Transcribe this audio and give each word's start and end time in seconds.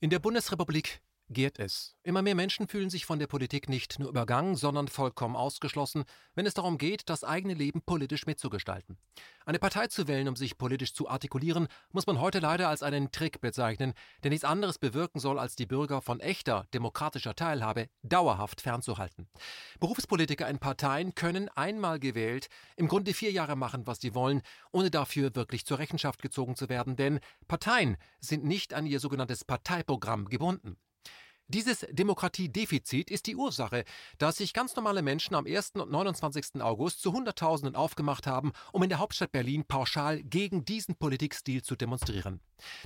In 0.00 0.10
der 0.10 0.20
Bundesrepublik 0.20 1.00
gärt 1.30 1.58
es. 1.58 1.94
Immer 2.02 2.22
mehr 2.22 2.34
Menschen 2.34 2.68
fühlen 2.68 2.90
sich 2.90 3.04
von 3.04 3.18
der 3.18 3.26
Politik 3.26 3.68
nicht 3.68 3.98
nur 3.98 4.08
übergangen, 4.08 4.56
sondern 4.56 4.88
vollkommen 4.88 5.36
ausgeschlossen, 5.36 6.04
wenn 6.34 6.46
es 6.46 6.54
darum 6.54 6.78
geht, 6.78 7.08
das 7.08 7.24
eigene 7.24 7.54
Leben 7.54 7.82
politisch 7.82 8.26
mitzugestalten. 8.26 8.98
Eine 9.44 9.58
Partei 9.58 9.86
zu 9.86 10.08
wählen, 10.08 10.28
um 10.28 10.36
sich 10.36 10.58
politisch 10.58 10.94
zu 10.94 11.08
artikulieren, 11.08 11.68
muss 11.92 12.06
man 12.06 12.20
heute 12.20 12.38
leider 12.38 12.68
als 12.68 12.82
einen 12.82 13.10
Trick 13.12 13.40
bezeichnen, 13.40 13.94
der 14.22 14.30
nichts 14.30 14.44
anderes 14.44 14.78
bewirken 14.78 15.20
soll, 15.20 15.38
als 15.38 15.56
die 15.56 15.66
Bürger 15.66 16.02
von 16.02 16.20
echter 16.20 16.66
demokratischer 16.74 17.34
Teilhabe 17.34 17.88
dauerhaft 18.02 18.60
fernzuhalten. 18.60 19.28
Berufspolitiker 19.80 20.48
in 20.48 20.58
Parteien 20.58 21.14
können 21.14 21.48
einmal 21.50 21.98
gewählt 21.98 22.48
im 22.76 22.88
Grunde 22.88 23.14
vier 23.14 23.32
Jahre 23.32 23.56
machen, 23.56 23.86
was 23.86 24.00
sie 24.00 24.14
wollen, 24.14 24.42
ohne 24.72 24.90
dafür 24.90 25.34
wirklich 25.34 25.66
zur 25.66 25.78
Rechenschaft 25.78 26.22
gezogen 26.22 26.56
zu 26.56 26.68
werden, 26.68 26.96
denn 26.96 27.20
Parteien 27.48 27.96
sind 28.20 28.44
nicht 28.44 28.74
an 28.74 28.86
ihr 28.86 29.00
sogenanntes 29.00 29.44
Parteiprogramm 29.44 30.26
gebunden. 30.26 30.76
Dieses 31.50 31.86
Demokratiedefizit 31.90 33.10
ist 33.10 33.26
die 33.26 33.34
Ursache, 33.34 33.84
dass 34.18 34.36
sich 34.36 34.52
ganz 34.52 34.76
normale 34.76 35.00
Menschen 35.00 35.34
am 35.34 35.46
1. 35.46 35.72
und 35.76 35.90
29. 35.90 36.60
August 36.60 37.00
zu 37.00 37.14
Hunderttausenden 37.14 37.74
aufgemacht 37.74 38.26
haben, 38.26 38.52
um 38.70 38.82
in 38.82 38.90
der 38.90 38.98
Hauptstadt 38.98 39.32
Berlin 39.32 39.64
pauschal 39.66 40.22
gegen 40.22 40.66
diesen 40.66 40.96
Politikstil 40.96 41.62
zu 41.62 41.74
demonstrieren. 41.74 42.40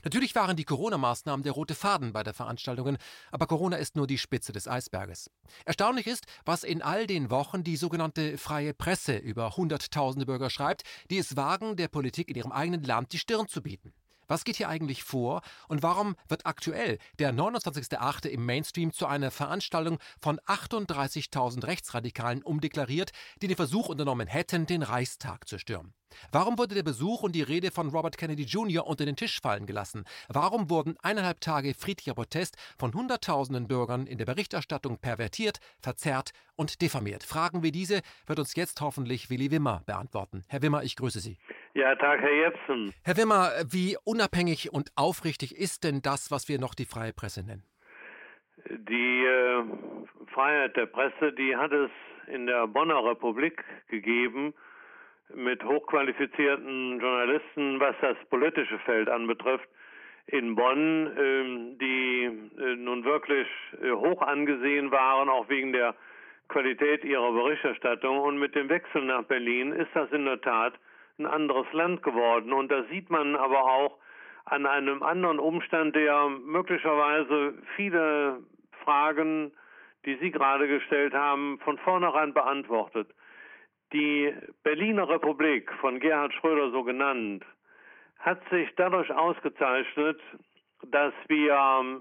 Natürlich 0.05 0.37
waren 0.37 0.57
die 0.57 0.63
Corona-Maßnahmen 0.63 1.43
der 1.43 1.55
rote 1.55 1.75
Faden 1.75 2.13
bei 2.13 2.23
der 2.23 2.35
Veranstaltungen, 2.35 2.99
aber 3.33 3.49
Corona 3.49 3.79
ist 3.79 3.97
nur 3.97 4.07
die 4.07 4.19
Spitze 4.19 4.53
des 4.53 4.69
Eisberges. 4.69 5.29
Erstaunlich 5.65 6.07
ist, 6.07 6.27
was 6.45 6.63
in 6.63 6.83
all 6.83 7.09
den 7.09 7.31
Wochen 7.31 7.65
die 7.65 7.77
sogenannte 7.77 8.39
freie 8.39 8.75
Presse 8.75 9.17
über 9.17 9.57
Hunderttausende 9.57 10.25
Bürger 10.25 10.51
schreibt, 10.51 10.85
die 11.11 11.19
es 11.19 11.35
wagen, 11.35 11.75
der 11.75 11.89
Politik 11.89 12.29
in 12.29 12.37
ihrem 12.37 12.53
eigenen 12.53 12.85
Land 12.85 13.13
die 13.13 13.19
Stirn 13.19 13.49
zu 13.49 13.61
bieten. 13.61 13.93
Was 14.33 14.45
geht 14.45 14.57
hier 14.57 14.71
eigentlich 14.71 15.05
vor 15.05 15.43
und 15.69 15.83
warum 15.83 16.17
wird 16.27 16.47
aktuell 16.47 16.97
der 17.19 17.35
29.8. 17.35 18.29
im 18.29 18.47
Mainstream 18.47 18.91
zu 18.91 19.05
einer 19.05 19.31
Veranstaltung 19.31 19.99
von 20.23 20.41
38.000 20.47 21.67
Rechtsradikalen 21.67 22.43
umdeklariert, 22.43 23.11
die 23.43 23.49
den 23.49 23.57
Versuch 23.57 23.91
unternommen 23.91 24.27
hätten, 24.27 24.65
den 24.65 24.83
Reichstag 24.83 25.47
zu 25.47 25.59
stürmen? 25.59 25.93
Warum 26.31 26.57
wurde 26.57 26.75
der 26.75 26.83
Besuch 26.83 27.23
und 27.23 27.33
die 27.33 27.43
Rede 27.43 27.71
von 27.71 27.91
Robert 27.91 28.17
Kennedy 28.17 28.45
Jr. 28.45 28.87
unter 28.87 29.05
den 29.05 29.17
Tisch 29.17 29.41
fallen 29.41 29.67
gelassen? 29.67 30.05
Warum 30.29 30.71
wurden 30.71 30.97
eineinhalb 31.03 31.41
Tage 31.41 31.75
friedlicher 31.75 32.15
Protest 32.15 32.57
von 32.79 32.95
Hunderttausenden 32.95 33.69
Bürgern 33.69 34.07
in 34.07 34.19
der 34.19 34.27
Berichterstattung 34.27 34.99
pervertiert, 34.99 35.59
verzerrt 35.79 36.33
und 36.57 36.81
diffamiert? 36.81 37.23
Fragen 37.23 37.63
wie 37.63 37.73
diese 37.73 38.01
wird 38.27 38.39
uns 38.39 38.55
jetzt 38.55 38.81
hoffentlich 38.81 39.31
Willi 39.31 39.51
Wimmer 39.51 39.83
beantworten. 39.85 40.43
Herr 40.49 40.63
Wimmer, 40.63 40.83
ich 40.85 40.97
grüße 40.97 41.21
Sie. 41.21 41.39
Ja, 41.75 41.95
Tag, 41.95 42.21
Herr 42.21 42.35
Jepsen. 42.35 42.93
Herr 43.03 43.17
Wimmer, 43.17 43.51
wie 43.71 43.97
unabhängig 44.05 44.71
und 44.75 44.91
aufrichtig 44.95 45.57
ist 45.57 45.85
denn 45.85 46.03
das, 46.03 46.31
was 46.31 46.47
wir 46.47 46.61
noch 46.61 46.75
die 46.75 46.85
freie 46.85 47.15
Presse 47.15 47.43
nennen? 47.47 47.65
Die 48.69 49.25
äh, 49.25 49.65
Freiheit 50.35 50.77
der 50.77 50.85
Presse, 50.85 51.33
die 51.33 51.57
hat 51.57 51.73
es 51.73 51.91
in 52.27 52.47
der 52.47 52.67
Bonner 52.67 53.03
Republik 53.03 53.65
gegeben 53.89 54.53
mit 55.35 55.65
hochqualifizierten 55.65 57.01
Journalisten, 57.01 57.81
was 57.81 57.97
das 58.03 58.17
politische 58.29 58.79
Feld 58.81 59.09
anbetrifft. 59.09 59.67
In 60.27 60.55
Bonn, 60.55 61.07
äh, 61.07 61.79
die 61.79 62.25
äh, 62.61 62.77
nun 62.77 63.03
wirklich 63.05 63.49
äh, 63.83 63.93
hoch 63.93 64.21
angesehen 64.21 64.91
waren, 64.91 65.31
auch 65.31 65.49
wegen 65.49 65.73
der 65.73 65.95
Qualität 66.49 67.03
ihrer 67.03 67.33
Berichterstattung. 67.33 68.19
Und 68.19 68.39
mit 68.39 68.55
dem 68.55 68.69
Wechsel 68.69 69.07
nach 69.07 69.25
Berlin 69.25 69.73
ist 69.73 69.91
das 69.95 70.13
in 70.13 70.27
der 70.27 70.41
Tat 70.43 70.75
ein 71.23 71.27
anderes 71.27 71.67
Land 71.73 72.03
geworden. 72.03 72.53
Und 72.53 72.71
da 72.71 72.85
sieht 72.85 73.11
man 73.11 73.37
aber 73.37 73.65
auch 73.65 73.99
an 74.45 74.67
einem 74.67 75.03
anderen 75.03 75.39
Umstand, 75.39 75.95
der 75.95 76.29
möglicherweise 76.29 77.55
viele 77.77 78.41
Fragen, 78.85 79.53
die 80.05 80.17
Sie 80.17 80.31
gerade 80.31 80.67
gestellt 80.67 81.15
haben, 81.15 81.59
von 81.61 81.79
vornherein 81.79 82.35
beantwortet. 82.35 83.09
Die 83.93 84.35
Berliner 84.63 85.09
Republik, 85.09 85.71
von 85.81 86.01
Gerhard 86.01 86.33
Schröder 86.35 86.71
so 86.71 86.83
genannt, 86.83 87.45
hat 88.19 88.41
sich 88.51 88.69
dadurch 88.77 89.11
ausgezeichnet, 89.13 90.21
dass 90.91 91.13
wir, 91.29 92.01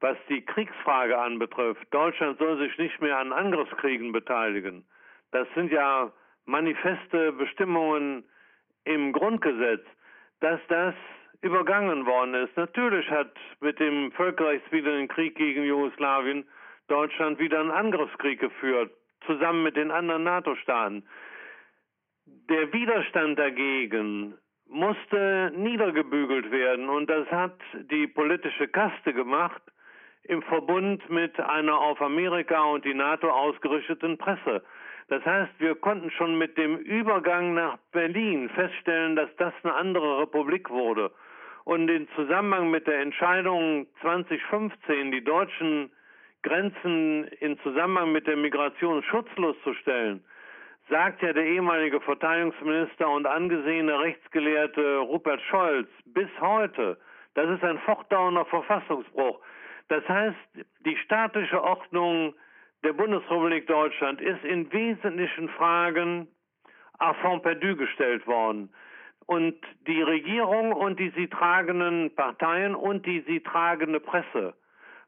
was 0.00 0.16
die 0.28 0.44
Kriegsfrage 0.44 1.18
anbetrifft, 1.18 1.86
Deutschland 1.92 2.38
soll 2.38 2.58
sich 2.58 2.76
nicht 2.78 3.00
mehr 3.00 3.18
an 3.18 3.32
Angriffskriegen 3.32 4.12
beteiligen. 4.12 4.84
Das 5.30 5.46
sind 5.54 5.70
ja 5.70 6.12
manifeste 6.48 7.32
Bestimmungen 7.32 8.24
im 8.84 9.12
Grundgesetz, 9.12 9.84
dass 10.40 10.60
das 10.68 10.94
übergangen 11.42 12.06
worden 12.06 12.34
ist. 12.34 12.56
Natürlich 12.56 13.08
hat 13.10 13.32
mit 13.60 13.78
dem 13.78 14.10
völkerrechtswidrigen 14.12 15.08
Krieg 15.08 15.36
gegen 15.36 15.64
Jugoslawien 15.64 16.44
Deutschland 16.88 17.38
wieder 17.38 17.60
einen 17.60 17.70
Angriffskrieg 17.70 18.40
geführt, 18.40 18.90
zusammen 19.26 19.62
mit 19.62 19.76
den 19.76 19.90
anderen 19.90 20.24
NATO-Staaten. 20.24 21.04
Der 22.48 22.72
Widerstand 22.72 23.38
dagegen 23.38 24.34
musste 24.68 25.52
niedergebügelt 25.54 26.50
werden 26.50 26.88
und 26.88 27.08
das 27.10 27.30
hat 27.30 27.58
die 27.90 28.06
politische 28.06 28.68
Kaste 28.68 29.12
gemacht 29.12 29.62
im 30.24 30.42
Verbund 30.42 31.08
mit 31.10 31.38
einer 31.40 31.78
auf 31.78 32.00
Amerika 32.00 32.62
und 32.64 32.84
die 32.84 32.94
NATO 32.94 33.30
ausgerichteten 33.30 34.16
Presse. 34.16 34.62
Das 35.08 35.24
heißt, 35.24 35.52
wir 35.58 35.74
konnten 35.74 36.10
schon 36.10 36.36
mit 36.36 36.58
dem 36.58 36.76
Übergang 36.76 37.54
nach 37.54 37.78
Berlin 37.92 38.50
feststellen, 38.50 39.16
dass 39.16 39.34
das 39.36 39.54
eine 39.62 39.74
andere 39.74 40.20
Republik 40.20 40.68
wurde. 40.68 41.10
Und 41.64 41.88
in 41.88 42.08
Zusammenhang 42.14 42.70
mit 42.70 42.86
der 42.86 43.00
Entscheidung 43.00 43.86
2015, 44.02 45.10
die 45.10 45.24
deutschen 45.24 45.90
Grenzen 46.42 47.24
in 47.40 47.58
Zusammenhang 47.60 48.12
mit 48.12 48.26
der 48.26 48.36
Migration 48.36 49.02
schutzlos 49.02 49.56
zu 49.64 49.74
stellen, 49.74 50.22
sagt 50.90 51.22
ja 51.22 51.32
der 51.32 51.44
ehemalige 51.44 52.00
Verteidigungsminister 52.00 53.08
und 53.10 53.26
angesehene 53.26 53.98
Rechtsgelehrte 54.00 54.98
Rupert 54.98 55.40
Scholz 55.42 55.88
bis 56.06 56.28
heute, 56.40 56.98
das 57.34 57.50
ist 57.50 57.62
ein 57.62 57.78
fortdauernder 57.80 58.44
Verfassungsbruch. 58.46 59.40
Das 59.88 60.06
heißt, 60.08 60.36
die 60.84 60.96
staatliche 60.96 61.62
Ordnung 61.62 62.34
der 62.84 62.92
Bundesrepublik 62.92 63.66
Deutschland 63.66 64.20
ist 64.20 64.44
in 64.44 64.72
wesentlichen 64.72 65.48
Fragen 65.50 66.28
fond 67.20 67.42
perdu 67.42 67.76
gestellt 67.76 68.26
worden. 68.26 68.70
Und 69.26 69.56
die 69.86 70.02
Regierung 70.02 70.72
und 70.72 70.98
die 70.98 71.10
sie 71.10 71.28
tragenden 71.28 72.14
Parteien 72.14 72.74
und 72.74 73.04
die 73.04 73.20
sie 73.26 73.40
tragende 73.40 74.00
Presse, 74.00 74.54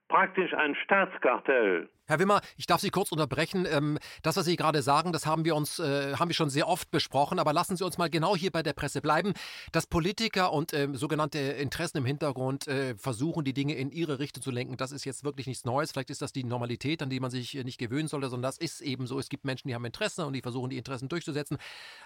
praktisch 0.08 0.53
ein 0.53 0.75
Staatskartell, 0.75 1.88
Herr 2.10 2.19
Wimmer, 2.19 2.41
ich 2.56 2.66
darf 2.66 2.81
Sie 2.81 2.91
kurz 2.91 3.12
unterbrechen. 3.12 3.69
Ähm, 3.71 3.97
das, 4.22 4.34
was 4.34 4.44
Sie 4.44 4.56
gerade 4.56 4.82
sagen, 4.82 5.12
das 5.12 5.26
haben 5.26 5.44
wir 5.44 5.54
uns, 5.54 5.78
äh, 5.78 6.16
haben 6.16 6.28
wir 6.28 6.34
schon 6.34 6.50
sehr 6.50 6.66
oft 6.66 6.91
besprochen. 6.91 7.38
Aber 7.38 7.53
lassen 7.53 7.76
Sie 7.76 7.84
uns 7.84 7.98
mal 7.98 8.10
genau 8.10 8.34
hier 8.34 8.50
bei 8.50 8.65
der 8.65 8.72
Presse 8.72 9.00
bleiben. 9.00 9.32
Dass 9.71 9.87
Politiker 9.87 10.53
und 10.53 10.72
äh, 10.72 10.88
sogenannte 10.93 11.38
Interessen 11.38 11.99
im 11.99 12.04
Hintergrund 12.04 12.66
äh, 12.66 12.97
versuchen, 12.97 13.44
die 13.44 13.53
Dinge 13.53 13.75
in 13.75 13.93
ihre 13.93 14.19
Richtung 14.19 14.43
zu 14.43 14.50
lenken, 14.50 14.76
das 14.76 14.91
ist 14.91 15.04
jetzt 15.04 15.22
wirklich 15.22 15.47
nichts 15.47 15.65
Neues. 15.65 15.93
Vielleicht 15.93 16.10
ist 16.10 16.20
das 16.20 16.32
die 16.32 16.43
Normalität, 16.43 17.00
an 17.00 17.10
die 17.10 17.20
man 17.20 17.31
sich 17.31 17.54
nicht 17.54 17.78
gewöhnen 17.78 18.09
sollte, 18.09 18.28
sondern 18.28 18.49
das 18.49 18.59
ist 18.59 18.81
eben 18.81 19.06
so. 19.06 19.20
Es 19.20 19.28
gibt 19.28 19.44
Menschen, 19.44 19.69
die 19.69 19.76
haben 19.76 19.84
Interessen 19.84 20.25
und 20.25 20.32
die 20.32 20.43
versuchen, 20.43 20.69
die 20.69 20.78
Interessen 20.78 21.09
durchzusetzen. 21.09 21.59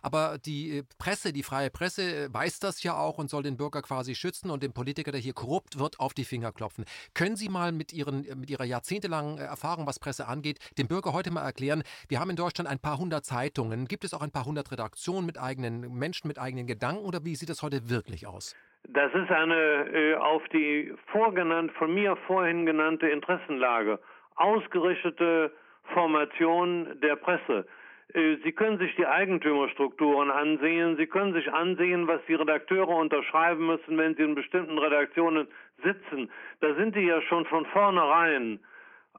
Aber 0.02 0.36
die 0.36 0.82
Presse, 0.98 1.32
die 1.32 1.42
freie 1.42 1.70
Presse, 1.70 2.28
weiß 2.30 2.58
das 2.58 2.82
ja 2.82 2.94
auch 2.94 3.16
und 3.16 3.30
soll 3.30 3.42
den 3.42 3.56
Bürger 3.56 3.80
quasi 3.80 4.14
schützen 4.14 4.50
und 4.50 4.62
dem 4.62 4.74
Politiker, 4.74 5.12
der 5.12 5.20
hier 5.22 5.32
korrupt 5.32 5.78
wird, 5.78 5.98
auf 5.98 6.12
die 6.12 6.26
Finger 6.26 6.52
klopfen. 6.52 6.84
Können 7.14 7.36
Sie 7.36 7.48
mal 7.48 7.72
mit, 7.72 7.94
Ihren, 7.94 8.26
mit 8.38 8.50
Ihrer 8.50 8.64
jahrzehntelangen 8.64 9.38
Erfahrung, 9.38 9.86
was 9.86 9.93
Tagespresse 9.94 10.28
angeht, 10.28 10.58
dem 10.78 10.88
Bürger 10.88 11.12
heute 11.12 11.32
mal 11.32 11.44
erklären, 11.44 11.82
wir 12.08 12.20
haben 12.20 12.30
in 12.30 12.36
Deutschland 12.36 12.68
ein 12.68 12.78
paar 12.78 12.98
hundert 12.98 13.24
Zeitungen. 13.24 13.86
Gibt 13.86 14.04
es 14.04 14.14
auch 14.14 14.22
ein 14.22 14.30
paar 14.30 14.44
hundert 14.44 14.70
Redaktionen 14.72 15.26
mit 15.26 15.40
eigenen 15.40 15.92
Menschen, 15.98 16.28
mit 16.28 16.38
eigenen 16.38 16.66
Gedanken 16.66 17.04
oder 17.04 17.24
wie 17.24 17.34
sieht 17.34 17.48
das 17.48 17.62
heute 17.62 17.88
wirklich 17.88 18.26
aus? 18.26 18.56
Das 18.88 19.12
ist 19.14 19.30
eine 19.30 19.54
äh, 19.54 20.14
auf 20.16 20.42
die 20.52 20.92
vorgenannt, 21.06 21.72
von 21.72 21.94
mir 21.94 22.16
vorhin 22.26 22.66
genannte 22.66 23.08
Interessenlage 23.08 23.98
ausgerichtete 24.36 25.52
Formation 25.94 27.00
der 27.00 27.16
Presse. 27.16 27.66
Äh, 28.12 28.36
Sie 28.42 28.52
können 28.52 28.78
sich 28.78 28.94
die 28.96 29.06
Eigentümerstrukturen 29.06 30.30
ansehen. 30.30 30.96
Sie 30.96 31.06
können 31.06 31.32
sich 31.32 31.50
ansehen, 31.50 32.06
was 32.08 32.20
die 32.28 32.34
Redakteure 32.34 32.88
unterschreiben 32.88 33.66
müssen, 33.66 33.96
wenn 33.96 34.14
sie 34.16 34.22
in 34.22 34.34
bestimmten 34.34 34.76
Redaktionen 34.78 35.46
sitzen. 35.82 36.30
Da 36.60 36.74
sind 36.74 36.94
die 36.94 37.06
ja 37.06 37.22
schon 37.22 37.46
von 37.46 37.64
vornherein 37.66 38.60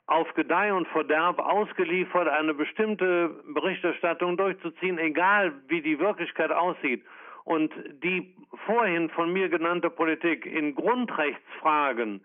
auf 0.08 0.32
Gedeih 0.36 0.74
und 0.74 0.88
Verderb 0.90 1.40
ausgeliefert, 1.40 2.28
eine 2.28 2.54
bestimmte 2.54 3.30
Berichterstattung 3.54 4.38
durchzuziehen, 4.38 5.00
egal 5.00 5.54
wie 5.68 5.82
die 5.82 6.00
Wirklichkeit 6.00 6.52
aussieht. 6.52 7.04
Und 7.44 7.72
die 8.04 8.36
vorhin 8.66 9.10
von 9.10 9.32
mir 9.32 9.50
genannte 9.50 9.90
Politik 9.90 10.46
in 10.46 10.76
Grundrechtsfragen 10.76 12.24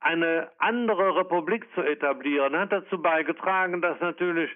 eine 0.00 0.50
andere 0.58 1.16
Republik 1.16 1.66
zu 1.74 1.82
etablieren, 1.82 2.56
hat 2.56 2.72
dazu 2.72 3.00
beigetragen, 3.00 3.80
dass 3.80 3.98
natürlich 4.00 4.50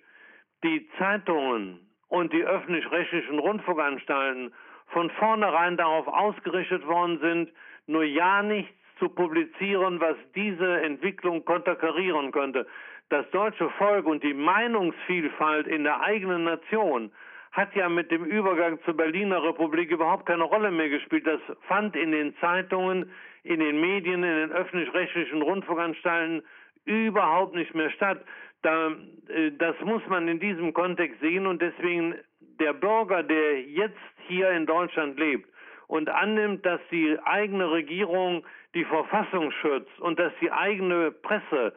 die 0.62 0.88
Zeitungen 0.98 1.80
und 2.08 2.32
die 2.32 2.44
öffentlich-rechtlichen 2.44 3.38
Rundfunkanstalten 3.38 4.52
von 4.88 5.10
vornherein 5.10 5.76
darauf 5.76 6.06
ausgerichtet 6.06 6.86
worden 6.86 7.18
sind, 7.20 7.52
nur 7.86 8.04
ja 8.04 8.42
nichts 8.42 8.72
zu 9.00 9.08
publizieren, 9.08 10.00
was 10.00 10.16
diese 10.36 10.82
Entwicklung 10.82 11.44
konterkarieren 11.44 12.30
könnte. 12.30 12.66
Das 13.08 13.28
deutsche 13.30 13.68
Volk 13.70 14.06
und 14.06 14.22
die 14.22 14.34
Meinungsvielfalt 14.34 15.66
in 15.66 15.82
der 15.82 16.00
eigenen 16.00 16.44
Nation 16.44 17.10
hat 17.50 17.74
ja 17.74 17.88
mit 17.88 18.12
dem 18.12 18.24
Übergang 18.24 18.78
zur 18.84 18.96
Berliner 18.96 19.42
Republik 19.42 19.90
überhaupt 19.90 20.26
keine 20.26 20.44
Rolle 20.44 20.70
mehr 20.70 20.88
gespielt. 20.88 21.26
Das 21.26 21.40
fand 21.66 21.96
in 21.96 22.12
den 22.12 22.36
Zeitungen, 22.36 23.10
in 23.42 23.58
den 23.58 23.80
Medien, 23.80 24.22
in 24.22 24.36
den 24.36 24.52
öffentlich-rechtlichen 24.52 25.42
Rundfunkanstalten 25.42 26.42
überhaupt 26.84 27.56
nicht 27.56 27.74
mehr 27.74 27.90
statt. 27.90 28.24
Da, 28.62 28.92
äh, 29.28 29.50
das 29.58 29.74
muss 29.80 30.06
man 30.08 30.28
in 30.28 30.38
diesem 30.38 30.72
Kontext 30.72 31.18
sehen 31.20 31.46
und 31.46 31.60
deswegen 31.60 32.14
der 32.60 32.74
Bürger, 32.74 33.24
der 33.24 33.62
jetzt 33.62 33.98
hier 34.28 34.50
in 34.50 34.66
Deutschland 34.66 35.18
lebt 35.18 35.48
und 35.88 36.08
annimmt, 36.08 36.64
dass 36.64 36.80
die 36.92 37.18
eigene 37.24 37.70
Regierung 37.72 38.44
die 38.74 38.84
Verfassung 38.84 39.50
schützt 39.50 39.98
und 40.00 40.18
dass 40.18 40.32
die 40.40 40.52
eigene 40.52 41.10
Presse 41.10 41.74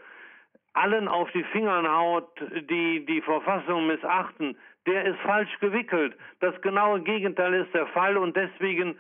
allen 0.73 1.07
auf 1.07 1.31
die 1.31 1.43
Finger 1.45 1.83
haut, 1.91 2.29
die 2.69 3.05
die 3.05 3.21
Verfassung 3.21 3.87
missachten, 3.87 4.57
der 4.85 5.05
ist 5.05 5.19
falsch 5.19 5.59
gewickelt. 5.59 6.15
Das 6.39 6.59
genaue 6.61 7.01
Gegenteil 7.01 7.53
ist 7.53 7.73
der 7.73 7.87
Fall 7.87 8.17
und 8.17 8.35
deswegen 8.35 8.97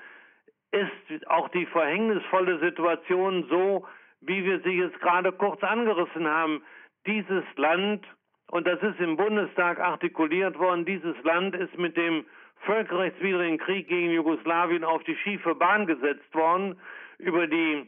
ist 0.71 1.27
auch 1.27 1.49
die 1.49 1.65
verhängnisvolle 1.67 2.59
Situation 2.59 3.45
so, 3.49 3.85
wie 4.21 4.43
wir 4.43 4.59
sie 4.61 4.79
jetzt 4.79 4.99
gerade 5.01 5.31
kurz 5.31 5.61
angerissen 5.63 6.27
haben. 6.27 6.63
Dieses 7.05 7.43
Land, 7.57 8.05
und 8.47 8.65
das 8.65 8.81
ist 8.81 8.99
im 8.99 9.17
Bundestag 9.17 9.79
artikuliert 9.79 10.57
worden, 10.57 10.85
dieses 10.85 11.15
Land 11.23 11.55
ist 11.55 11.77
mit 11.77 11.97
dem 11.97 12.25
völkerrechtswidrigen 12.61 13.57
Krieg 13.57 13.87
gegen 13.87 14.11
Jugoslawien 14.11 14.83
auf 14.83 15.03
die 15.03 15.17
schiefe 15.17 15.53
Bahn 15.53 15.85
gesetzt 15.85 16.33
worden. 16.33 16.79
Über 17.17 17.47
die 17.47 17.87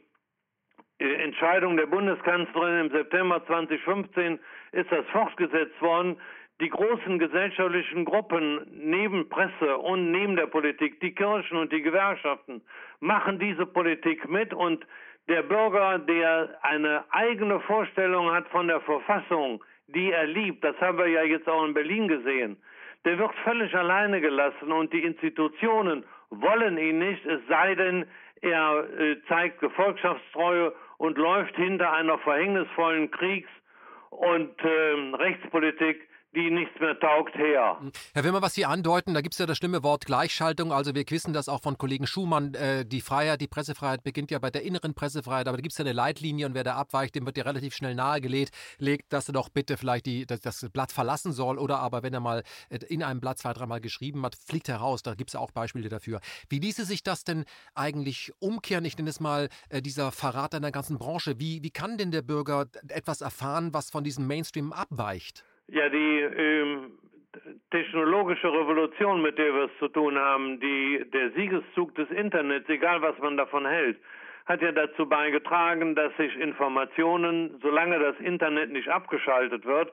äh, 1.00 1.14
Entscheidung 1.24 1.78
der 1.78 1.88
Bundeskanzlerin 1.88 2.86
im 2.86 2.92
September 2.92 3.46
2015 3.46 4.40
ist 4.72 4.92
das 4.92 5.06
fortgesetzt 5.08 5.82
worden. 5.82 6.18
Die 6.62 6.70
großen 6.70 7.20
gesellschaftlichen 7.20 8.06
Gruppen 8.06 8.66
neben 8.72 9.28
Presse 9.28 9.78
und 9.78 10.12
neben 10.12 10.38
der 10.38 10.48
Politik, 10.48 11.02
die 11.02 11.14
Kirchen 11.14 11.58
und 11.58 11.74
die 11.74 11.82
Gewerkschaften, 11.82 12.62
machen 13.02 13.40
diese 13.40 13.66
Politik 13.66 14.30
mit 14.30 14.54
und 14.54 14.86
der 15.28 15.44
Bürger, 15.44 16.00
der 16.00 16.58
eine 16.62 17.04
eigene 17.10 17.60
Vorstellung 17.62 18.32
hat 18.32 18.48
von 18.50 18.68
der 18.68 18.80
Verfassung, 18.82 19.64
die 19.88 20.12
er 20.12 20.28
liebt, 20.28 20.64
das 20.64 20.80
haben 20.80 20.98
wir 20.98 21.08
ja 21.08 21.24
jetzt 21.24 21.48
auch 21.50 21.66
in 21.66 21.74
Berlin 21.74 22.08
gesehen, 22.08 22.58
der 23.04 23.18
wird 23.20 23.34
völlig 23.44 23.76
alleine 23.76 24.22
gelassen 24.22 24.72
und 24.72 24.94
die 24.94 25.04
Institutionen 25.04 26.06
wollen 26.30 26.78
ihn 26.78 27.00
nicht, 27.00 27.26
es 27.26 27.42
sei 27.48 27.76
denn, 27.76 28.06
er 28.42 28.88
äh, 29.00 29.18
zeigt 29.28 29.60
Gefolgschaftstreue 29.60 30.74
und 30.98 31.18
läuft 31.18 31.56
hinter 31.56 31.92
einer 31.92 32.18
verhängnisvollen 32.20 33.12
Kriegs- 33.12 33.50
und 34.10 34.54
äh, 34.64 35.16
Rechtspolitik, 35.16 36.08
die 36.36 36.52
nichts 36.52 36.80
mehr 36.80 37.00
taugt, 37.00 37.36
her. 37.36 37.80
Herr 38.14 38.24
Wimmer, 38.24 38.42
was 38.42 38.54
Sie 38.54 38.66
andeuten, 38.66 39.14
da 39.14 39.22
gibt 39.22 39.34
es 39.34 39.40
ja 39.40 39.46
das 39.46 39.58
schlimme 39.58 39.84
Wort 39.84 40.06
Gleichschaltung. 40.06 40.72
Also 40.72 40.94
wir 40.94 41.04
wissen 41.10 41.34
das 41.34 41.50
auch 41.50 41.62
von 41.62 41.78
Kollegen 41.78 42.06
Schumann. 42.08 42.54
Äh, 42.54 42.86
die 42.86 43.02
Freiheit, 43.02 43.42
die 43.42 43.48
Pressefreiheit 43.48 44.04
beginnt 44.04 44.32
ja 44.32 44.40
bei 44.40 44.52
der 44.52 44.64
inneren 44.64 44.94
Pressefreiheit, 44.94 45.48
aber 45.48 45.58
da 45.58 45.62
gibt 45.62 45.72
es 45.72 45.78
ja 45.78 45.86
eine 45.86 45.94
Leitlinie 45.94 46.46
und 46.46 46.54
wer 46.54 46.64
da 46.64 46.76
abweicht, 46.76 47.16
dem 47.16 47.26
wird 47.26 47.38
ja 47.38 47.44
relativ 47.44 47.74
schnell 47.74 47.96
nahegelegt, 47.96 48.54
legt, 48.78 49.14
dass 49.14 49.30
er 49.30 49.34
doch 49.34 49.50
bitte 49.50 49.78
vielleicht 49.78 50.06
die, 50.06 50.26
das, 50.26 50.42
das, 50.42 50.70
Blatt 50.72 50.92
verlassen 50.92 51.32
soll 51.32 51.58
oder 51.58 51.80
aber 51.80 52.04
wenn 52.04 52.14
er 52.14 52.20
mal 52.20 52.44
äh, 52.70 52.80
in 52.88 53.02
einem 53.02 53.22
Blatt 53.22 53.40
zwei, 53.40 53.54
dreimal 53.54 53.80
geschrieben 53.80 54.24
hat, 54.26 54.36
fliegt 54.36 54.68
er 54.68 54.78
raus. 54.78 55.04
Da 55.04 55.16
gibt 55.16 55.30
es 55.30 55.36
auch 55.36 55.52
Beispiele 55.52 55.90
dafür. 55.90 56.20
Wie 56.50 56.60
ließe 56.60 56.86
sich 56.86 57.04
das 57.04 57.24
denn 57.24 57.46
eigentlich 57.74 58.34
umkehren? 58.40 58.84
Ich 58.86 58.98
nenne 58.98 59.10
es 59.10 59.20
mal 59.20 59.50
äh, 59.70 59.82
dieser 59.82 60.12
Verrat 60.12 60.54
einer 60.54 60.72
ganzen 60.72 60.98
Branche. 60.98 61.40
Wie, 61.40 61.64
wie 61.64 61.72
kann 61.72 61.98
denn 61.98 62.12
der 62.12 62.22
Bürger 62.22 62.66
etwas 62.90 63.22
erfahren, 63.22 63.74
was 63.74 63.90
von 63.90 64.04
diesem 64.04 64.28
Mainstream 64.28 64.74
abweicht? 64.74 65.46
Ja, 65.68 65.90
die 65.90 66.20
ähm, 66.20 66.92
technologische 67.72 68.52
Revolution, 68.52 69.22
mit 69.22 69.38
der 69.38 69.54
wir 69.54 69.64
es 69.66 69.78
zu 69.80 69.88
tun 69.88 70.18
haben, 70.18 70.60
die, 70.60 71.04
der 71.12 71.32
Siegeszug 71.32 71.96
des 71.96 72.10
Internets, 72.12 72.70
egal 72.70 73.02
was 73.02 73.18
man 73.20 73.38
davon 73.38 73.66
hält, 73.66 73.98
hat 74.46 74.62
ja 74.62 74.72
dazu 74.72 75.08
beigetragen, 75.08 75.96
dass 75.96 76.16
sich 76.18 76.36
Informationen, 76.40 77.58
solange 77.62 78.00
das 78.00 78.18
Internet 78.20 78.72
nicht 78.72 78.90
abgeschaltet 78.90 79.66
wird, 79.66 79.92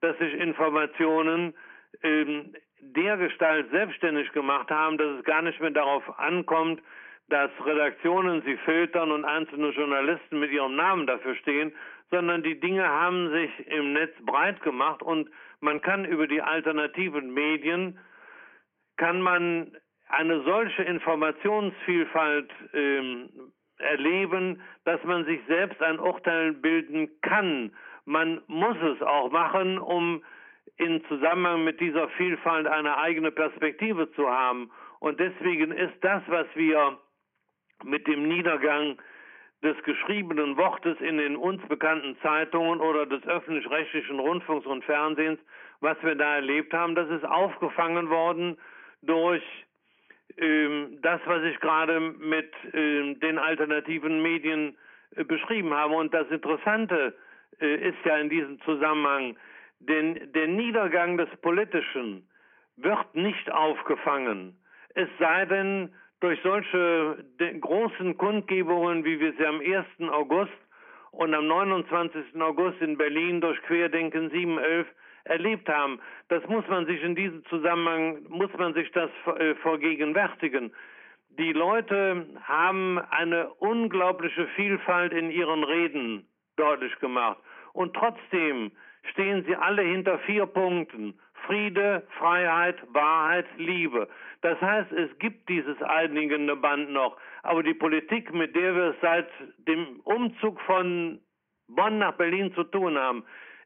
dass 0.00 0.16
sich 0.18 0.34
Informationen 0.34 1.54
ähm, 2.02 2.54
dergestalt 2.80 3.70
selbstständig 3.70 4.30
gemacht 4.32 4.70
haben, 4.70 4.98
dass 4.98 5.18
es 5.18 5.24
gar 5.24 5.40
nicht 5.40 5.58
mehr 5.60 5.70
darauf 5.70 6.18
ankommt, 6.18 6.82
dass 7.28 7.50
Redaktionen 7.64 8.42
sie 8.42 8.58
filtern 8.58 9.10
und 9.10 9.24
einzelne 9.24 9.70
Journalisten 9.70 10.38
mit 10.38 10.50
ihrem 10.50 10.76
Namen 10.76 11.06
dafür 11.06 11.34
stehen, 11.36 11.72
sondern 12.14 12.44
die 12.44 12.60
Dinge 12.60 12.88
haben 12.88 13.30
sich 13.32 13.66
im 13.66 13.92
Netz 13.92 14.12
breit 14.24 14.62
gemacht 14.62 15.02
und 15.02 15.28
man 15.60 15.80
kann 15.80 16.04
über 16.04 16.28
die 16.28 16.40
alternativen 16.40 17.34
Medien, 17.34 17.98
kann 18.96 19.20
man 19.20 19.76
eine 20.08 20.42
solche 20.42 20.84
Informationsvielfalt 20.84 22.50
ähm, 22.72 23.28
erleben, 23.78 24.60
dass 24.84 25.02
man 25.02 25.24
sich 25.24 25.40
selbst 25.48 25.82
ein 25.82 25.98
Urteil 25.98 26.52
bilden 26.52 27.10
kann. 27.20 27.74
Man 28.04 28.40
muss 28.46 28.76
es 28.94 29.02
auch 29.02 29.32
machen, 29.32 29.78
um 29.78 30.22
in 30.76 31.04
Zusammenhang 31.08 31.64
mit 31.64 31.80
dieser 31.80 32.08
Vielfalt 32.10 32.68
eine 32.68 32.96
eigene 32.96 33.32
Perspektive 33.32 34.12
zu 34.12 34.30
haben. 34.30 34.70
Und 35.00 35.18
deswegen 35.18 35.72
ist 35.72 35.96
das, 36.02 36.22
was 36.28 36.46
wir 36.54 36.96
mit 37.82 38.06
dem 38.06 38.28
Niedergang 38.28 38.98
des 39.62 39.76
geschriebenen 39.84 40.56
Wortes 40.56 41.00
in 41.00 41.18
den 41.18 41.36
uns 41.36 41.62
bekannten 41.68 42.16
Zeitungen 42.20 42.80
oder 42.80 43.06
des 43.06 43.26
öffentlich-rechtlichen 43.26 44.18
Rundfunks 44.18 44.66
und 44.66 44.84
Fernsehens, 44.84 45.38
was 45.80 45.96
wir 46.02 46.14
da 46.14 46.36
erlebt 46.36 46.72
haben, 46.72 46.94
das 46.94 47.08
ist 47.10 47.24
aufgefangen 47.24 48.10
worden 48.10 48.58
durch 49.02 49.42
ähm, 50.36 50.98
das, 51.02 51.20
was 51.26 51.42
ich 51.44 51.58
gerade 51.60 52.00
mit 52.00 52.50
ähm, 52.72 53.20
den 53.20 53.38
alternativen 53.38 54.22
Medien 54.22 54.76
äh, 55.16 55.24
beschrieben 55.24 55.72
habe. 55.72 55.94
Und 55.94 56.12
das 56.12 56.28
Interessante 56.30 57.14
äh, 57.60 57.88
ist 57.88 57.98
ja 58.04 58.16
in 58.18 58.30
diesem 58.30 58.60
Zusammenhang, 58.62 59.36
denn 59.80 60.32
der 60.32 60.48
Niedergang 60.48 61.16
des 61.16 61.28
Politischen 61.42 62.26
wird 62.76 63.14
nicht 63.14 63.50
aufgefangen, 63.52 64.58
es 64.94 65.08
sei 65.18 65.44
denn, 65.46 65.92
durch 66.24 66.40
solche 66.42 67.22
großen 67.60 68.16
Kundgebungen, 68.16 69.04
wie 69.04 69.20
wir 69.20 69.34
sie 69.34 69.44
am 69.44 69.60
1. 69.60 70.10
August 70.10 70.56
und 71.10 71.34
am 71.34 71.46
29. 71.46 72.40
August 72.40 72.80
in 72.80 72.96
Berlin 72.96 73.42
durch 73.42 73.60
Querdenken 73.64 74.30
711 74.30 74.86
erlebt 75.24 75.68
haben. 75.68 76.00
Das 76.28 76.42
muss 76.48 76.66
man 76.68 76.86
sich 76.86 77.02
in 77.02 77.14
diesem 77.14 77.44
Zusammenhang, 77.44 78.24
muss 78.30 78.50
man 78.56 78.72
sich 78.72 78.90
das 78.92 79.10
äh, 79.38 79.54
vergegenwärtigen. 79.56 80.72
Die 81.28 81.52
Leute 81.52 82.26
haben 82.42 82.98
eine 83.10 83.52
unglaubliche 83.58 84.46
Vielfalt 84.56 85.12
in 85.12 85.30
ihren 85.30 85.62
Reden 85.62 86.26
deutlich 86.56 86.98
gemacht. 87.00 87.36
Und 87.74 87.92
trotzdem 87.92 88.72
stehen 89.10 89.44
sie 89.44 89.56
alle 89.56 89.82
hinter 89.82 90.18
vier 90.20 90.46
Punkten. 90.46 91.20
Friede, 91.46 92.06
Freiheit, 92.18 92.76
Wahrheit, 92.92 93.46
Liebe. 93.56 94.08
Das 94.42 94.60
heißt, 94.60 94.92
es 94.92 95.18
gibt 95.18 95.48
dieses 95.48 95.80
einigende 95.82 96.56
Band 96.56 96.90
noch. 96.90 97.16
Aber 97.42 97.62
die 97.62 97.74
Politik, 97.74 98.32
mit 98.32 98.54
der 98.54 98.74
wir 98.74 98.84
es 98.90 98.96
seit 99.00 99.28
dem 99.66 100.00
Umzug 100.04 100.60
von 100.62 101.20
Bonn 101.68 101.98
nach 101.98 102.14
Berlin 102.16 102.52
zu 102.54 102.64
tun 102.64 102.98
haben, 102.98 103.24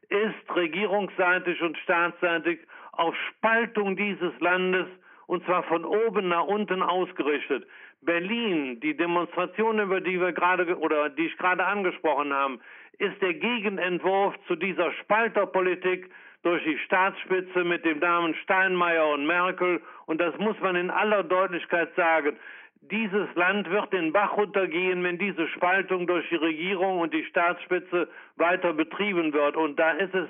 ist 0.09 0.55
regierungsseitig 0.55 1.61
und 1.61 1.77
staatsseitig 1.79 2.59
auf 2.93 3.15
Spaltung 3.29 3.95
dieses 3.95 4.37
Landes 4.39 4.87
und 5.27 5.45
zwar 5.45 5.63
von 5.63 5.85
oben 5.85 6.29
nach 6.29 6.45
unten 6.45 6.81
ausgerichtet. 6.81 7.67
Berlin, 8.01 8.79
die 8.79 8.97
Demonstration, 8.97 9.79
über 9.79 10.01
die 10.01 10.19
wir 10.19 10.31
gerade 10.31 10.77
oder 10.77 11.09
die 11.09 11.27
ich 11.27 11.37
gerade 11.37 11.65
angesprochen 11.65 12.33
habe, 12.33 12.59
ist 12.97 13.21
der 13.21 13.35
Gegenentwurf 13.35 14.33
zu 14.47 14.55
dieser 14.55 14.91
Spalterpolitik 14.93 16.09
durch 16.43 16.63
die 16.63 16.77
Staatsspitze 16.79 17.63
mit 17.63 17.83
den 17.85 17.99
Damen 17.99 18.33
Steinmeier 18.35 19.07
und 19.09 19.25
Merkel. 19.25 19.81
Und 20.05 20.21
das 20.21 20.37
muss 20.37 20.59
man 20.61 20.75
in 20.75 20.89
aller 20.89 21.23
Deutlichkeit 21.23 21.93
sagen. 21.95 22.37
Dieses 22.81 23.27
Land 23.35 23.69
wird 23.69 23.91
den 23.91 24.13
Bach 24.13 24.37
runtergehen, 24.37 25.03
wenn 25.03 25.17
diese 25.17 25.47
Spaltung 25.49 26.07
durch 26.07 26.27
die 26.29 26.35
Regierung 26.35 26.99
und 26.99 27.13
die 27.13 27.25
Staatsspitze 27.25 28.07
weiter 28.37 28.73
betrieben 28.73 29.33
wird. 29.33 29.57
Und 29.57 29.77
da 29.77 29.91
ist 29.91 30.15
es 30.15 30.29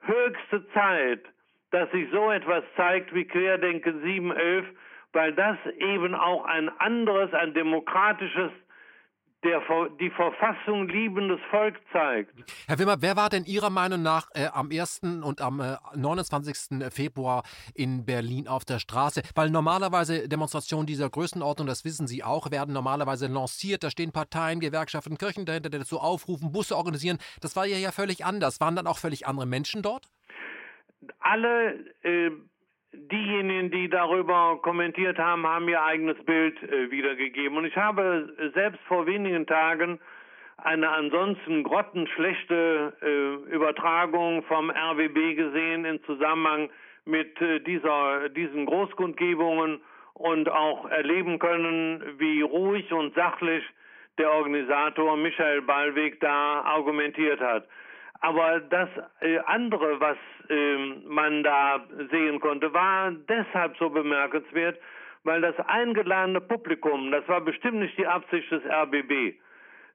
höchste 0.00 0.68
Zeit, 0.72 1.24
dass 1.70 1.90
sich 1.92 2.08
so 2.10 2.30
etwas 2.30 2.64
zeigt 2.76 3.14
wie 3.14 3.24
Querdenken 3.24 4.02
711, 4.02 4.66
weil 5.12 5.32
das 5.32 5.56
eben 5.78 6.14
auch 6.14 6.44
ein 6.44 6.68
anderes, 6.80 7.32
ein 7.34 7.54
demokratisches 7.54 8.50
der 9.46 9.62
die 10.00 10.10
Verfassung 10.10 10.88
liebendes 10.88 11.38
Volk 11.50 11.76
zeigt. 11.92 12.32
Herr 12.66 12.78
Wimmer, 12.78 12.96
wer 13.00 13.16
war 13.16 13.30
denn 13.30 13.44
Ihrer 13.44 13.70
Meinung 13.70 14.02
nach 14.02 14.28
äh, 14.34 14.46
am 14.52 14.70
1. 14.70 15.02
und 15.22 15.40
am 15.40 15.60
äh, 15.60 15.76
29. 15.94 16.92
Februar 16.92 17.44
in 17.74 18.04
Berlin 18.04 18.48
auf 18.48 18.64
der 18.64 18.80
Straße? 18.80 19.22
Weil 19.34 19.50
normalerweise 19.50 20.28
Demonstrationen 20.28 20.86
dieser 20.86 21.08
Größenordnung, 21.08 21.68
das 21.68 21.84
wissen 21.84 22.08
Sie 22.08 22.24
auch, 22.24 22.50
werden 22.50 22.74
normalerweise 22.74 23.28
lanciert. 23.28 23.84
Da 23.84 23.90
stehen 23.90 24.10
Parteien, 24.10 24.58
Gewerkschaften, 24.58 25.16
Kirchen 25.16 25.46
dahinter, 25.46 25.70
die 25.70 25.78
dazu 25.78 26.00
aufrufen, 26.00 26.50
Busse 26.50 26.76
organisieren. 26.76 27.18
Das 27.40 27.54
war 27.54 27.66
ja, 27.66 27.76
ja 27.76 27.92
völlig 27.92 28.24
anders. 28.24 28.60
Waren 28.60 28.74
dann 28.74 28.88
auch 28.88 28.98
völlig 28.98 29.28
andere 29.28 29.46
Menschen 29.46 29.82
dort? 29.82 30.06
Alle 31.20 31.74
äh, 32.02 32.30
diejenigen, 32.92 33.70
die 33.70 33.88
darüber 33.88 34.58
kommentiert 34.62 35.18
haben, 35.18 35.46
haben 35.46 35.68
ihr 35.68 35.82
eigenes 35.82 36.22
Bild 36.24 36.60
äh, 36.62 36.90
wiedergegeben. 36.90 37.58
Und 37.58 37.64
ich 37.64 37.76
habe 37.76 38.32
selbst 38.54 38.80
vor 38.86 39.06
wenigen 39.06 39.46
Tagen 39.46 40.00
eine 40.58 40.88
ansonsten 40.88 41.62
grottenschlechte 41.62 42.92
äh, 43.02 43.54
Übertragung 43.54 44.42
vom 44.44 44.70
RWB 44.70 45.34
gesehen 45.36 45.84
in 45.84 46.02
Zusammenhang 46.04 46.70
mit 47.04 47.40
äh, 47.40 47.60
dieser, 47.60 48.28
diesen 48.30 48.66
Großkundgebungen 48.66 49.80
und 50.14 50.48
auch 50.48 50.88
erleben 50.88 51.38
können, 51.38 52.02
wie 52.18 52.40
ruhig 52.40 52.90
und 52.92 53.14
sachlich 53.14 53.62
der 54.18 54.32
Organisator 54.32 55.14
Michael 55.16 55.60
Ballweg 55.60 56.20
da 56.20 56.62
argumentiert 56.62 57.38
hat. 57.38 57.68
Aber 58.20 58.60
das 58.60 58.88
andere, 59.44 60.00
was 60.00 60.16
man 61.06 61.42
da 61.42 61.84
sehen 62.10 62.40
konnte, 62.40 62.72
war 62.72 63.12
deshalb 63.28 63.76
so 63.78 63.90
bemerkenswert, 63.90 64.78
weil 65.24 65.40
das 65.40 65.58
eingeladene 65.66 66.40
Publikum, 66.40 67.10
das 67.10 67.26
war 67.28 67.40
bestimmt 67.40 67.78
nicht 67.78 67.98
die 67.98 68.06
Absicht 68.06 68.50
des 68.50 68.62
RBB, 68.64 69.34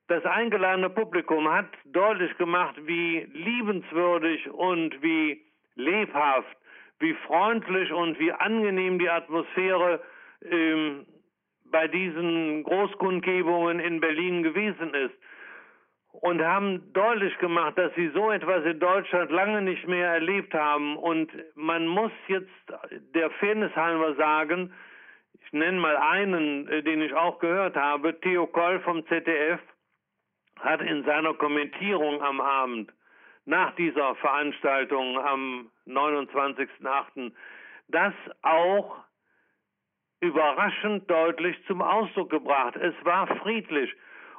das 0.08 0.26
eingeladene 0.26 0.90
Publikum 0.90 1.50
hat 1.50 1.70
deutlich 1.86 2.38
gemacht, 2.38 2.76
wie 2.86 3.26
liebenswürdig 3.34 4.50
und 4.50 5.02
wie 5.02 5.42
lebhaft, 5.76 6.58
wie 7.00 7.14
freundlich 7.26 7.92
und 7.94 8.20
wie 8.20 8.34
angenehm 8.34 9.00
die 9.00 9.10
Atmosphäre 9.10 10.02
ähm, 10.44 11.06
bei 11.72 11.88
diesen 11.88 12.64
Großkundgebungen 12.64 13.80
in 13.80 14.02
Berlin 14.02 14.44
gewesen 14.44 14.94
ist 14.94 15.16
und 16.12 16.42
haben 16.42 16.92
deutlich 16.94 17.38
gemacht, 17.40 17.78
dass 17.78 17.94
sie 17.96 18.10
so 18.10 18.32
etwas 18.32 18.66
in 18.66 18.80
Deutschland 18.80 19.32
lange 19.32 19.62
nicht 19.62 19.88
mehr 19.88 20.10
erlebt 20.10 20.54
haben. 20.54 20.98
Und 20.98 21.32
man 21.56 21.88
muss 21.88 22.12
jetzt 22.28 22.50
der 23.16 23.30
Fairness 23.32 23.76
halber 23.76 24.16
sagen, 24.16 24.74
ich 25.46 25.54
nenne 25.54 25.80
mal 25.80 25.98
einen, 25.98 26.68
äh, 26.68 26.84
den 26.84 27.02
ich 27.02 27.14
auch 27.14 27.40
gehört 27.40 27.76
habe, 27.76 28.20
Theo 28.20 28.48
Koll 28.48 28.80
vom 28.82 29.06
ZDF 29.08 29.60
hat 30.60 30.82
in 30.82 31.04
seiner 31.04 31.34
Kommentierung 31.34 32.22
am 32.22 32.40
Abend 32.40 32.92
nach 33.46 33.74
dieser 33.76 34.16
Veranstaltung 34.16 35.18
am 35.18 35.72
29.08. 35.88 37.32
das 37.88 38.14
auch 38.44 38.98
überraschend 40.20 41.10
deutlich 41.10 41.58
zum 41.66 41.82
Ausdruck 41.82 42.30
gebracht. 42.30 42.76
Es 42.76 42.94
war 43.04 43.28
friedlich. 43.38 43.92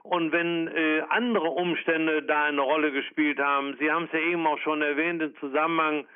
Und 0.02 0.32
wenn 0.32 0.68
äh, 0.68 1.02
andere 1.10 1.48
Umstände 1.48 2.22
da 2.22 2.44
eine 2.44 2.60
Rolle 2.60 2.90
gespielt 2.92 3.38
haben, 3.38 3.76
Sie 3.78 3.90
haben 3.90 4.04
es 4.04 4.12
ja 4.12 4.18
eben 4.18 4.46
auch 4.46 4.58
schon 4.58 4.82
erwähnt 4.82 5.22
im 5.22 5.36
Zusammenhang 5.36 6.06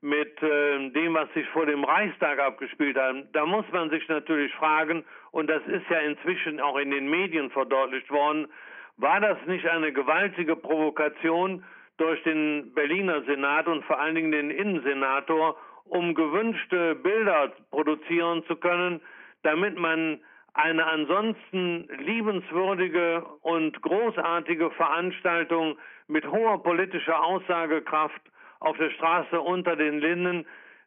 mit 0.00 0.42
äh, 0.42 0.90
dem, 0.90 1.14
was 1.14 1.32
sich 1.32 1.48
vor 1.48 1.66
dem 1.66 1.84
Reichstag 1.84 2.38
abgespielt 2.40 2.96
hat, 2.96 3.16
da 3.32 3.46
muss 3.46 3.64
man 3.72 3.88
sich 3.90 4.06
natürlich 4.08 4.52
fragen, 4.54 5.04
und 5.30 5.48
das 5.48 5.62
ist 5.66 5.88
ja 5.88 5.98
inzwischen 5.98 6.60
auch 6.60 6.76
in 6.76 6.90
den 6.90 7.08
Medien 7.08 7.50
verdeutlicht 7.50 8.10
worden, 8.10 8.48
war 8.96 9.20
das 9.20 9.38
nicht 9.46 9.66
eine 9.66 9.92
gewaltige 9.92 10.56
Provokation 10.56 11.64
durch 11.98 12.22
den 12.24 12.74
Berliner 12.74 13.22
Senat 13.22 13.68
und 13.68 13.84
vor 13.84 14.00
allen 14.00 14.16
Dingen 14.16 14.32
den 14.32 14.50
Innensenator, 14.50 15.56
um 15.84 16.14
gewünschte 16.14 16.96
Bilder 16.96 17.52
produzieren 17.70 18.44
zu 18.46 18.56
können, 18.56 19.00
damit 19.42 19.78
man 19.78 20.20
eine 20.54 20.86
ansonsten 20.86 21.88
liebenswürdige 21.98 23.24
und 23.40 23.80
großartige 23.80 24.70
Veranstaltung 24.72 25.78
mit 26.08 26.26
hoher 26.26 26.62
politischer 26.62 27.22
Aussagekraft 27.24 28.20
auf 28.60 28.76
der 28.76 28.90
Straße 28.90 29.40
unter 29.40 29.76
den 29.76 29.98
Linden 29.98 30.46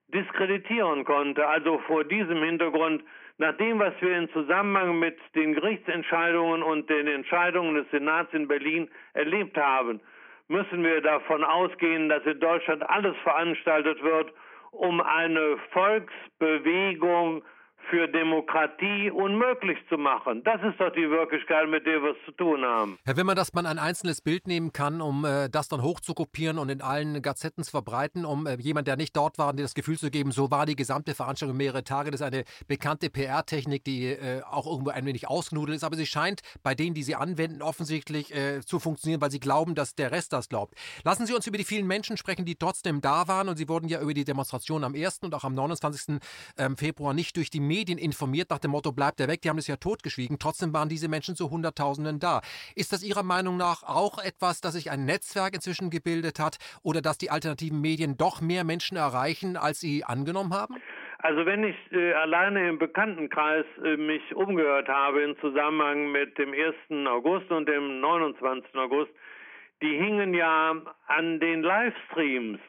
diskreditieren 0.10 1.04
konnte. 1.04 1.48
Also 1.48 1.80
vor 1.88 2.04
diesem 2.04 2.44
Hintergrund, 2.44 3.04
nach 3.38 3.58
dem, 3.58 3.80
was 3.80 3.94
wir 4.00 4.18
in 4.18 4.30
Zusammenhang 4.30 5.00
mit 5.00 5.18
den 5.34 5.54
Gerichtsentscheidungen 5.54 6.64
und 6.64 6.90
den 6.90 7.08
Entscheidungen 7.08 7.76
des 7.76 7.90
Senats 7.92 8.34
in 8.34 8.48
Berlin 8.48 8.90
erlebt 9.14 9.58
haben, 9.58 10.00
müssen 10.48 10.84
wir 10.84 11.02
davon 11.02 11.44
ausgehen, 11.44 12.08
dass 12.08 12.24
in 12.26 12.40
Deutschland 12.40 12.88
alles 12.88 13.16
veranstaltet 13.24 14.02
wird, 14.04 14.32
um 14.72 15.02
eine 15.02 15.58
Volksbewegung 15.72 17.44
für 17.89 18.08
Demokratie 18.08 19.12
unmöglich 19.12 19.77
zu 19.89 19.98
machen. 19.98 20.44
Das 20.44 20.62
ist 20.63 20.80
doch 20.80 20.92
die 20.92 21.10
Wirklichkeit, 21.10 21.70
mit 21.70 21.86
der 21.86 22.01
wir 22.01 22.12
es 22.12 22.25
zu 22.25 22.32
tun 22.32 22.63
haben. 22.63 22.98
Herr 23.06 23.18
Wimmer, 23.18 23.36
dass 23.36 23.54
man 23.54 23.65
ein 23.65 23.80
einzelnes 23.80 24.22
Bild 24.22 24.48
nehmen 24.48 24.74
kann, 24.74 25.01
um 25.01 25.25
äh, 25.25 25.50
das 25.50 25.68
dann 25.68 25.82
hochzukopieren 25.82 26.58
und 26.58 26.70
in 26.70 26.82
allen 26.82 27.22
Gazetten 27.22 27.63
zu 27.63 27.72
verbreiten, 27.72 28.25
um 28.25 28.48
äh, 28.48 28.56
jemand, 28.60 28.88
der 28.88 28.98
nicht 28.98 29.15
dort 29.15 29.38
war, 29.38 29.54
dir 29.54 29.63
das 29.63 29.75
Gefühl 29.75 29.98
zu 29.98 30.10
geben, 30.10 30.32
so 30.32 30.51
war 30.51 30.65
die 30.65 30.75
gesamte 30.75 31.13
Veranstaltung 31.13 31.58
mehrere 31.58 31.84
Tage. 31.84 32.12
Das 32.12 32.22
ist 32.22 32.27
eine 32.27 32.44
bekannte 32.68 33.10
PR-Technik, 33.10 33.84
die 33.84 34.06
äh, 34.08 34.42
auch 34.44 34.65
irgendwo 34.65 34.89
ein 34.92 35.06
wenig 35.06 35.27
ausgenudelt 35.27 35.77
ist, 35.77 35.84
aber 35.84 35.96
sie 35.96 36.06
scheint 36.06 36.42
bei 36.63 36.75
denen, 36.75 36.94
die 36.94 37.04
sie 37.04 37.15
anwenden, 37.15 37.62
offensichtlich 37.62 38.34
äh, 38.36 38.62
zu 38.62 38.80
funktionieren, 38.80 39.22
weil 39.22 39.32
sie 39.32 39.39
glauben, 39.39 39.75
dass 39.75 39.96
der 39.96 40.12
Rest 40.12 40.34
das 40.34 40.50
glaubt. 40.50 40.75
Lassen 41.04 41.25
Sie 41.25 41.34
uns 41.34 41.48
über 41.48 41.58
die 41.58 41.63
vielen 41.63 41.88
Menschen 41.88 42.18
sprechen, 42.18 42.46
die 42.46 42.56
trotzdem 42.56 43.01
da 43.01 43.27
waren 43.27 43.50
und 43.50 43.58
Sie 43.58 43.70
wurden 43.70 43.88
ja 43.88 44.01
über 44.01 44.13
die 44.13 44.24
Demonstration 44.24 44.84
am 44.84 44.96
1. 44.96 45.20
und 45.20 45.34
auch 45.36 45.44
am 45.44 45.54
29. 45.54 46.18
Ähm, 46.58 46.77
Februar 46.77 47.13
nicht 47.13 47.38
durch 47.38 47.50
die 47.50 47.60
Medien 47.60 47.75
Medien 47.75 47.98
informiert 47.98 48.50
nach 48.51 48.60
dem 48.60 48.72
Motto, 48.72 48.94
bleibt 48.94 49.20
er 49.20 49.27
weg, 49.27 49.41
die 49.41 49.50
haben 49.50 49.58
es 49.58 49.67
ja 49.67 49.75
totgeschwiegen. 49.75 50.39
Trotzdem 50.39 50.74
waren 50.74 50.88
diese 50.88 51.10
Menschen 51.10 51.36
zu 51.36 51.50
Hunderttausenden 51.50 52.20
da. 52.20 52.39
Ist 52.74 52.94
das 52.94 53.03
Ihrer 53.03 53.24
Meinung 53.24 53.58
nach 53.58 53.84
auch 53.84 54.17
etwas, 54.17 54.62
dass 54.62 54.74
sich 54.75 54.91
ein 54.91 55.03
Netzwerk 55.03 55.53
inzwischen 55.53 55.89
gebildet 55.89 56.39
hat 56.39 56.55
oder 56.84 57.01
dass 57.01 57.17
die 57.17 57.29
alternativen 57.29 57.82
Medien 57.82 58.15
doch 58.17 58.39
mehr 58.39 58.63
Menschen 58.63 58.96
erreichen, 58.96 59.58
als 59.58 59.82
sie 59.82 60.05
angenommen 60.05 60.53
haben? 60.53 60.75
Also 61.20 61.46
wenn 61.46 61.65
ich 61.65 61.75
äh, 61.91 62.13
alleine 62.13 62.70
im 62.70 62.79
Bekanntenkreis 62.79 63.65
äh, 63.84 63.98
mich 63.98 64.24
umgehört 64.36 64.88
habe 64.88 65.24
im 65.24 65.38
Zusammenhang 65.39 66.12
mit 66.13 66.38
dem 66.38 66.53
1. 66.53 67.08
August 67.10 67.51
und 67.51 67.67
dem 67.67 68.00
29. 68.00 68.74
August, 68.75 69.12
die 69.82 69.98
hingen 69.98 70.34
ja 70.34 70.75
an 71.08 71.39
den 71.41 71.62
Livestreams. 71.62 72.60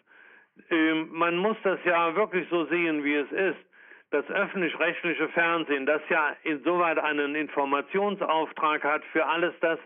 Ähm, 0.70 1.08
man 1.12 1.36
muss 1.36 1.56
das 1.62 1.78
ja 1.84 2.16
wirklich 2.16 2.48
so 2.50 2.66
sehen, 2.66 3.04
wie 3.04 3.14
es 3.14 3.30
ist 3.30 3.65
das 4.10 4.24
öffentlich-rechtliche 4.30 5.28
Fernsehen, 5.28 5.86
das 5.86 6.02
ja 6.08 6.36
insoweit 6.42 6.98
einen 6.98 7.34
Informationsauftrag 7.34 8.84
hat 8.84 9.04
für 9.12 9.26
alles 9.26 9.54
das, 9.60 9.78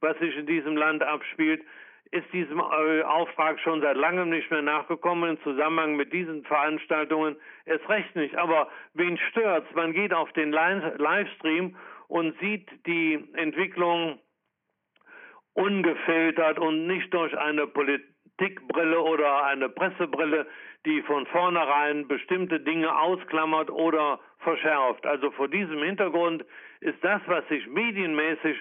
was 0.00 0.18
sich 0.18 0.36
in 0.36 0.46
diesem 0.46 0.76
Land 0.76 1.02
abspielt, 1.02 1.62
ist 2.12 2.32
diesem 2.32 2.60
äh, 2.60 3.02
Auftrag 3.02 3.58
schon 3.60 3.80
seit 3.80 3.96
langem 3.96 4.30
nicht 4.30 4.50
mehr 4.50 4.62
nachgekommen 4.62 5.30
im 5.30 5.42
Zusammenhang 5.42 5.96
mit 5.96 6.12
diesen 6.12 6.44
Veranstaltungen. 6.44 7.36
Es 7.64 7.86
recht 7.88 8.14
nicht. 8.14 8.36
Aber 8.36 8.68
wen 8.94 9.18
stört's? 9.30 9.68
Man 9.74 9.92
geht 9.92 10.14
auf 10.14 10.32
den 10.32 10.52
Livestream 10.52 11.76
und 12.08 12.38
sieht 12.38 12.68
die 12.86 13.24
Entwicklung 13.34 14.20
ungefiltert 15.54 16.58
und 16.58 16.86
nicht 16.86 17.12
durch 17.12 17.36
eine 17.36 17.66
Politikbrille 18.36 19.00
oder 19.00 19.44
eine 19.44 19.68
Pressebrille 19.68 20.46
die 20.84 21.02
von 21.02 21.26
vornherein 21.26 22.06
bestimmte 22.06 22.60
Dinge 22.60 22.96
ausklammert 22.96 23.70
oder 23.70 24.20
verschärft. 24.38 25.04
Also 25.04 25.32
vor 25.32 25.48
diesem 25.48 25.82
Hintergrund 25.82 26.44
ist 26.80 27.02
das, 27.02 27.20
was 27.26 27.46
sich 27.48 27.66
medienmäßig 27.66 28.56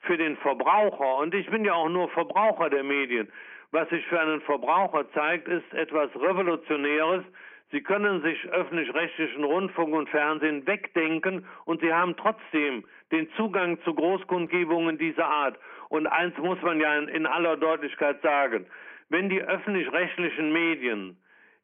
für 0.00 0.16
den 0.16 0.36
Verbraucher, 0.38 1.18
und 1.18 1.34
ich 1.34 1.48
bin 1.50 1.64
ja 1.64 1.74
auch 1.74 1.90
nur 1.90 2.08
Verbraucher 2.08 2.70
der 2.70 2.82
Medien, 2.82 3.30
was 3.70 3.88
sich 3.90 4.04
für 4.06 4.18
einen 4.18 4.40
Verbraucher 4.40 5.10
zeigt, 5.12 5.46
ist 5.46 5.72
etwas 5.74 6.10
Revolutionäres. 6.16 7.22
Sie 7.70 7.82
können 7.82 8.22
sich 8.22 8.44
öffentlich-rechtlichen 8.48 9.44
Rundfunk 9.44 9.94
und 9.94 10.08
Fernsehen 10.08 10.66
wegdenken 10.66 11.46
und 11.66 11.80
Sie 11.82 11.92
haben 11.92 12.16
trotzdem 12.16 12.84
den 13.12 13.30
Zugang 13.36 13.78
zu 13.82 13.94
Großkundgebungen 13.94 14.98
dieser 14.98 15.26
Art. 15.26 15.58
Und 15.90 16.06
eins 16.06 16.36
muss 16.38 16.60
man 16.62 16.80
ja 16.80 16.96
in 16.98 17.26
aller 17.26 17.56
Deutlichkeit 17.56 18.20
sagen, 18.22 18.66
wenn 19.12 19.28
die 19.28 19.42
öffentlich-rechtlichen 19.42 20.52
Medien 20.52 21.18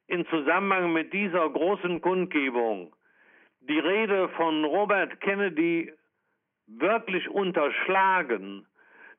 in 0.07 0.27
Zusammenhang 0.27 0.93
mit 0.93 1.13
dieser 1.13 1.49
großen 1.49 2.01
Kundgebung 2.01 2.95
die 3.61 3.79
Rede 3.79 4.29
von 4.37 4.65
Robert 4.65 5.21
Kennedy 5.21 5.93
wirklich 6.67 7.29
unterschlagen, 7.29 8.67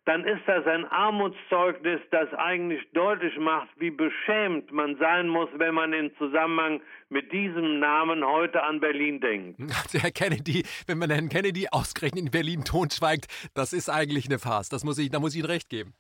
dann 0.06 0.24
ist 0.26 0.42
das 0.48 0.66
ein 0.66 0.86
Armutszeugnis, 0.86 2.00
das 2.12 2.34
eigentlich 2.34 2.82
deutlich 2.94 3.38
macht, 3.38 3.70
wie 3.78 3.92
beschämt 3.92 4.72
man 4.72 4.96
sein 4.98 5.28
muss, 5.28 5.50
wenn 5.58 5.74
man 5.74 5.94
in 5.94 6.12
Zusammenhang 6.18 6.82
mit 7.10 7.32
diesem 7.32 7.80
Namen 7.80 8.24
heute 8.24 8.64
an 8.64 8.80
Berlin 8.80 9.20
denkt. 9.20 9.60
Also 9.84 10.00
Herr 10.00 10.12
Kennedy, 10.12 10.64
wenn 10.88 10.98
man 10.98 11.10
Herrn 11.10 11.30
Kennedy 11.30 11.68
ausgerechnet 11.70 12.26
in 12.26 12.32
Berlin 12.32 12.64
totschweigt, 12.64 13.28
das 13.54 13.74
ist 13.74 13.90
eigentlich 13.90 14.28
eine 14.28 14.40
Farce. 14.40 14.70
Das 14.70 14.84
muss 14.84 14.98
ich, 15.00 15.10
da 15.10 15.20
muss 15.20 15.34
ich 15.34 15.40
Ihnen 15.40 15.50
recht 15.50 15.70
geben. 15.70 15.94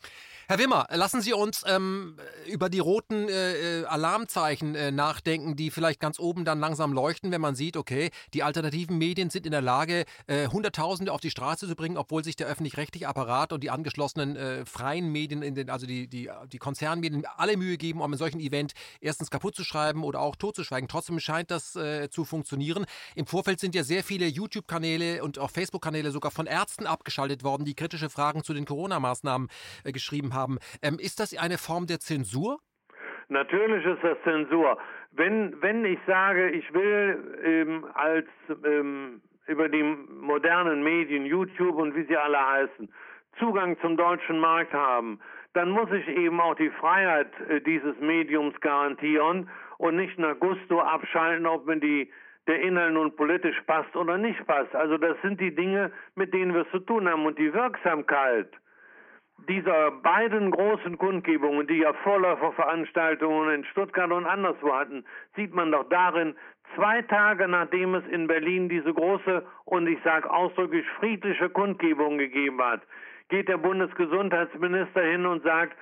Herr 0.50 0.58
Wimmer, 0.58 0.88
lassen 0.90 1.22
Sie 1.22 1.32
uns 1.32 1.64
ähm, 1.68 2.16
über 2.48 2.70
die 2.70 2.80
roten 2.80 3.30
äh, 3.30 3.82
äh, 3.82 3.86
Alarmzeichen 3.86 4.74
äh, 4.74 4.90
nachdenken, 4.90 5.56
die 5.56 5.70
vielleicht 5.70 6.00
ganz 6.00 6.18
oben 6.20 6.44
dann 6.44 6.60
langsam 6.60 6.92
leuchten, 6.92 7.32
wenn 7.32 7.40
man 7.40 7.54
sieht, 7.54 7.78
okay, 7.78 8.10
die 8.34 8.42
alternativen 8.42 8.98
Medien 8.98 9.30
sind 9.30 9.46
in 9.46 9.52
der 9.52 9.62
Lage, 9.62 10.06
äh, 10.26 10.48
Hunderttausende 10.48 11.14
auf 11.14 11.22
die 11.22 11.30
Straße 11.30 11.68
zu 11.68 11.76
bringen, 11.76 11.98
obwohl 11.98 12.24
sich 12.24 12.36
der 12.36 12.48
öffentlich-rechtliche 12.48 13.08
Apparat 13.08 13.54
und 13.54 13.62
die 13.62 13.70
angeschlossenen 13.70 14.36
äh, 14.38 14.66
freien 14.66 15.12
Medien, 15.12 15.44
in 15.44 15.54
den, 15.54 15.70
also 15.70 15.86
die, 15.86 16.08
die, 16.08 16.32
die 16.52 16.58
Konzernmedien, 16.58 17.28
alle 17.38 17.56
Mühe 17.56 17.78
geben, 17.78 18.00
um 18.00 18.06
einen 18.06 18.18
solchen 18.18 18.40
Event 18.40 18.72
erstens 19.02 19.30
kaputt 19.30 19.56
zu 19.56 19.64
schreiben 19.64 20.04
oder 20.04 20.20
auch 20.20 20.36
totzuschweigen. 20.36 20.90
Trotzdem 20.90 21.20
scheint 21.20 21.52
das 21.52 21.76
äh, 21.76 22.10
zu 22.10 22.26
funktionieren. 22.26 22.88
Im 23.14 23.28
Vorfeld 23.28 23.60
sind 23.60 23.76
ja 23.76 23.84
sehr 23.84 24.04
viele 24.04 24.26
YouTube-Kanäle 24.26 25.24
und 25.24 25.38
auch 25.38 25.52
Facebook-Kanäle 25.52 26.10
sogar 26.10 26.32
von 26.32 26.48
Ärzten 26.48 26.88
abgeschaltet 26.88 27.44
worden, 27.44 27.66
die 27.66 27.76
kritische 27.76 28.10
Fragen 28.10 28.44
zu 28.44 28.56
den 28.56 28.66
Corona-Maßnahmen 28.66 29.48
geschrieben 29.84 30.34
haben 30.34 30.39
haben. 30.40 30.58
Ähm, 30.82 30.98
ist 31.00 31.20
das 31.20 31.38
eine 31.38 31.58
Form 31.58 31.86
der 31.88 32.00
Zensur? 32.00 32.60
Natürlich 33.28 33.86
ist 33.86 34.04
das 34.04 34.18
Zensur. 34.24 34.78
Wenn, 35.12 35.62
wenn 35.62 35.86
ich 35.86 36.00
sage, 36.08 36.50
ich 36.50 36.74
will 36.74 37.40
ähm, 37.44 37.86
als 37.94 38.28
ähm, 38.64 39.22
über 39.48 39.68
die 39.70 39.84
modernen 39.84 40.84
Medien, 40.84 41.26
YouTube 41.26 41.76
und 41.76 41.96
wie 41.96 42.06
sie 42.06 42.18
alle 42.18 42.40
heißen, 42.40 42.90
Zugang 43.38 43.80
zum 43.82 43.98
deutschen 43.98 44.40
Markt 44.40 44.74
haben, 44.74 45.20
dann 45.54 45.72
muss 45.72 45.92
ich 45.92 46.08
eben 46.08 46.40
auch 46.40 46.56
die 46.56 46.70
Freiheit 46.70 47.32
äh, 47.50 47.62
dieses 47.62 48.00
Mediums 48.00 48.60
garantieren 48.62 49.50
und 49.78 49.96
nicht 49.96 50.18
nach 50.20 50.40
Gusto 50.40 50.80
abschalten, 50.80 51.48
ob 51.48 51.66
mir 51.66 51.78
die 51.78 52.12
der 52.48 52.62
Inhalt 52.62 52.94
nun 52.94 53.16
politisch 53.16 53.62
passt 53.68 53.96
oder 53.96 54.18
nicht 54.18 54.46
passt. 54.48 54.74
Also 54.76 54.98
das 54.98 55.16
sind 55.22 55.40
die 55.40 55.54
Dinge, 55.54 55.92
mit 56.16 56.34
denen 56.34 56.54
wir 56.54 56.62
es 56.62 56.72
zu 56.72 56.80
tun 56.80 57.08
haben. 57.08 57.26
Und 57.26 57.38
die 57.38 57.54
Wirksamkeit 57.54 58.50
dieser 59.48 59.92
beiden 59.92 60.52
großen 60.52 60.98
Kundgebungen, 60.98 61.68
die 61.68 61.80
ja 61.80 61.94
Vorläuferveranstaltungen 62.04 63.54
in 63.54 63.66
Stuttgart 63.66 64.12
und 64.12 64.26
anderswo 64.26 64.74
hatten, 64.74 65.06
sieht 65.36 65.54
man 65.54 65.72
doch 65.72 65.88
darin, 65.90 66.36
zwei 66.76 67.02
Tage 67.04 67.48
nachdem 67.48 67.96
es 67.96 68.06
in 68.08 68.28
Berlin 68.28 68.70
diese 68.70 68.94
große 68.94 69.46
und 69.66 69.88
ich 69.88 70.00
sage 70.04 70.30
ausdrücklich 70.30 70.86
friedliche 71.00 71.50
Kundgebung 71.50 72.18
gegeben 72.18 72.62
hat, 72.62 72.82
geht 73.30 73.48
der 73.48 73.58
Bundesgesundheitsminister 73.58 75.02
hin 75.02 75.26
und 75.26 75.44
sagt, 75.44 75.78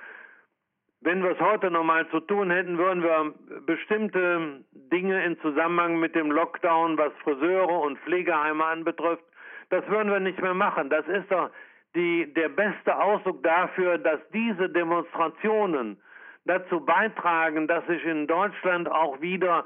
wenn 1.00 1.22
wir 1.22 1.30
es 1.30 1.40
heute 1.40 1.70
nochmal 1.70 2.08
zu 2.08 2.20
tun 2.20 2.50
hätten, 2.50 2.76
würden 2.76 3.02
wir 3.02 3.32
bestimmte 3.66 4.64
Dinge 4.72 5.24
in 5.24 5.38
Zusammenhang 5.40 6.00
mit 6.00 6.14
dem 6.14 6.30
Lockdown, 6.30 6.98
was 6.98 7.12
Friseure 7.22 7.80
und 7.80 7.98
Pflegeheime 8.00 8.64
anbetrifft, 8.64 9.22
das 9.70 9.86
würden 9.88 10.10
wir 10.10 10.20
nicht 10.20 10.40
mehr 10.40 10.54
machen. 10.54 10.90
Das 10.90 11.06
ist 11.06 11.30
doch 11.30 11.50
die, 11.94 12.32
der 12.34 12.48
beste 12.48 12.96
Ausdruck 12.98 13.42
dafür, 13.42 13.98
dass 13.98 14.20
diese 14.32 14.68
Demonstrationen 14.68 16.00
dazu 16.44 16.80
beitragen, 16.80 17.66
dass 17.66 17.86
sich 17.86 18.04
in 18.04 18.26
Deutschland 18.26 18.90
auch 18.90 19.20
wieder 19.20 19.64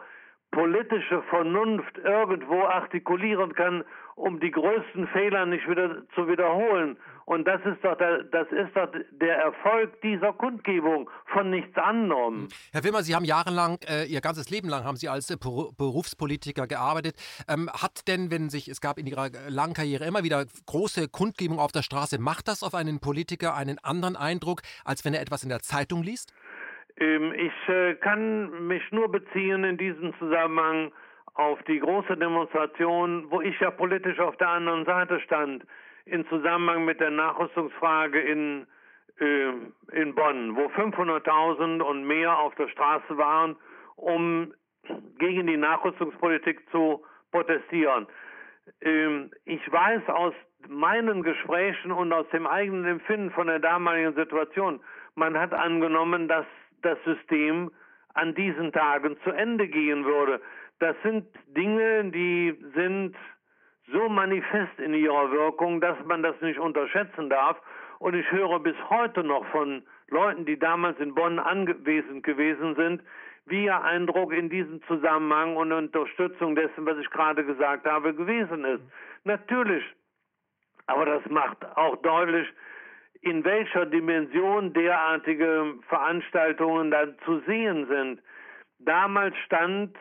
politische 0.50 1.23
Vernunft 1.23 1.99
irgendwo 1.99 2.62
artikulieren 2.64 3.55
kann, 3.55 3.85
um 4.14 4.40
die 4.40 4.50
größten 4.50 5.07
Fehler 5.09 5.47
nicht 5.47 5.69
wieder 5.69 6.02
zu 6.14 6.28
wiederholen. 6.28 6.97
Und 7.25 7.47
das 7.47 7.61
ist 7.64 7.83
doch 7.85 7.97
der, 7.97 8.25
das 8.25 8.49
ist 8.50 8.75
doch 8.75 8.88
der 9.12 9.37
Erfolg 9.37 10.00
dieser 10.02 10.33
Kundgebung 10.33 11.09
von 11.26 11.50
nichts 11.50 11.76
anderem. 11.78 12.49
Herr 12.73 12.85
Wimmer, 12.85 13.02
Sie 13.02 13.14
haben 13.14 13.25
jahrelang, 13.25 13.78
äh, 13.88 14.04
Ihr 14.04 14.21
ganzes 14.21 14.50
Leben 14.50 14.69
lang 14.69 14.85
haben 14.85 14.97
Sie 14.97 15.09
als 15.09 15.31
äh, 15.31 15.37
Berufspolitiker 15.37 16.66
gearbeitet. 16.66 17.14
Ähm, 17.49 17.71
hat 17.71 18.09
denn, 18.09 18.31
wenn 18.31 18.50
sich, 18.50 18.69
es 18.69 18.81
gab 18.81 18.99
in 18.99 19.07
Ihrer 19.07 19.31
langen 19.49 19.75
Karriere 19.75 20.04
immer 20.04 20.25
wieder 20.25 20.45
große 20.66 21.09
Kundgebungen 21.09 21.61
auf 21.61 21.73
der 21.73 21.83
Straße, 21.83 22.21
macht 22.21 22.49
das 22.49 22.62
auf 22.62 22.75
einen 22.75 23.00
Politiker 23.00 23.54
einen 23.54 23.78
anderen 23.78 24.16
Eindruck, 24.16 24.62
als 24.85 25.04
wenn 25.04 25.14
er 25.14 25.21
etwas 25.21 25.45
in 25.45 25.49
der 25.49 25.61
Zeitung 25.61 26.02
liest? 26.02 26.35
Ähm, 26.97 27.33
ich 27.35 27.69
äh, 27.69 27.95
kann 27.95 28.66
mich 28.66 28.83
nur 28.90 29.11
beziehen 29.11 29.64
in 29.64 29.78
diesem 29.78 30.12
Zusammenhang 30.19 30.92
auf 31.35 31.62
die 31.65 31.79
große 31.79 32.17
Demonstration, 32.17 33.31
wo 33.31 33.41
ich 33.41 33.59
ja 33.61 33.71
politisch 33.71 34.19
auf 34.19 34.37
der 34.37 34.49
anderen 34.49 34.85
Seite 34.85 35.21
stand, 35.21 35.65
in 36.05 36.27
Zusammenhang 36.29 36.85
mit 36.85 37.01
der 37.01 37.11
Nachrüstungsfrage 37.11 38.21
in, 38.21 38.67
äh, 39.19 39.53
in 39.93 40.15
Bonn, 40.15 40.57
wo 40.57 40.67
500.000 40.67 41.81
und 41.81 42.05
mehr 42.05 42.39
auf 42.39 42.55
der 42.57 42.69
Straße 42.69 43.16
waren, 43.16 43.57
um 43.97 44.53
gegen 45.18 45.47
die 45.47 45.57
Nachrüstungspolitik 45.57 46.68
zu 46.71 47.05
protestieren. 47.31 48.07
Ähm, 48.81 49.31
ich 49.45 49.61
weiß 49.71 50.09
aus 50.09 50.35
meinen 50.68 51.23
Gesprächen 51.23 51.92
und 51.92 52.12
aus 52.12 52.29
dem 52.31 52.47
eigenen 52.47 52.85
Empfinden 52.85 53.31
von 53.31 53.47
der 53.47 53.59
damaligen 53.59 54.14
Situation, 54.14 54.81
man 55.14 55.38
hat 55.38 55.53
angenommen, 55.53 56.29
dass 56.29 56.47
das 56.83 56.99
System 57.05 57.71
an 58.14 58.35
diesen 58.35 58.73
Tagen 58.73 59.16
zu 59.25 59.31
Ende 59.31 59.68
gehen 59.68 60.05
würde. 60.05 60.40
Das 60.83 60.97
sind 61.05 61.29
Dinge, 61.57 62.11
die 62.11 62.59
sind 62.75 63.14
so 63.92 64.09
manifest 64.09 64.81
in 64.81 64.95
ihrer 64.95 65.31
Wirkung, 65.31 65.81
dass 65.81 65.97
man 66.07 66.25
das 66.25 66.35
nicht 66.40 66.59
unterschätzen 66.59 67.31
darf. 67.31 67.57
Und 68.01 68.14
ich 68.14 68.29
höre 68.33 68.59
bis 68.59 68.75
heute 68.90 69.23
noch 69.23 69.47
von 69.53 69.85
Leuten, 70.09 70.45
die 70.45 70.59
damals 70.59 70.99
in 70.99 71.14
Bonn 71.14 71.38
anwesend 71.38 72.25
gewesen 72.25 72.75
sind, 72.75 73.01
wie 73.47 73.66
ihr 73.66 73.81
Eindruck 73.81 74.33
in 74.33 74.51
diesem 74.51 74.83
Zusammenhang 74.88 75.55
und 75.55 75.71
Unterstützung 75.71 76.57
dessen, 76.57 76.85
was 76.85 76.99
ich 76.99 77.11
gerade 77.11 77.45
gesagt 77.45 77.87
habe, 77.87 78.12
gewesen 78.12 78.64
ist. 78.64 78.83
Natürlich, 79.23 79.85
aber 80.88 81.07
das 81.07 81.25
macht 81.31 81.64
auch 81.77 81.95
deutlich, 82.03 82.49
in 83.21 83.45
welcher 83.45 83.87
Dimension 83.87 84.73
derartige 84.73 85.75
Veranstaltungen 85.88 86.90
dann 86.90 87.14
zu 87.25 87.38
sehen 87.47 87.87
sind. 87.87 88.21
Damals 88.81 89.37
stand 89.47 89.97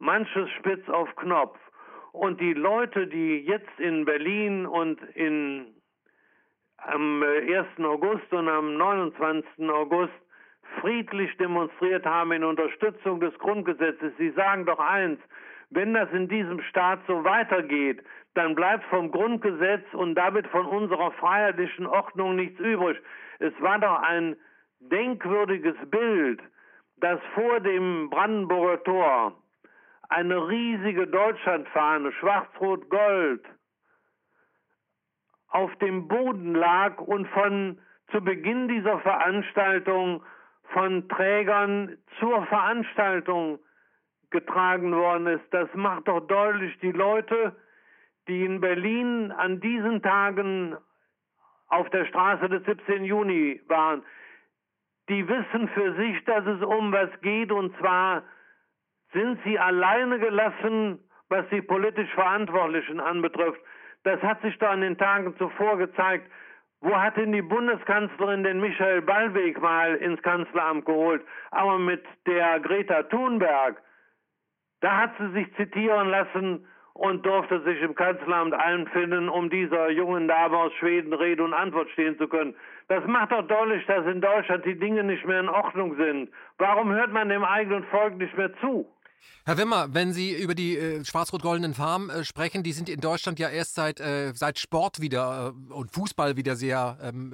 manches 0.00 0.50
spitz 0.58 0.88
auf 0.88 1.14
Knopf. 1.16 1.58
Und 2.12 2.40
die 2.40 2.54
Leute, 2.54 3.06
die 3.06 3.38
jetzt 3.38 3.78
in 3.78 4.04
Berlin 4.04 4.66
und 4.66 5.00
in, 5.14 5.66
am 6.78 7.22
1. 7.22 7.48
Äh, 7.78 7.84
August 7.84 8.32
und 8.32 8.48
am 8.48 8.76
29. 8.76 9.70
August 9.70 10.12
friedlich 10.80 11.36
demonstriert 11.36 12.04
haben 12.04 12.32
in 12.32 12.42
Unterstützung 12.42 13.20
des 13.20 13.36
Grundgesetzes, 13.38 14.12
sie 14.18 14.30
sagen 14.30 14.66
doch 14.66 14.78
eins, 14.78 15.20
wenn 15.70 15.94
das 15.94 16.10
in 16.12 16.28
diesem 16.28 16.60
Staat 16.62 17.00
so 17.06 17.22
weitergeht, 17.24 18.02
dann 18.34 18.54
bleibt 18.54 18.84
vom 18.84 19.10
Grundgesetz 19.10 19.84
und 19.92 20.14
damit 20.16 20.46
von 20.48 20.66
unserer 20.66 21.12
freiheitlichen 21.12 21.86
Ordnung 21.86 22.36
nichts 22.36 22.58
übrig. 22.58 22.98
Es 23.38 23.52
war 23.60 23.78
doch 23.78 24.02
ein 24.02 24.36
denkwürdiges 24.80 25.76
Bild, 25.90 26.40
dass 26.96 27.20
vor 27.34 27.60
dem 27.60 28.10
Brandenburger 28.10 28.82
Tor 28.82 29.39
eine 30.10 30.48
riesige 30.48 31.06
Deutschlandfahne, 31.06 32.12
schwarz-rot-gold, 32.12 33.44
auf 35.48 35.74
dem 35.76 36.08
Boden 36.08 36.54
lag 36.54 36.98
und 36.98 37.26
von 37.28 37.78
zu 38.10 38.20
Beginn 38.20 38.68
dieser 38.68 38.98
Veranstaltung 39.00 40.22
von 40.72 41.08
Trägern 41.08 41.96
zur 42.18 42.44
Veranstaltung 42.46 43.60
getragen 44.30 44.94
worden 44.94 45.26
ist. 45.28 45.44
Das 45.52 45.68
macht 45.74 46.08
doch 46.08 46.20
deutlich, 46.20 46.76
die 46.80 46.92
Leute, 46.92 47.56
die 48.28 48.44
in 48.44 48.60
Berlin 48.60 49.32
an 49.32 49.60
diesen 49.60 50.02
Tagen 50.02 50.76
auf 51.68 51.88
der 51.90 52.04
Straße 52.06 52.48
des 52.48 52.64
17. 52.64 53.04
Juni 53.04 53.60
waren, 53.68 54.02
die 55.08 55.26
wissen 55.26 55.68
für 55.68 55.94
sich, 55.94 56.24
dass 56.24 56.44
es 56.46 56.62
um 56.62 56.92
was 56.92 57.10
geht, 57.20 57.50
und 57.52 57.76
zwar 57.78 58.22
sind 59.12 59.38
sie 59.44 59.58
alleine 59.58 60.18
gelassen, 60.18 60.98
was 61.28 61.48
die 61.50 61.62
politisch 61.62 62.12
Verantwortlichen 62.14 63.00
anbetrifft. 63.00 63.60
Das 64.02 64.20
hat 64.22 64.40
sich 64.42 64.56
da 64.58 64.72
in 64.74 64.80
den 64.80 64.98
Tagen 64.98 65.36
zuvor 65.36 65.78
gezeigt. 65.78 66.30
Wo 66.80 66.96
hat 66.96 67.16
denn 67.16 67.32
die 67.32 67.42
Bundeskanzlerin 67.42 68.42
den 68.42 68.60
Michael 68.60 69.02
Ballweg 69.02 69.60
mal 69.60 69.96
ins 69.96 70.22
Kanzleramt 70.22 70.86
geholt? 70.86 71.22
Aber 71.50 71.78
mit 71.78 72.02
der 72.26 72.58
Greta 72.60 73.02
Thunberg, 73.04 73.82
da 74.80 74.96
hat 74.96 75.12
sie 75.18 75.30
sich 75.32 75.54
zitieren 75.56 76.08
lassen 76.08 76.66
und 76.94 77.24
durfte 77.24 77.60
sich 77.62 77.80
im 77.82 77.94
Kanzleramt 77.94 78.54
einfinden, 78.54 79.28
um 79.28 79.50
dieser 79.50 79.90
jungen 79.90 80.26
Dame 80.26 80.56
aus 80.56 80.72
Schweden 80.74 81.12
Rede 81.12 81.44
und 81.44 81.52
Antwort 81.52 81.90
stehen 81.90 82.16
zu 82.16 82.28
können. 82.28 82.54
Das 82.88 83.06
macht 83.06 83.30
doch 83.30 83.46
deutlich, 83.46 83.84
dass 83.86 84.06
in 84.06 84.20
Deutschland 84.22 84.64
die 84.64 84.78
Dinge 84.78 85.04
nicht 85.04 85.24
mehr 85.26 85.40
in 85.40 85.48
Ordnung 85.48 85.96
sind. 85.96 86.30
Warum 86.58 86.92
hört 86.92 87.12
man 87.12 87.28
dem 87.28 87.44
eigenen 87.44 87.84
Volk 87.84 88.16
nicht 88.16 88.36
mehr 88.36 88.52
zu? 88.60 88.86
Herr 89.44 89.58
Wimmer, 89.58 89.94
wenn 89.94 90.12
Sie 90.12 90.32
über 90.32 90.54
die 90.54 90.76
äh, 90.76 91.04
schwarz-rot-goldenen 91.04 91.74
Farben 91.74 92.10
äh, 92.10 92.24
sprechen, 92.24 92.62
die 92.62 92.72
sind 92.72 92.88
in 92.88 93.00
Deutschland 93.00 93.38
ja 93.38 93.48
erst 93.48 93.74
seit, 93.74 93.98
äh, 93.98 94.32
seit 94.34 94.58
Sport 94.58 95.00
wieder 95.00 95.54
äh, 95.70 95.72
und 95.72 95.92
Fußball 95.92 96.36
wieder 96.36 96.56
sehr 96.56 96.98
ähm, 97.02 97.32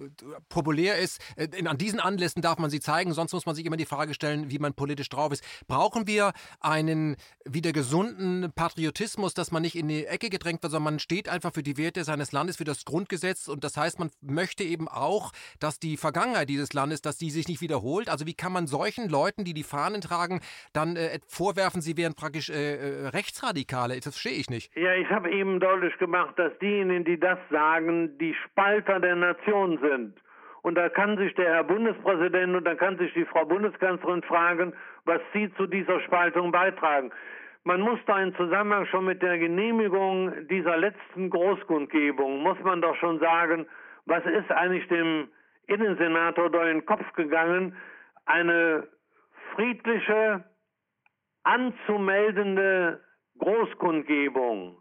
äh, 0.00 0.40
populär 0.48 0.98
ist. 0.98 1.20
Äh, 1.36 1.48
in, 1.56 1.66
an 1.66 1.78
diesen 1.78 2.00
Anlässen 2.00 2.42
darf 2.42 2.58
man 2.58 2.70
sie 2.70 2.80
zeigen, 2.80 3.12
sonst 3.12 3.32
muss 3.32 3.46
man 3.46 3.54
sich 3.54 3.66
immer 3.66 3.76
die 3.76 3.84
Frage 3.84 4.14
stellen, 4.14 4.50
wie 4.50 4.58
man 4.58 4.74
politisch 4.74 5.08
drauf 5.08 5.32
ist. 5.32 5.44
Brauchen 5.68 6.06
wir 6.06 6.32
einen 6.60 7.16
wieder 7.44 7.72
gesunden 7.72 8.50
Patriotismus, 8.54 9.34
dass 9.34 9.50
man 9.50 9.62
nicht 9.62 9.76
in 9.76 9.88
die 9.88 10.06
Ecke 10.06 10.30
gedrängt 10.30 10.62
wird, 10.62 10.72
sondern 10.72 10.94
man 10.94 10.98
steht 10.98 11.28
einfach 11.28 11.52
für 11.52 11.62
die 11.62 11.76
Werte 11.76 12.04
seines 12.04 12.32
Landes, 12.32 12.56
für 12.56 12.64
das 12.64 12.84
Grundgesetz 12.84 13.48
und 13.48 13.64
das 13.64 13.76
heißt, 13.76 13.98
man 13.98 14.10
möchte 14.20 14.64
eben 14.64 14.88
auch, 14.88 15.32
dass 15.58 15.78
die 15.78 15.96
Vergangenheit 15.96 16.48
dieses 16.48 16.72
Landes, 16.72 17.02
dass 17.02 17.16
die 17.16 17.30
sich 17.30 17.48
nicht 17.48 17.60
wiederholt. 17.60 18.08
Also 18.08 18.26
wie 18.26 18.34
kann 18.34 18.52
man 18.52 18.66
solchen 18.66 19.08
Leuten, 19.08 19.44
die 19.44 19.54
die 19.54 19.62
Fahnen 19.62 20.00
tragen, 20.00 20.40
dann 20.72 20.96
äh, 20.96 21.13
vorwerfen, 21.28 21.80
sie 21.80 21.96
wären 21.96 22.14
praktisch 22.14 22.50
äh, 22.50 22.54
äh, 22.54 23.08
Rechtsradikale. 23.08 23.94
Das 23.96 24.18
verstehe 24.18 24.38
ich 24.38 24.50
nicht. 24.50 24.74
Ja, 24.76 24.94
ich 24.94 25.08
habe 25.10 25.30
eben 25.30 25.60
deutlich 25.60 25.96
gemacht, 25.98 26.38
dass 26.38 26.56
diejenigen, 26.58 27.04
die 27.04 27.18
das 27.18 27.38
sagen, 27.50 28.16
die 28.18 28.34
Spalter 28.44 29.00
der 29.00 29.16
Nation 29.16 29.78
sind. 29.78 30.14
Und 30.62 30.76
da 30.76 30.88
kann 30.88 31.18
sich 31.18 31.34
der 31.34 31.56
Herr 31.56 31.64
Bundespräsident 31.64 32.56
und 32.56 32.64
da 32.64 32.74
kann 32.74 32.96
sich 32.96 33.12
die 33.12 33.26
Frau 33.26 33.44
Bundeskanzlerin 33.44 34.22
fragen, 34.22 34.72
was 35.04 35.20
sie 35.34 35.52
zu 35.56 35.66
dieser 35.66 36.00
Spaltung 36.00 36.52
beitragen. 36.52 37.10
Man 37.64 37.80
muss 37.80 37.98
da 38.06 38.22
im 38.22 38.34
Zusammenhang 38.36 38.86
schon 38.86 39.04
mit 39.04 39.22
der 39.22 39.38
Genehmigung 39.38 40.32
dieser 40.48 40.76
letzten 40.76 41.30
Großkundgebung, 41.30 42.42
muss 42.42 42.58
man 42.62 42.80
doch 42.80 42.96
schon 42.96 43.18
sagen, 43.20 43.66
was 44.06 44.24
ist 44.24 44.50
eigentlich 44.50 44.86
dem 44.88 45.28
Innensenator 45.66 46.50
durch 46.50 46.66
den 46.66 46.84
Kopf 46.84 47.10
gegangen, 47.14 47.76
eine 48.26 48.86
friedliche, 49.54 50.44
anzumeldende 51.44 53.00
Großkundgebung 53.38 54.78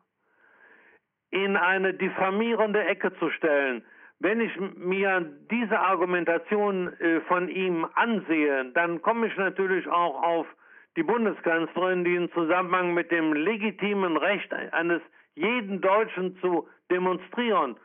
in 1.32 1.58
eine 1.58 1.94
diffamierende 1.94 2.84
Ecke 2.84 3.14
zu 3.18 3.30
stellen. 3.32 3.84
Wenn 4.20 4.40
ich 4.40 4.58
mir 4.78 5.22
diese 5.52 5.80
Argumentation 5.80 6.94
äh, 7.00 7.22
von 7.22 7.50
ihm 7.50 7.86
ansehe, 7.96 8.72
dann 8.74 9.02
komme 9.02 9.28
ich 9.28 9.36
natürlich 9.38 9.88
auch 9.88 10.22
auf 10.22 10.48
die 10.96 11.04
Bundeskanzlerin, 11.04 12.04
die 12.04 12.16
im 12.16 12.32
Zusammenhang 12.32 12.94
mit 12.94 13.12
dem 13.12 13.34
legitimen 13.34 14.16
Recht 14.16 14.54
eines 14.54 15.02
jeden 15.36 15.82
Deutschen 15.82 16.38
zu 16.40 16.68
demonstrieren, 16.92 17.76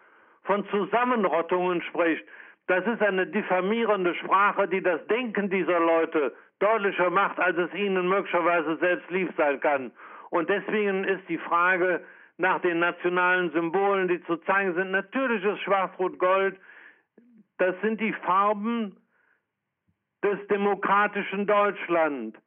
von 0.45 0.69
Zusammenrottungen 0.69 1.83
spricht. 1.83 2.25
Das 2.67 2.87
ist 2.87 3.01
eine 3.01 3.27
diffamierende 3.27 4.15
Sprache, 4.17 4.69
die 4.69 4.83
das 4.83 5.05
Denken 5.07 5.49
dieser 5.49 5.81
Leute 5.81 6.35
deutlicher 6.59 7.11
macht, 7.11 7.39
als 7.39 7.57
es 7.57 7.73
ihnen 7.75 8.09
möglicherweise 8.09 8.77
selbst 8.79 9.11
lieb 9.11 9.33
sein 9.37 9.61
kann. 9.61 9.93
Und 10.31 10.49
deswegen 10.49 11.05
ist 11.05 11.29
die 11.29 11.39
Frage 11.39 12.05
nach 12.37 12.61
den 12.61 12.79
nationalen 12.79 13.51
Symbolen, 13.53 14.09
die 14.09 14.23
zu 14.25 14.37
zeigen 14.39 14.75
sind, 14.75 14.91
natürlich 14.91 15.45
ist 15.45 15.61
Schwarz-Rot-Gold, 15.63 16.57
das 17.59 17.75
sind 17.83 18.01
die 18.01 18.13
Farben 18.13 18.97
des 20.23 20.39
demokratischen 20.49 21.47
Deutschland. 21.47 22.39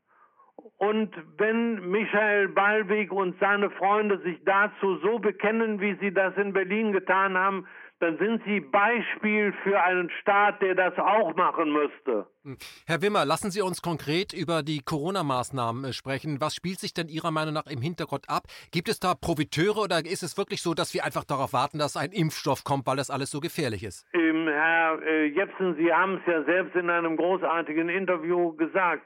Und 0.77 1.13
wenn 1.37 1.89
Michael 1.89 2.49
Ballweg 2.49 3.11
und 3.11 3.37
seine 3.39 3.69
Freunde 3.71 4.19
sich 4.19 4.37
dazu 4.45 4.97
so 4.97 5.19
bekennen, 5.19 5.79
wie 5.79 5.95
sie 5.95 6.13
das 6.13 6.35
in 6.37 6.53
Berlin 6.53 6.91
getan 6.91 7.37
haben, 7.37 7.67
dann 8.01 8.17
sind 8.17 8.41
Sie 8.45 8.59
Beispiel 8.59 9.53
für 9.63 9.79
einen 9.81 10.09
Staat, 10.21 10.61
der 10.61 10.73
das 10.73 10.97
auch 10.97 11.35
machen 11.35 11.71
müsste. 11.71 12.25
Hm. 12.43 12.57
Herr 12.87 13.01
Wimmer, 13.03 13.25
lassen 13.25 13.51
Sie 13.51 13.61
uns 13.61 13.83
konkret 13.83 14.33
über 14.33 14.63
die 14.63 14.81
Corona-Maßnahmen 14.83 15.85
äh, 15.85 15.93
sprechen. 15.93 16.41
Was 16.41 16.55
spielt 16.55 16.79
sich 16.79 16.95
denn 16.95 17.07
Ihrer 17.07 17.29
Meinung 17.29 17.53
nach 17.53 17.67
im 17.67 17.79
Hintergrund 17.79 18.27
ab? 18.27 18.43
Gibt 18.71 18.89
es 18.89 18.99
da 18.99 19.13
Profiteure 19.13 19.83
oder 19.83 19.99
ist 19.99 20.23
es 20.23 20.35
wirklich 20.35 20.63
so, 20.63 20.73
dass 20.73 20.95
wir 20.95 21.05
einfach 21.05 21.23
darauf 21.23 21.53
warten, 21.53 21.77
dass 21.77 21.95
ein 21.95 22.11
Impfstoff 22.11 22.63
kommt, 22.63 22.87
weil 22.87 22.97
das 22.97 23.11
alles 23.11 23.29
so 23.29 23.39
gefährlich 23.39 23.83
ist? 23.83 24.07
Ähm, 24.13 24.47
Herr 24.47 24.99
äh, 25.03 25.25
Jepsen, 25.27 25.75
Sie 25.75 25.93
haben 25.93 26.15
es 26.15 26.25
ja 26.25 26.43
selbst 26.43 26.75
in 26.75 26.89
einem 26.89 27.15
großartigen 27.17 27.87
Interview 27.87 28.53
gesagt. 28.53 29.05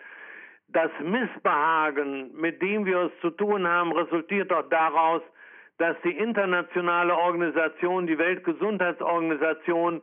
Das 0.69 0.91
Missbehagen, 1.03 2.31
mit 2.33 2.61
dem 2.61 2.85
wir 2.85 3.11
es 3.11 3.11
zu 3.21 3.29
tun 3.29 3.67
haben, 3.67 3.91
resultiert 3.91 4.51
doch 4.51 4.67
daraus, 4.69 5.21
dass 5.77 5.95
die 6.03 6.17
internationale 6.17 7.15
Organisation, 7.15 8.07
die 8.07 8.17
Weltgesundheitsorganisation, 8.17 10.01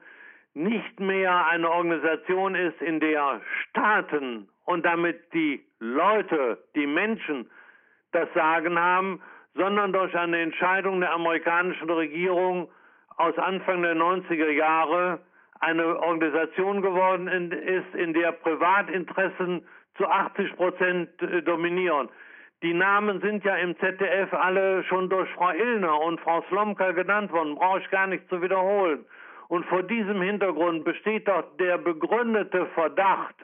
nicht 0.55 1.01
mehr 1.01 1.47
eine 1.47 1.71
Organisation 1.71 2.55
ist, 2.55 2.81
in 2.83 3.01
der 3.01 3.41
Staaten 3.69 4.49
und 4.67 4.85
damit 4.85 5.33
die 5.33 5.65
Leute, 5.81 6.59
die 6.75 6.87
Menschen 6.87 7.51
das 8.13 8.29
Sagen 8.35 8.79
haben, 8.79 9.23
sondern 9.55 9.93
durch 9.93 10.15
eine 10.15 10.41
Entscheidung 10.41 11.01
der 11.01 11.13
amerikanischen 11.13 11.89
Regierung 11.89 12.71
aus 13.17 13.37
Anfang 13.39 13.83
der 13.83 13.95
90er 13.95 14.51
Jahre 14.51 15.21
eine 15.61 15.99
Organisation 16.01 16.83
geworden 16.83 17.53
ist, 17.53 17.95
in 17.95 18.13
der 18.13 18.33
Privatinteressen 18.33 19.67
zu 19.97 20.07
80 20.07 20.57
Prozent 20.57 21.09
dominieren. 21.47 22.09
Die 22.63 22.75
Namen 22.75 23.21
sind 23.21 23.45
ja 23.45 23.57
im 23.57 23.77
ZDF 23.79 24.33
alle 24.33 24.85
schon 24.85 25.09
durch 25.09 25.29
Frau 25.31 25.51
Illner 25.51 26.01
und 26.01 26.21
Frau 26.21 26.43
Slomka 26.49 26.93
genannt 26.93 27.33
worden, 27.33 27.57
brauche 27.57 27.81
ich 27.81 27.91
gar 27.91 28.07
nicht 28.07 28.29
zu 28.29 28.41
wiederholen. 28.41 29.05
Und 29.49 29.67
vor 29.67 29.83
diesem 29.83 30.23
Hintergrund 30.23 30.85
besteht 30.85 31.27
doch 31.27 31.45
der 31.59 31.77
begründete 31.79 32.67
Verdacht 32.67 33.35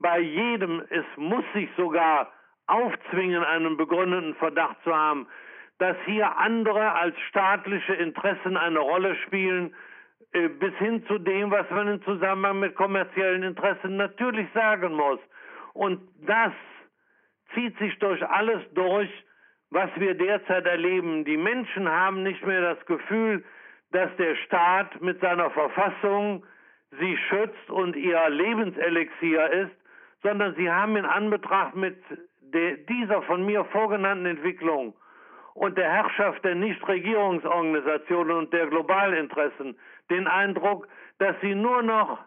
bei 0.00 0.20
jedem, 0.20 0.82
es 0.88 1.04
muss 1.16 1.44
sich 1.52 1.68
sogar 1.76 2.32
aufzwingen, 2.66 3.44
einen 3.44 3.76
begründeten 3.76 4.34
Verdacht 4.36 4.76
zu 4.84 4.94
haben, 4.94 5.26
dass 5.78 5.96
hier 6.06 6.38
andere 6.38 6.92
als 6.94 7.14
staatliche 7.28 7.94
Interessen 7.94 8.56
eine 8.56 8.78
Rolle 8.78 9.16
spielen, 9.26 9.74
äh, 10.32 10.48
bis 10.48 10.74
hin 10.76 11.04
zu 11.06 11.18
dem, 11.18 11.50
was 11.50 11.68
man 11.70 11.88
im 11.88 12.02
Zusammenhang 12.04 12.60
mit 12.60 12.74
kommerziellen 12.74 13.42
Interessen 13.42 13.96
natürlich 13.96 14.48
sagen 14.54 14.94
muss. 14.94 15.20
Und 15.74 16.00
das 16.26 16.52
zieht 17.56 17.76
sich 17.78 17.98
durch 17.98 18.22
alles 18.28 18.62
durch, 18.74 19.10
was 19.70 19.90
wir 19.96 20.14
derzeit 20.14 20.66
erleben. 20.66 21.24
Die 21.24 21.36
Menschen 21.36 21.88
haben 21.88 22.22
nicht 22.22 22.46
mehr 22.46 22.74
das 22.74 22.86
Gefühl, 22.86 23.44
dass 23.90 24.14
der 24.16 24.36
Staat 24.36 25.00
mit 25.00 25.20
seiner 25.20 25.50
Verfassung 25.50 26.44
sie 27.00 27.16
schützt 27.28 27.70
und 27.70 27.96
ihr 27.96 28.28
Lebenselixier 28.28 29.50
ist, 29.50 29.76
sondern 30.22 30.54
sie 30.56 30.70
haben 30.70 30.96
in 30.96 31.04
Anbetracht 31.04 31.74
mit 31.74 31.96
dieser 32.88 33.22
von 33.22 33.44
mir 33.44 33.64
vorgenannten 33.66 34.26
Entwicklung 34.26 34.94
und 35.54 35.76
der 35.78 35.90
Herrschaft 35.90 36.44
der 36.44 36.54
Nichtregierungsorganisationen 36.54 38.36
und 38.36 38.52
der 38.52 38.66
Globalinteressen 38.66 39.76
den 40.10 40.26
Eindruck, 40.26 40.86
dass 41.18 41.34
sie 41.40 41.54
nur 41.54 41.82
noch, 41.82 42.18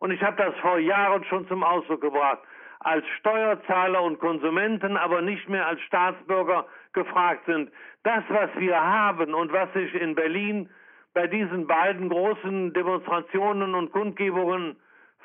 und 0.00 0.10
ich 0.10 0.22
habe 0.22 0.36
das 0.36 0.54
vor 0.56 0.78
Jahren 0.78 1.24
schon 1.24 1.46
zum 1.48 1.62
Ausdruck 1.62 2.00
gebracht, 2.00 2.40
als 2.80 3.04
Steuerzahler 3.18 4.02
und 4.02 4.18
Konsumenten, 4.18 4.96
aber 4.96 5.22
nicht 5.22 5.48
mehr 5.48 5.66
als 5.66 5.80
Staatsbürger 5.82 6.66
gefragt 6.92 7.46
sind. 7.46 7.70
Das, 8.02 8.22
was 8.28 8.50
wir 8.56 8.80
haben 8.80 9.34
und 9.34 9.52
was 9.52 9.72
sich 9.72 9.94
in 9.94 10.14
Berlin 10.14 10.68
bei 11.14 11.26
diesen 11.26 11.66
beiden 11.66 12.08
großen 12.08 12.72
Demonstrationen 12.72 13.74
und 13.74 13.92
Kundgebungen 13.92 14.76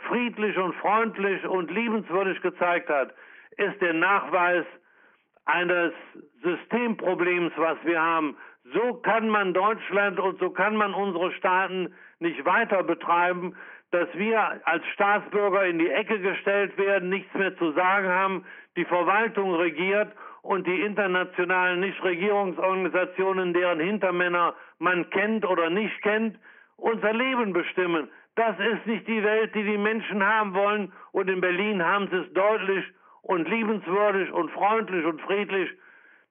friedlich 0.07 0.57
und 0.57 0.75
freundlich 0.75 1.45
und 1.45 1.71
liebenswürdig 1.71 2.41
gezeigt 2.41 2.89
hat, 2.89 3.13
ist 3.57 3.81
der 3.81 3.93
Nachweis 3.93 4.65
eines 5.45 5.93
Systemproblems, 6.43 7.51
was 7.57 7.77
wir 7.83 8.01
haben. 8.01 8.37
So 8.73 8.93
kann 8.95 9.29
man 9.29 9.53
Deutschland 9.53 10.19
und 10.19 10.39
so 10.39 10.51
kann 10.51 10.75
man 10.75 10.93
unsere 10.93 11.31
Staaten 11.33 11.93
nicht 12.19 12.45
weiter 12.45 12.83
betreiben, 12.83 13.55
dass 13.91 14.07
wir 14.13 14.61
als 14.65 14.85
Staatsbürger 14.93 15.65
in 15.65 15.79
die 15.79 15.89
Ecke 15.89 16.19
gestellt 16.19 16.77
werden, 16.77 17.09
nichts 17.09 17.33
mehr 17.33 17.57
zu 17.57 17.71
sagen 17.71 18.07
haben, 18.07 18.45
die 18.75 18.85
Verwaltung 18.85 19.55
regiert 19.55 20.11
und 20.41 20.67
die 20.67 20.81
internationalen 20.81 21.79
Nichtregierungsorganisationen, 21.79 23.53
deren 23.53 23.79
Hintermänner 23.79 24.53
man 24.77 25.09
kennt 25.09 25.45
oder 25.45 25.69
nicht 25.69 26.01
kennt, 26.01 26.37
unser 26.77 27.13
Leben 27.13 27.51
bestimmen. 27.51 28.09
Das 28.35 28.55
ist 28.59 28.85
nicht 28.85 29.07
die 29.07 29.23
Welt, 29.23 29.53
die 29.53 29.63
die 29.63 29.77
Menschen 29.77 30.25
haben 30.25 30.53
wollen. 30.53 30.93
Und 31.11 31.29
in 31.29 31.41
Berlin 31.41 31.83
haben 31.83 32.07
sie 32.09 32.17
es 32.17 32.33
deutlich 32.33 32.85
und 33.21 33.49
liebenswürdig 33.49 34.31
und 34.31 34.49
freundlich 34.51 35.05
und 35.05 35.19
friedlich 35.21 35.69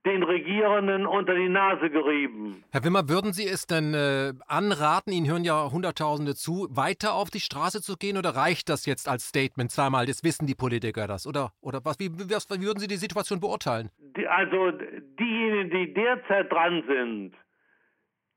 den 0.06 0.22
Regierenden 0.22 1.06
unter 1.06 1.34
die 1.34 1.48
Nase 1.48 1.90
gerieben. 1.90 2.64
Herr 2.70 2.84
Wimmer, 2.84 3.08
würden 3.08 3.32
Sie 3.32 3.46
es 3.46 3.66
denn 3.66 3.94
äh, 3.94 4.32
anraten, 4.46 5.12
Ihnen 5.12 5.28
hören 5.28 5.44
ja 5.44 5.70
Hunderttausende 5.70 6.34
zu, 6.34 6.68
weiter 6.70 7.14
auf 7.14 7.30
die 7.30 7.40
Straße 7.40 7.82
zu 7.82 7.96
gehen 7.96 8.16
oder 8.16 8.30
reicht 8.30 8.68
das 8.68 8.86
jetzt 8.86 9.08
als 9.08 9.28
Statement 9.28 9.70
zweimal? 9.70 10.06
Das 10.06 10.22
wissen 10.22 10.46
die 10.46 10.54
Politiker 10.54 11.06
das. 11.06 11.26
Oder, 11.26 11.50
oder 11.60 11.84
was, 11.84 11.98
wie, 11.98 12.10
wie, 12.12 12.28
wie 12.28 12.66
würden 12.66 12.78
Sie 12.78 12.86
die 12.86 12.96
Situation 12.96 13.40
beurteilen? 13.40 13.90
Die, 14.16 14.26
also 14.26 14.70
diejenigen, 15.18 15.70
die 15.70 15.92
derzeit 15.92 16.50
dran 16.52 16.84
sind, 16.86 17.34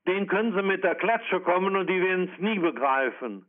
denen 0.06 0.26
können 0.26 0.54
Sie 0.54 0.62
mit 0.62 0.82
der 0.82 0.96
Klatsche 0.96 1.40
kommen 1.40 1.76
und 1.76 1.88
die 1.88 2.02
werden 2.02 2.30
es 2.34 2.40
nie 2.40 2.58
begreifen. 2.58 3.46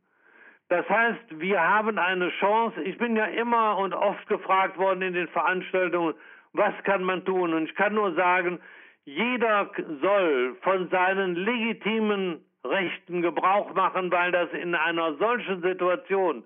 Das 0.70 0.88
heißt, 0.88 1.40
wir 1.40 1.60
haben 1.60 1.98
eine 1.98 2.30
Chance. 2.40 2.82
Ich 2.84 2.98
bin 2.98 3.16
ja 3.16 3.26
immer 3.26 3.78
und 3.78 3.94
oft 3.94 4.26
gefragt 4.28 4.78
worden 4.78 5.02
in 5.02 5.14
den 5.14 5.28
Veranstaltungen, 5.28 6.14
Was 6.54 6.74
kann 6.84 7.04
man 7.04 7.26
tun? 7.26 7.54
Und 7.54 7.70
ich 7.70 7.76
kann 7.76 7.94
nur 7.94 8.14
sagen, 8.14 8.60
jeder 9.06 9.70
soll 10.02 10.56
von 10.62 10.90
seinen 10.90 11.36
legitimen 11.36 12.46
Rechten 12.64 13.22
Gebrauch 13.22 13.74
machen, 13.74 14.12
weil 14.12 14.32
das 14.32 14.52
in 14.54 14.74
einer 14.76 15.16
solchen 15.16 15.62
Situation 15.62 16.44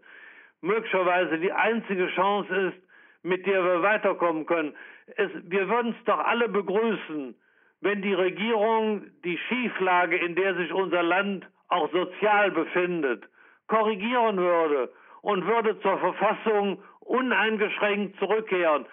möglicherweise 0.62 1.38
die 1.38 1.52
einzige 1.52 2.08
Chance 2.16 2.56
ist, 2.56 2.78
mit 3.24 3.46
der 3.46 3.64
wir 3.64 3.82
weiterkommen 3.84 4.46
können. 4.46 4.74
Es, 5.16 5.30
wir 5.44 5.70
würden 5.70 5.96
es 5.98 6.06
doch 6.06 6.20
alle 6.20 6.50
begrüßen, 6.50 7.36
wenn 7.82 8.02
die 8.02 8.14
Regierung 8.14 9.06
die 9.24 9.38
Schieflage, 9.38 10.18
in 10.18 10.36
der 10.36 10.56
sich 10.56 10.74
unser 10.74 11.04
Land 11.04 11.48
auch 11.68 11.92
sozial 11.92 12.52
befindet, 12.52 13.24
korrigieren 13.68 14.38
würde 14.38 14.92
und 15.22 15.46
würde 15.46 15.80
zur 15.82 16.00
Verfassung 16.00 16.82
uneingeschränkt 17.02 18.18
zurückkehren. 18.18 18.86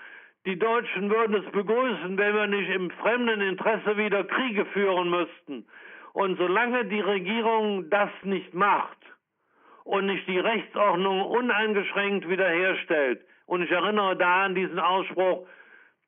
Die 0.46 0.59
Deutschen 0.59 1.11
würden 1.11 1.37
es 1.42 1.50
begrüßen, 1.52 2.18
wenn 2.18 2.35
wir 2.35 2.46
nicht 2.46 2.68
im 2.68 2.90
fremden 2.90 3.40
Interesse 3.40 3.96
wieder 3.96 4.24
Kriege 4.24 4.66
führen 4.66 5.09
müssten. 5.09 5.66
Und 6.12 6.37
solange 6.37 6.85
die 6.85 7.00
Regierung 7.00 7.88
das 7.88 8.11
nicht 8.24 8.52
macht 8.52 8.98
und 9.85 10.04
nicht 10.04 10.28
die 10.28 10.38
Rechtsordnung 10.38 11.22
uneingeschränkt 11.22 12.28
wiederherstellt, 12.28 13.22
und 13.46 13.62
ich 13.62 13.70
erinnere 13.70 14.16
da 14.16 14.44
an 14.44 14.54
diesen 14.54 14.78
Ausspruch 14.78 15.46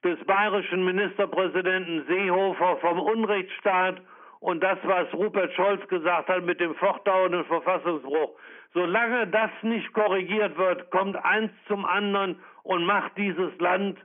des 0.05 0.19
bayerischen 0.25 0.85
Ministerpräsidenten 0.85 2.05
Seehofer 2.07 2.77
vom 2.79 3.01
Unrechtsstaat 3.01 4.01
und 4.41 4.63
das, 4.63 4.79
was 4.83 5.13
Rupert 5.15 5.53
Scholz 5.55 5.87
gesagt 5.89 6.29
hat 6.29 6.45
mit 6.45 6.61
dem 6.61 6.75
fortdauernden 6.75 7.45
Verfassungsbruch. 7.47 8.39
Solange 8.75 9.27
das 9.29 9.51
nicht 9.63 9.93
korrigiert 9.95 10.57
wird, 10.59 10.91
kommt 10.91 11.17
eins 11.25 11.51
zum 11.69 11.87
anderen 11.87 12.39
und 12.63 12.85
macht 12.85 13.17
dieses 13.17 13.59
Land 13.59 13.99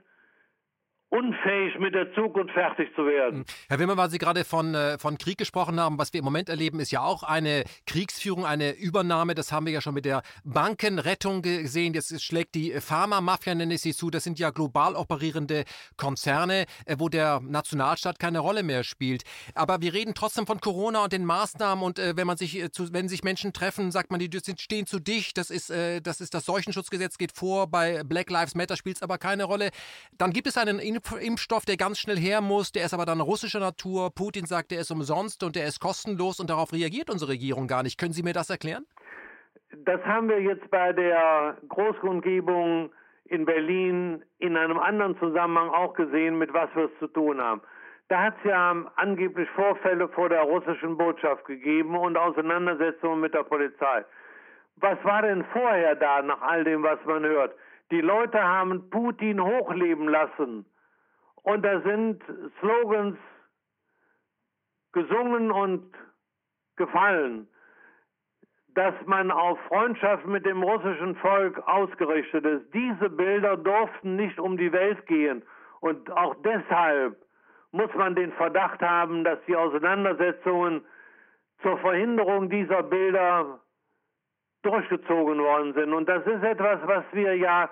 unfähig, 1.12 1.78
mit 1.78 1.94
der 1.94 2.12
Zukunft 2.14 2.54
fertig 2.54 2.88
zu 2.96 3.04
werden. 3.04 3.40
Hm. 3.40 3.44
Herr 3.68 3.78
Wimmer, 3.78 3.98
weil 3.98 4.08
Sie 4.08 4.16
gerade 4.16 4.44
von, 4.44 4.74
äh, 4.74 4.98
von 4.98 5.18
Krieg 5.18 5.36
gesprochen 5.36 5.78
haben, 5.78 5.98
was 5.98 6.12
wir 6.14 6.20
im 6.20 6.24
Moment 6.24 6.48
erleben, 6.48 6.80
ist 6.80 6.90
ja 6.90 7.02
auch 7.02 7.22
eine 7.22 7.64
Kriegsführung, 7.86 8.46
eine 8.46 8.72
Übernahme. 8.72 9.34
Das 9.34 9.52
haben 9.52 9.66
wir 9.66 9.74
ja 9.74 9.82
schon 9.82 9.92
mit 9.92 10.06
der 10.06 10.22
Bankenrettung 10.42 11.42
gesehen. 11.42 11.92
Jetzt 11.92 12.22
schlägt 12.22 12.54
die 12.54 12.72
Pharma-Mafia, 12.80 13.54
nenne 13.54 13.74
ich 13.74 13.82
sie 13.82 13.92
zu. 13.92 14.08
Das 14.08 14.24
sind 14.24 14.38
ja 14.38 14.48
global 14.50 14.96
operierende 14.96 15.64
Konzerne, 15.98 16.64
äh, 16.86 16.96
wo 16.98 17.10
der 17.10 17.40
Nationalstaat 17.40 18.18
keine 18.18 18.38
Rolle 18.38 18.62
mehr 18.62 18.82
spielt. 18.82 19.22
Aber 19.54 19.82
wir 19.82 19.92
reden 19.92 20.14
trotzdem 20.14 20.46
von 20.46 20.60
Corona 20.62 21.04
und 21.04 21.12
den 21.12 21.26
Maßnahmen. 21.26 21.84
Und 21.84 21.98
äh, 21.98 22.16
wenn 22.16 22.26
man 22.26 22.38
sich, 22.38 22.72
zu, 22.72 22.90
wenn 22.94 23.10
sich 23.10 23.22
Menschen 23.22 23.52
treffen, 23.52 23.92
sagt 23.92 24.10
man, 24.10 24.18
die 24.18 24.30
stehen 24.56 24.86
zu 24.86 24.98
dicht. 24.98 25.36
Das 25.36 25.50
ist, 25.50 25.70
das 25.70 26.20
ist 26.20 26.32
das 26.32 26.46
Seuchenschutzgesetz 26.46 27.18
geht 27.18 27.32
vor. 27.32 27.66
Bei 27.66 28.02
Black 28.02 28.30
Lives 28.30 28.54
Matter 28.54 28.76
spielt 28.76 28.96
es 28.96 29.02
aber 29.02 29.18
keine 29.18 29.44
Rolle. 29.44 29.70
Dann 30.16 30.32
gibt 30.32 30.46
es 30.46 30.56
einen 30.56 30.78
Impfstoff, 31.20 31.64
der 31.64 31.76
ganz 31.76 31.98
schnell 31.98 32.16
her 32.16 32.40
muss, 32.40 32.72
der 32.72 32.84
ist 32.84 32.94
aber 32.94 33.06
dann 33.06 33.20
russischer 33.20 33.60
Natur. 33.60 34.10
Putin 34.14 34.46
sagt, 34.46 34.70
der 34.70 34.80
ist 34.80 34.90
umsonst 34.90 35.42
und 35.42 35.56
der 35.56 35.66
ist 35.66 35.80
kostenlos 35.80 36.40
und 36.40 36.50
darauf 36.50 36.72
reagiert 36.72 37.10
unsere 37.10 37.32
Regierung 37.32 37.66
gar 37.66 37.82
nicht. 37.82 37.98
Können 37.98 38.12
Sie 38.12 38.22
mir 38.22 38.32
das 38.32 38.50
erklären? 38.50 38.86
Das 39.84 40.00
haben 40.04 40.28
wir 40.28 40.40
jetzt 40.40 40.70
bei 40.70 40.92
der 40.92 41.56
Großkundgebung 41.68 42.90
in 43.24 43.44
Berlin 43.44 44.22
in 44.38 44.56
einem 44.56 44.78
anderen 44.78 45.18
Zusammenhang 45.18 45.70
auch 45.70 45.94
gesehen, 45.94 46.38
mit 46.38 46.52
was 46.52 46.68
wir 46.74 46.84
es 46.84 46.98
zu 46.98 47.06
tun 47.06 47.40
haben. 47.40 47.62
Da 48.08 48.24
hat 48.24 48.34
es 48.44 48.50
ja 48.50 48.76
angeblich 48.96 49.48
Vorfälle 49.50 50.08
vor 50.08 50.28
der 50.28 50.42
russischen 50.42 50.98
Botschaft 50.98 51.46
gegeben 51.46 51.96
und 51.96 52.16
Auseinandersetzungen 52.18 53.20
mit 53.20 53.32
der 53.32 53.44
Polizei. 53.44 54.04
Was 54.76 55.02
war 55.04 55.22
denn 55.22 55.44
vorher 55.52 55.94
da 55.94 56.20
nach 56.20 56.42
all 56.42 56.64
dem, 56.64 56.82
was 56.82 56.98
man 57.06 57.24
hört? 57.24 57.54
Die 57.90 58.00
Leute 58.00 58.42
haben 58.42 58.90
Putin 58.90 59.42
hochleben 59.42 60.08
lassen. 60.08 60.66
Und 61.42 61.64
da 61.64 61.80
sind 61.80 62.22
Slogans 62.60 63.18
gesungen 64.92 65.50
und 65.50 65.92
gefallen, 66.76 67.48
dass 68.74 68.94
man 69.04 69.30
auf 69.30 69.58
Freundschaft 69.68 70.26
mit 70.26 70.46
dem 70.46 70.62
russischen 70.62 71.14
Volk 71.16 71.58
ausgerichtet 71.66 72.44
ist. 72.44 72.72
Diese 72.72 73.10
Bilder 73.10 73.56
durften 73.56 74.16
nicht 74.16 74.38
um 74.38 74.56
die 74.56 74.72
Welt 74.72 75.04
gehen. 75.06 75.42
Und 75.80 76.10
auch 76.10 76.34
deshalb 76.42 77.16
muss 77.72 77.92
man 77.94 78.14
den 78.14 78.32
Verdacht 78.32 78.80
haben, 78.80 79.24
dass 79.24 79.38
die 79.46 79.56
Auseinandersetzungen 79.56 80.84
zur 81.62 81.78
Verhinderung 81.78 82.48
dieser 82.48 82.82
Bilder 82.82 83.60
durchgezogen 84.62 85.38
worden 85.38 85.74
sind. 85.74 85.92
Und 85.92 86.08
das 86.08 86.24
ist 86.26 86.42
etwas, 86.42 86.78
was 86.84 87.04
wir 87.12 87.36
ja 87.36 87.68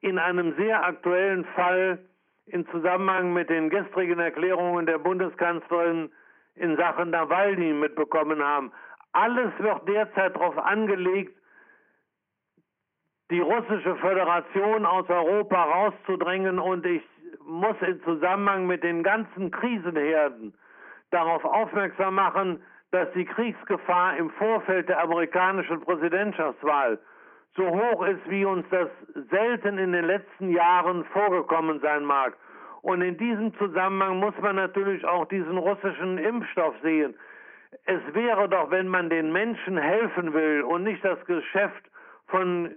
in 0.00 0.18
einem 0.18 0.54
sehr 0.56 0.84
aktuellen 0.84 1.44
Fall 1.54 1.98
in 2.46 2.66
Zusammenhang 2.68 3.32
mit 3.32 3.50
den 3.50 3.70
gestrigen 3.70 4.18
Erklärungen 4.18 4.86
der 4.86 4.98
Bundeskanzlerin 4.98 6.10
in 6.54 6.76
Sachen 6.76 7.10
Nawalny 7.10 7.72
mitbekommen 7.72 8.42
haben. 8.42 8.72
Alles 9.12 9.52
wird 9.58 9.88
derzeit 9.88 10.34
darauf 10.34 10.58
angelegt, 10.58 11.36
die 13.30 13.40
russische 13.40 13.96
Föderation 13.96 14.84
aus 14.84 15.08
Europa 15.08 15.62
rauszudrängen 15.62 16.58
und 16.58 16.84
ich 16.84 17.02
muss 17.46 17.76
in 17.80 18.02
Zusammenhang 18.02 18.66
mit 18.66 18.82
den 18.82 19.02
ganzen 19.02 19.50
Krisenherden 19.50 20.54
darauf 21.10 21.44
aufmerksam 21.44 22.14
machen, 22.14 22.62
dass 22.90 23.10
die 23.12 23.24
Kriegsgefahr 23.24 24.16
im 24.16 24.30
Vorfeld 24.30 24.88
der 24.88 25.00
amerikanischen 25.00 25.80
Präsidentschaftswahl 25.80 26.98
so 27.56 27.66
hoch 27.66 28.06
ist, 28.06 28.30
wie 28.30 28.44
uns 28.44 28.64
das 28.70 28.88
selten 29.30 29.78
in 29.78 29.92
den 29.92 30.06
letzten 30.06 30.50
Jahren 30.50 31.04
vorgekommen 31.06 31.80
sein 31.80 32.04
mag. 32.04 32.36
Und 32.80 33.02
in 33.02 33.16
diesem 33.16 33.54
Zusammenhang 33.58 34.18
muss 34.18 34.34
man 34.40 34.56
natürlich 34.56 35.04
auch 35.04 35.26
diesen 35.26 35.58
russischen 35.58 36.18
Impfstoff 36.18 36.74
sehen. 36.82 37.14
Es 37.84 38.00
wäre 38.12 38.48
doch, 38.48 38.70
wenn 38.70 38.88
man 38.88 39.08
den 39.08 39.32
Menschen 39.32 39.76
helfen 39.76 40.32
will 40.34 40.62
und 40.62 40.82
nicht 40.82 41.04
das 41.04 41.24
Geschäft 41.26 41.84
von 42.26 42.74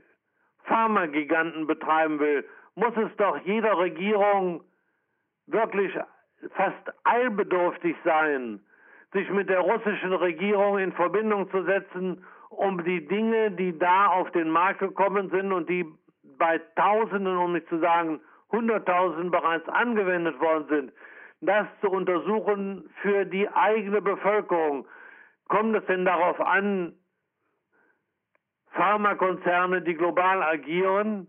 Pharmagiganten 0.66 1.68
betreiben 1.68 2.20
will, 2.20 2.46
muss 2.76 2.96
es 2.98 3.16
doch 3.18 3.38
jeder 3.46 3.78
Regierung 3.78 4.64
wirklich 5.48 5.94
fast 6.56 6.92
eilbedürftig 7.04 7.96
sein, 8.04 8.60
sich 9.14 9.30
mit 9.30 9.50
der 9.50 9.60
russischen 9.60 10.14
Regierung 10.14 10.78
in 10.78 10.92
Verbindung 10.92 11.50
zu 11.50 11.64
setzen 11.64 12.24
um 12.58 12.84
die 12.84 13.08
Dinge, 13.08 13.52
die 13.52 13.78
da 13.78 14.08
auf 14.08 14.32
den 14.32 14.50
Markt 14.50 14.80
gekommen 14.80 15.30
sind 15.30 15.52
und 15.52 15.70
die 15.70 15.86
bei 16.38 16.60
Tausenden, 16.76 17.38
um 17.38 17.54
nicht 17.54 17.68
zu 17.70 17.80
sagen 17.80 18.20
Hunderttausenden 18.52 19.32
bereits 19.32 19.68
angewendet 19.70 20.40
worden 20.40 20.66
sind, 20.70 20.94
das 21.42 21.68
zu 21.82 21.90
untersuchen 21.90 22.90
für 23.02 23.26
die 23.26 23.50
eigene 23.50 24.02
Bevölkerung. 24.02 24.88
Kommt 25.48 25.76
es 25.76 25.86
denn 25.86 26.06
darauf 26.06 26.40
an, 26.40 26.94
Pharmakonzerne, 28.72 29.82
die 29.82 29.96
global 29.96 30.44
agieren, 30.44 31.28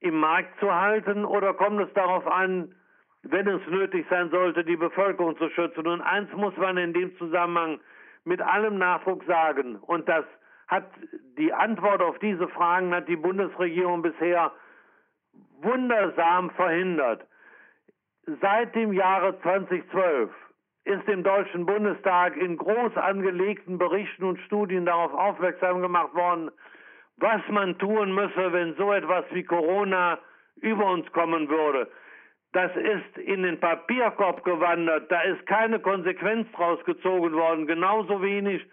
im 0.00 0.20
Markt 0.20 0.58
zu 0.60 0.72
halten 0.72 1.24
oder 1.24 1.54
kommt 1.54 1.80
es 1.80 1.92
darauf 1.94 2.26
an, 2.26 2.74
wenn 3.22 3.48
es 3.48 3.66
nötig 3.68 4.06
sein 4.10 4.30
sollte, 4.30 4.64
die 4.64 4.76
Bevölkerung 4.76 5.36
zu 5.38 5.48
schützen? 5.50 5.86
Und 5.86 6.02
eins 6.02 6.30
muss 6.32 6.56
man 6.56 6.76
in 6.76 6.92
dem 6.92 7.16
Zusammenhang 7.16 7.80
mit 8.24 8.40
allem 8.40 8.78
Nachdruck 8.78 9.24
sagen, 9.24 9.76
und 9.76 10.08
das 10.08 10.24
hat 10.68 10.86
die 11.38 11.52
Antwort 11.52 12.00
auf 12.00 12.18
diese 12.18 12.48
Fragen 12.48 12.94
hat 12.94 13.08
die 13.08 13.16
Bundesregierung 13.16 14.02
bisher 14.02 14.52
wundersam 15.60 16.50
verhindert. 16.50 17.26
Seit 18.40 18.74
dem 18.74 18.92
Jahre 18.92 19.38
2012 19.40 20.30
ist 20.84 21.08
im 21.08 21.22
Deutschen 21.22 21.66
Bundestag 21.66 22.36
in 22.36 22.56
groß 22.56 22.96
angelegten 22.96 23.78
Berichten 23.78 24.24
und 24.24 24.38
Studien 24.40 24.86
darauf 24.86 25.12
aufmerksam 25.12 25.80
gemacht 25.80 26.14
worden, 26.14 26.50
was 27.16 27.40
man 27.48 27.78
tun 27.78 28.14
müsse, 28.14 28.52
wenn 28.52 28.74
so 28.76 28.92
etwas 28.92 29.24
wie 29.32 29.44
Corona 29.44 30.18
über 30.56 30.90
uns 30.90 31.10
kommen 31.12 31.48
würde. 31.48 31.90
Das 32.52 32.70
ist 32.76 33.18
in 33.18 33.42
den 33.42 33.58
Papierkorb 33.58 34.44
gewandert, 34.44 35.10
da 35.10 35.22
ist 35.22 35.44
keine 35.46 35.80
Konsequenz 35.80 36.50
draus 36.52 36.82
gezogen 36.84 37.32
worden, 37.32 37.66
genauso 37.66 38.22
wenig 38.22 38.64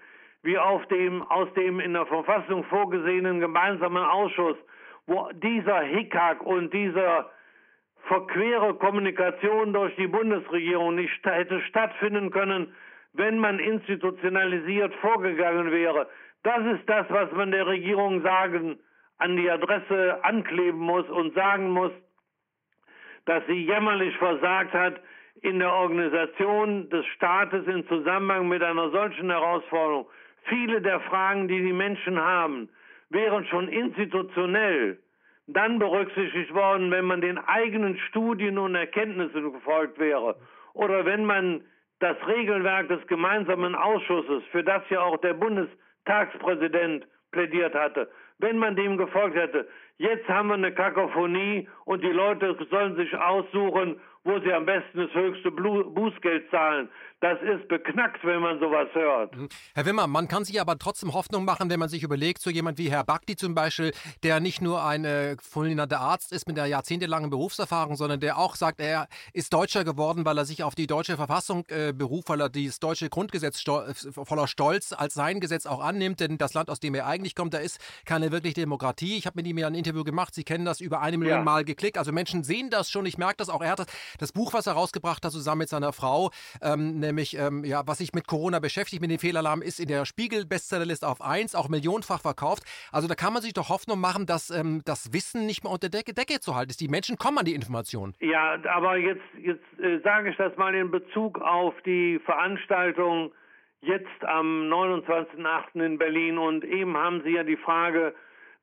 wie 0.44 0.58
auf 0.58 0.86
dem, 0.88 1.22
aus 1.24 1.52
dem 1.54 1.80
in 1.80 1.94
der 1.94 2.06
Verfassung 2.06 2.64
vorgesehenen 2.66 3.40
gemeinsamen 3.40 4.04
Ausschuss, 4.04 4.58
wo 5.06 5.30
dieser 5.34 5.82
Hickhack 5.82 6.42
und 6.44 6.74
dieser 6.74 7.30
verquere 8.08 8.74
Kommunikation 8.76 9.74
durch 9.74 9.96
die 9.96 10.08
Bundesregierung 10.08 10.96
nicht 10.96 11.24
hätte 11.26 11.62
stattfinden 11.62 12.32
können, 12.32 12.74
wenn 13.14 13.38
man 13.40 13.60
institutionalisiert 13.60 14.94
vorgegangen 14.96 15.72
wäre. 15.72 16.08
Das 16.44 16.66
ist 16.66 16.90
das, 16.90 17.06
was 17.10 17.32
man 17.34 17.52
der 17.52 17.68
Regierung 17.68 18.22
sagen, 18.22 18.80
an 19.20 19.38
die 19.38 19.50
Adresse 19.50 20.24
ankleben 20.24 20.80
muss 20.80 21.08
und 21.10 21.36
sagen 21.36 21.70
muss, 21.70 21.92
dass 23.26 23.46
sie 23.46 23.66
jämmerlich 23.66 24.18
versagt 24.18 24.74
hat 24.74 25.00
in 25.42 25.60
der 25.60 25.72
Organisation 25.72 26.90
des 26.90 27.06
Staates 27.08 27.68
in 27.68 27.88
Zusammenhang 27.88 28.48
mit 28.48 28.64
einer 28.64 28.90
solchen 28.90 29.30
Herausforderung. 29.30 30.08
Viele 30.44 30.82
der 30.82 31.00
Fragen, 31.02 31.48
die 31.48 31.62
die 31.62 31.74
Menschen 31.74 32.20
haben, 32.20 32.70
wären 33.10 33.46
schon 33.46 33.68
institutionell 33.68 34.98
dann 35.48 35.80
berücksichtigt 35.80 36.54
worden, 36.54 36.92
wenn 36.92 37.06
man 37.06 37.22
den 37.22 37.38
eigenen 37.38 37.98
Studien 38.10 38.58
und 38.58 38.76
Erkenntnissen 38.76 39.52
gefolgt 39.52 40.00
wäre. 40.00 40.36
Oder 40.74 41.06
wenn 41.06 41.26
man 41.26 41.62
das 42.00 42.16
Regelwerk 42.26 42.88
des 42.88 43.06
gemeinsamen 43.08 43.76
Ausschusses, 43.76 44.44
für 44.52 44.64
das 44.64 44.82
ja 44.90 45.02
auch 45.02 45.18
der 45.18 45.34
Bundestagspräsident 45.34 47.06
plädiert 47.32 47.76
hatte, 47.76 48.10
wenn 48.40 48.58
man 48.58 48.76
dem 48.76 48.98
gefolgt 48.98 49.36
hätte. 49.36 49.68
Jetzt 49.98 50.28
haben 50.28 50.48
wir 50.48 50.56
eine 50.56 50.74
Kakophonie 50.74 51.68
und 51.86 52.04
die 52.04 52.12
Leute 52.12 52.58
sollen 52.70 52.96
sich 52.96 53.16
aussuchen, 53.16 54.00
wo 54.24 54.40
sie 54.40 54.54
am 54.54 54.66
besten 54.66 54.98
das 54.98 55.14
höchste 55.14 55.52
Bußgeld 55.52 56.50
zahlen. 56.50 56.90
Das 57.22 57.38
ist 57.42 57.68
beknackt, 57.68 58.24
wenn 58.24 58.42
man 58.42 58.60
sowas 58.60 58.88
hört. 58.94 59.36
Mhm. 59.36 59.50
Herr 59.76 59.86
Wimmer, 59.86 60.08
man 60.08 60.28
kann 60.28 60.44
sich 60.44 60.60
aber 60.60 60.78
trotzdem 60.78 61.14
Hoffnung 61.14 61.46
machen, 61.46 61.70
wenn 61.70 61.80
man 61.80 61.88
sich 61.88 62.04
überlegt, 62.04 62.42
so 62.42 62.50
jemand 62.50 62.78
wie 62.78 62.92
Herr 62.92 63.04
Bakti 63.04 63.36
zum 63.36 63.56
Beispiel, 63.56 63.94
der 64.24 64.40
nicht 64.40 64.62
nur 64.62 64.84
ein 64.84 65.06
äh, 65.06 65.38
fulminanter 65.40 66.00
Arzt 66.00 66.32
ist 66.34 66.48
mit 66.48 66.58
einer 66.58 66.68
jahrzehntelangen 66.68 67.30
Berufserfahrung, 67.30 67.96
sondern 67.96 68.20
der 68.20 68.38
auch 68.38 68.56
sagt, 68.56 68.80
er 68.80 69.08
ist 69.34 69.54
Deutscher 69.54 69.84
geworden, 69.84 70.26
weil 70.26 70.38
er 70.38 70.46
sich 70.46 70.64
auf 70.64 70.76
die 70.76 70.88
deutsche 70.88 71.16
Verfassung 71.16 71.64
äh, 71.70 71.94
beruft, 71.94 72.30
weil 72.30 72.42
er 72.42 72.50
das 72.50 72.80
deutsche 72.80 73.10
Grundgesetz 73.10 73.60
sto 73.60 73.82
äh, 73.82 73.94
voller 73.94 74.48
Stolz 74.48 74.92
als 74.92 75.14
sein 75.14 75.40
Gesetz 75.40 75.68
auch 75.68 75.82
annimmt, 75.82 76.20
denn 76.20 76.38
das 76.38 76.54
Land, 76.54 76.70
aus 76.70 76.80
dem 76.80 76.96
er 76.96 77.06
eigentlich 77.06 77.36
kommt, 77.36 77.54
da 77.54 77.60
ist 77.60 77.80
keine 78.06 78.32
wirkliche 78.32 78.56
Demokratie. 78.56 79.18
Ich 79.18 79.26
habe 79.26 79.38
mit 79.38 79.48
ihm 79.48 79.58
ja 79.58 79.68
ein 79.68 79.76
Interview 79.76 80.04
gemacht, 80.04 80.34
Sie 80.34 80.44
kennen 80.44 80.66
das 80.66 80.82
über 80.82 81.02
eine 81.02 81.18
Million 81.18 81.38
ja. 81.38 81.44
Mal 81.44 81.66
geklickt. 81.66 81.98
Also 81.98 82.12
Menschen 82.12 82.44
sehen 82.44 82.70
das 82.70 82.90
schon, 82.90 83.06
ich 83.06 83.18
merke 83.18 83.38
das 83.38 83.50
auch. 83.50 83.62
Er 83.62 83.72
hat 83.72 83.88
das 84.18 84.32
das 84.32 84.32
Buch, 84.32 84.54
was 84.54 84.68
er 84.68 84.74
rausgebracht 84.74 85.26
hat, 85.26 85.32
zusammen 85.32 85.60
mit 85.60 85.70
seiner 85.70 85.94
Frau, 85.94 86.32
ähm, 86.62 87.00
nämlich, 87.12 87.38
ähm, 87.38 87.64
ja, 87.64 87.84
was 87.86 88.00
sich 88.00 88.14
mit 88.14 88.28
Corona 88.28 88.60
beschäftigt, 88.60 89.02
mit 89.02 89.12
dem 89.12 89.20
Fehlalarm, 89.20 89.62
ist 89.62 89.80
in 89.80 89.88
der 89.88 90.06
Spiegel-Bestsellerliste 90.06 91.08
auf 91.08 91.22
1, 91.22 91.56
auch 91.56 91.70
millionenfach 91.70 92.22
verkauft. 92.22 92.64
Also 92.92 93.08
da 93.08 93.16
kann 93.16 93.34
man 93.34 93.42
sich 93.42 93.54
doch 93.54 93.70
Hoffnung 93.70 94.00
machen, 94.00 94.26
dass 94.26 94.50
ähm, 94.50 94.82
das 94.86 95.14
Wissen 95.14 95.46
nicht 95.46 95.64
mehr 95.64 95.72
unter 95.72 95.90
Decke, 95.90 96.14
Decke 96.14 96.40
zu 96.40 96.56
halten 96.56 96.72
ist. 96.72 96.82
Die 96.82 96.88
Menschen 96.88 97.18
kommen 97.18 97.38
an 97.38 97.46
die 97.46 97.54
Informationen. 97.54 98.14
Ja, 98.20 98.58
aber 98.70 98.98
jetzt, 98.98 99.22
jetzt 99.38 99.64
äh, 99.80 100.00
sage 100.04 100.30
ich 100.32 100.38
das 100.38 100.56
mal 100.58 100.74
in 100.74 100.90
Bezug 100.90 101.40
auf 101.42 101.74
die 101.86 102.20
Veranstaltung 102.26 103.32
jetzt 103.82 104.24
am 104.26 104.72
29.08. 104.72 105.84
in 105.84 105.98
Berlin 105.98 106.38
und 106.38 106.64
eben 106.64 106.96
haben 106.96 107.22
Sie 107.24 107.32
ja 107.32 107.44
die 107.44 107.58
Frage 107.58 108.14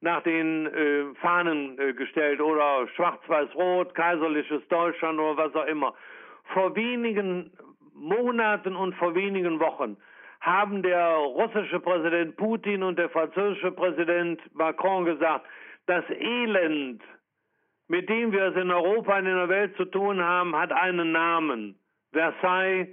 nach 0.00 0.22
den 0.22 0.66
äh, 0.66 1.14
Fahnen 1.20 1.76
äh, 1.78 1.92
gestellt 1.92 2.40
oder 2.40 2.86
Schwarz-Weiß-Rot, 2.94 3.94
kaiserliches 3.94 4.62
Deutschland 4.68 5.18
oder 5.18 5.36
was 5.36 5.54
auch 5.56 5.66
immer. 5.66 5.94
Vor 6.54 6.74
wenigen 6.76 7.50
Monaten 7.98 8.76
und 8.76 8.94
vor 8.94 9.14
wenigen 9.14 9.60
Wochen 9.60 9.96
haben 10.40 10.82
der 10.82 11.16
russische 11.16 11.80
Präsident 11.80 12.36
Putin 12.36 12.82
und 12.82 12.98
der 12.98 13.10
französische 13.10 13.72
Präsident 13.72 14.40
Macron 14.54 15.04
gesagt, 15.04 15.44
das 15.86 16.04
Elend, 16.10 17.02
mit 17.88 18.08
dem 18.08 18.32
wir 18.32 18.46
es 18.48 18.56
in 18.56 18.70
Europa 18.70 19.18
und 19.18 19.26
in 19.26 19.36
der 19.36 19.48
Welt 19.48 19.76
zu 19.76 19.84
tun 19.86 20.22
haben, 20.22 20.54
hat 20.54 20.72
einen 20.72 21.12
Namen. 21.12 21.78
Versailles 22.12 22.88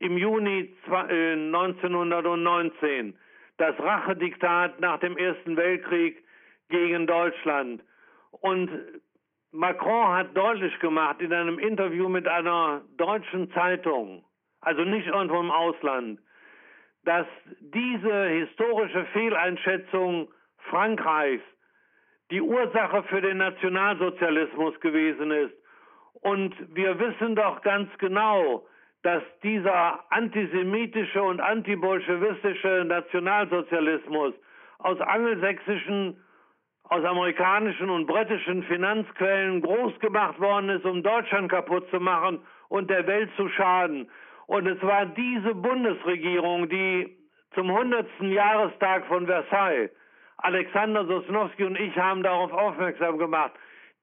im 0.00 0.18
Juni 0.18 0.74
1919 0.86 3.16
das 3.56 3.78
Rachediktat 3.78 4.80
nach 4.80 5.00
dem 5.00 5.16
Ersten 5.16 5.56
Weltkrieg 5.56 6.22
gegen 6.68 7.06
Deutschland. 7.06 7.82
Und 8.30 8.70
Macron 9.52 10.14
hat 10.14 10.36
deutlich 10.36 10.78
gemacht 10.80 11.20
in 11.20 11.32
einem 11.32 11.58
Interview 11.58 12.08
mit 12.08 12.28
einer 12.28 12.82
deutschen 12.96 13.50
Zeitung, 13.52 14.24
also 14.60 14.82
nicht 14.82 15.06
irgendwo 15.06 15.40
im 15.40 15.50
Ausland, 15.50 16.20
dass 17.04 17.26
diese 17.60 18.26
historische 18.26 19.04
Fehleinschätzung 19.12 20.28
Frankreichs 20.68 21.44
die 22.30 22.42
Ursache 22.42 23.02
für 23.04 23.22
den 23.22 23.38
Nationalsozialismus 23.38 24.78
gewesen 24.80 25.30
ist. 25.30 25.54
Und 26.20 26.54
wir 26.74 26.98
wissen 26.98 27.34
doch 27.34 27.62
ganz 27.62 27.88
genau, 27.98 28.66
dass 29.02 29.22
dieser 29.42 30.04
antisemitische 30.12 31.22
und 31.22 31.40
antibolschewistische 31.40 32.84
Nationalsozialismus 32.86 34.34
aus 34.78 35.00
angelsächsischen, 35.00 36.22
aus 36.88 37.04
amerikanischen 37.04 37.90
und 37.90 38.06
britischen 38.06 38.62
Finanzquellen 38.64 39.60
groß 39.60 39.98
gemacht 40.00 40.40
worden 40.40 40.70
ist, 40.70 40.84
um 40.84 41.02
Deutschland 41.02 41.50
kaputt 41.50 41.88
zu 41.90 42.00
machen 42.00 42.40
und 42.68 42.88
der 42.90 43.06
Welt 43.06 43.30
zu 43.36 43.48
schaden. 43.50 44.10
Und 44.46 44.66
es 44.66 44.82
war 44.82 45.04
diese 45.06 45.54
Bundesregierung, 45.54 46.68
die 46.68 47.14
zum 47.54 47.70
100. 47.70 48.06
Jahrestag 48.20 49.06
von 49.06 49.26
Versailles, 49.26 49.90
Alexander 50.38 51.04
Sosnowski 51.04 51.64
und 51.64 51.78
ich 51.78 51.96
haben 51.96 52.22
darauf 52.22 52.52
aufmerksam 52.52 53.18
gemacht, 53.18 53.52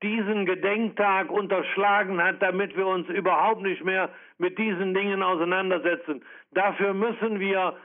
diesen 0.04 0.46
Gedenktag 0.46 1.32
unterschlagen 1.32 2.22
hat, 2.22 2.42
damit 2.42 2.76
wir 2.76 2.86
uns 2.86 3.08
überhaupt 3.10 3.62
nicht 3.62 3.84
mehr 3.84 4.10
mit 4.38 4.58
diesen 4.58 4.94
Dingen 4.94 5.24
auseinandersetzen. 5.24 6.24
Dafür 6.52 6.94
müssen 6.94 7.40
wir 7.40 7.76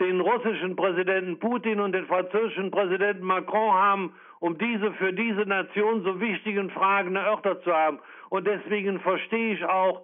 den 0.00 0.20
russischen 0.20 0.76
Präsidenten 0.76 1.38
Putin 1.38 1.78
und 1.78 1.92
den 1.92 2.06
französischen 2.06 2.70
Präsidenten 2.70 3.24
Macron 3.24 3.72
haben, 3.72 4.14
um 4.40 4.56
diese 4.56 4.92
für 4.94 5.12
diese 5.12 5.42
Nation 5.42 6.02
so 6.02 6.18
wichtigen 6.20 6.70
Fragen 6.70 7.14
erörtert 7.14 7.62
zu 7.62 7.72
haben. 7.72 8.00
Und 8.30 8.46
deswegen 8.46 8.98
verstehe 9.00 9.54
ich 9.54 9.64
auch 9.64 10.02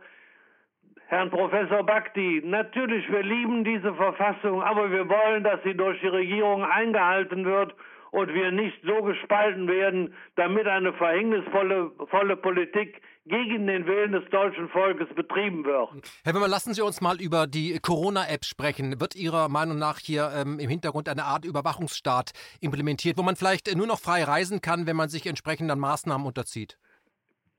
Herrn 1.09 1.31
Professor 1.31 1.83
Bhakti. 1.85 2.43
Natürlich, 2.45 3.11
wir 3.11 3.23
lieben 3.23 3.65
diese 3.65 3.95
Verfassung, 3.95 4.63
aber 4.63 4.91
wir 4.91 5.09
wollen, 5.09 5.45
dass 5.45 5.63
sie 5.63 5.75
durch 5.75 5.99
die 6.01 6.09
Regierung 6.09 6.65
eingehalten 6.65 7.45
wird 7.45 7.75
und 8.11 8.33
wir 8.35 8.51
nicht 8.51 8.79
so 8.83 9.03
gespalten 9.03 9.69
werden, 9.69 10.15
damit 10.35 10.67
eine 10.67 10.93
verhängnisvolle 10.93 11.93
volle 12.11 12.37
Politik 12.37 13.01
gegen 13.27 13.67
den 13.67 13.87
Willen 13.87 14.13
des 14.13 14.25
deutschen 14.31 14.69
Volkes 14.69 15.09
betrieben 15.15 15.65
wird. 15.65 15.91
Herr 16.25 16.35
Wimmer, 16.35 16.49
lassen 16.49 16.75
Sie 16.75 16.83
uns 16.83 17.01
mal 17.01 17.21
über 17.21 17.47
die 17.47 17.79
Corona-App 17.81 18.45
sprechen. 18.45 19.01
Wird 19.01 19.17
Ihrer 19.17 19.49
Meinung 19.49 19.79
nach 19.79 19.99
hier 19.99 20.31
ähm, 20.35 20.59
im 20.61 20.69
Hintergrund 20.69 21.09
eine 21.09 21.25
Art 21.25 21.45
Überwachungsstaat 21.45 22.33
implementiert, 22.61 23.19
wo 23.19 23.23
man 23.23 23.37
vielleicht 23.37 23.75
nur 23.77 23.87
noch 23.87 23.99
frei 23.99 24.23
reisen 24.23 24.61
kann, 24.61 24.87
wenn 24.87 24.97
man 24.97 25.09
sich 25.09 25.27
entsprechenden 25.27 25.79
Maßnahmen 25.79 26.27
unterzieht? 26.27 26.79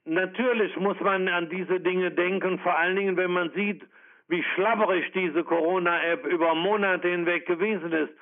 Natürlich 0.05 0.75
muss 0.77 0.97
man 1.01 1.27
an 1.27 1.49
diese 1.49 1.81
Dinge 1.81 2.11
denken, 2.11 2.59
vor 2.59 2.77
allen 2.77 2.95
Dingen, 2.95 3.17
wenn 3.17 3.31
man 3.31 3.51
sieht, 3.53 3.83
wie 4.29 4.43
schlabberig 4.55 5.11
diese 5.13 5.43
Corona-App 5.43 6.25
über 6.25 6.55
Monate 6.55 7.09
hinweg 7.09 7.45
gewesen 7.45 7.91
ist. 7.91 8.13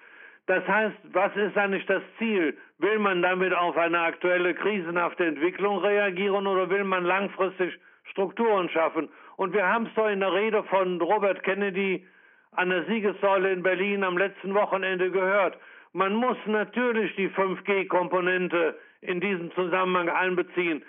Das 0.47 0.67
heißt, 0.67 0.95
was 1.13 1.35
ist 1.35 1.57
eigentlich 1.57 1.85
das 1.85 2.01
Ziel? 2.17 2.57
Will 2.77 2.99
man 2.99 3.21
damit 3.21 3.53
auf 3.53 3.77
eine 3.77 4.01
aktuelle 4.01 4.53
krisenhafte 4.53 5.25
Entwicklung 5.25 5.79
reagieren 5.79 6.45
oder 6.45 6.69
will 6.69 6.83
man 6.83 7.05
langfristig 7.05 7.73
Strukturen 8.11 8.69
schaffen? 8.69 9.09
Und 9.37 9.53
wir 9.53 9.65
haben 9.65 9.85
es 9.85 9.93
doch 9.95 10.07
in 10.09 10.19
der 10.19 10.33
Rede 10.33 10.63
von 10.63 10.99
Robert 11.01 11.43
Kennedy 11.43 12.05
an 12.51 12.69
der 12.69 12.85
Siegessäule 12.85 13.51
in 13.51 13.63
Berlin 13.63 14.03
am 14.03 14.17
letzten 14.17 14.53
Wochenende 14.53 15.09
gehört. 15.09 15.57
Man 15.93 16.13
muss 16.13 16.37
natürlich 16.45 17.15
die 17.15 17.29
5G-Komponente 17.29 18.77
in 19.01 19.21
diesem 19.21 19.53
Zusammenhang 19.53 20.09
einbeziehen. 20.09 20.83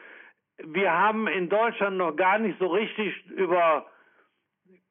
Wir 0.64 0.90
haben 0.90 1.28
in 1.28 1.48
Deutschland 1.48 1.98
noch 1.98 2.16
gar 2.16 2.38
nicht 2.38 2.58
so 2.58 2.66
richtig 2.66 3.14
über 3.30 3.86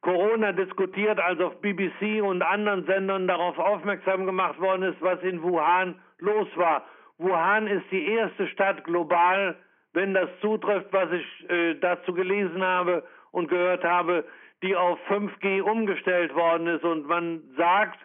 Corona 0.06 0.52
diskutiert, 0.52 1.18
als 1.18 1.40
auf 1.40 1.60
BBC 1.60 2.22
und 2.22 2.40
anderen 2.40 2.86
Sendern 2.86 3.26
darauf 3.26 3.58
aufmerksam 3.58 4.24
gemacht 4.24 4.60
worden 4.60 4.84
ist, 4.84 5.02
was 5.02 5.20
in 5.22 5.42
Wuhan 5.42 5.96
los 6.20 6.46
war. 6.54 6.84
Wuhan 7.18 7.66
ist 7.66 7.90
die 7.90 8.06
erste 8.06 8.46
Stadt 8.46 8.84
global, 8.84 9.56
wenn 9.94 10.14
das 10.14 10.28
zutrifft, 10.40 10.92
was 10.92 11.10
ich 11.10 11.50
äh, 11.50 11.74
dazu 11.80 12.12
gelesen 12.12 12.62
habe 12.62 13.02
und 13.32 13.48
gehört 13.48 13.82
habe, 13.82 14.24
die 14.62 14.76
auf 14.76 14.96
5G 15.10 15.60
umgestellt 15.60 16.32
worden 16.36 16.68
ist. 16.68 16.84
Und 16.84 17.08
man 17.08 17.42
sagt, 17.56 17.98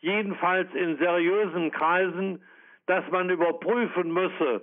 jedenfalls 0.00 0.68
in 0.74 0.98
seriösen 0.98 1.70
Kreisen, 1.70 2.42
dass 2.84 3.10
man 3.10 3.30
überprüfen 3.30 4.12
müsse, 4.12 4.60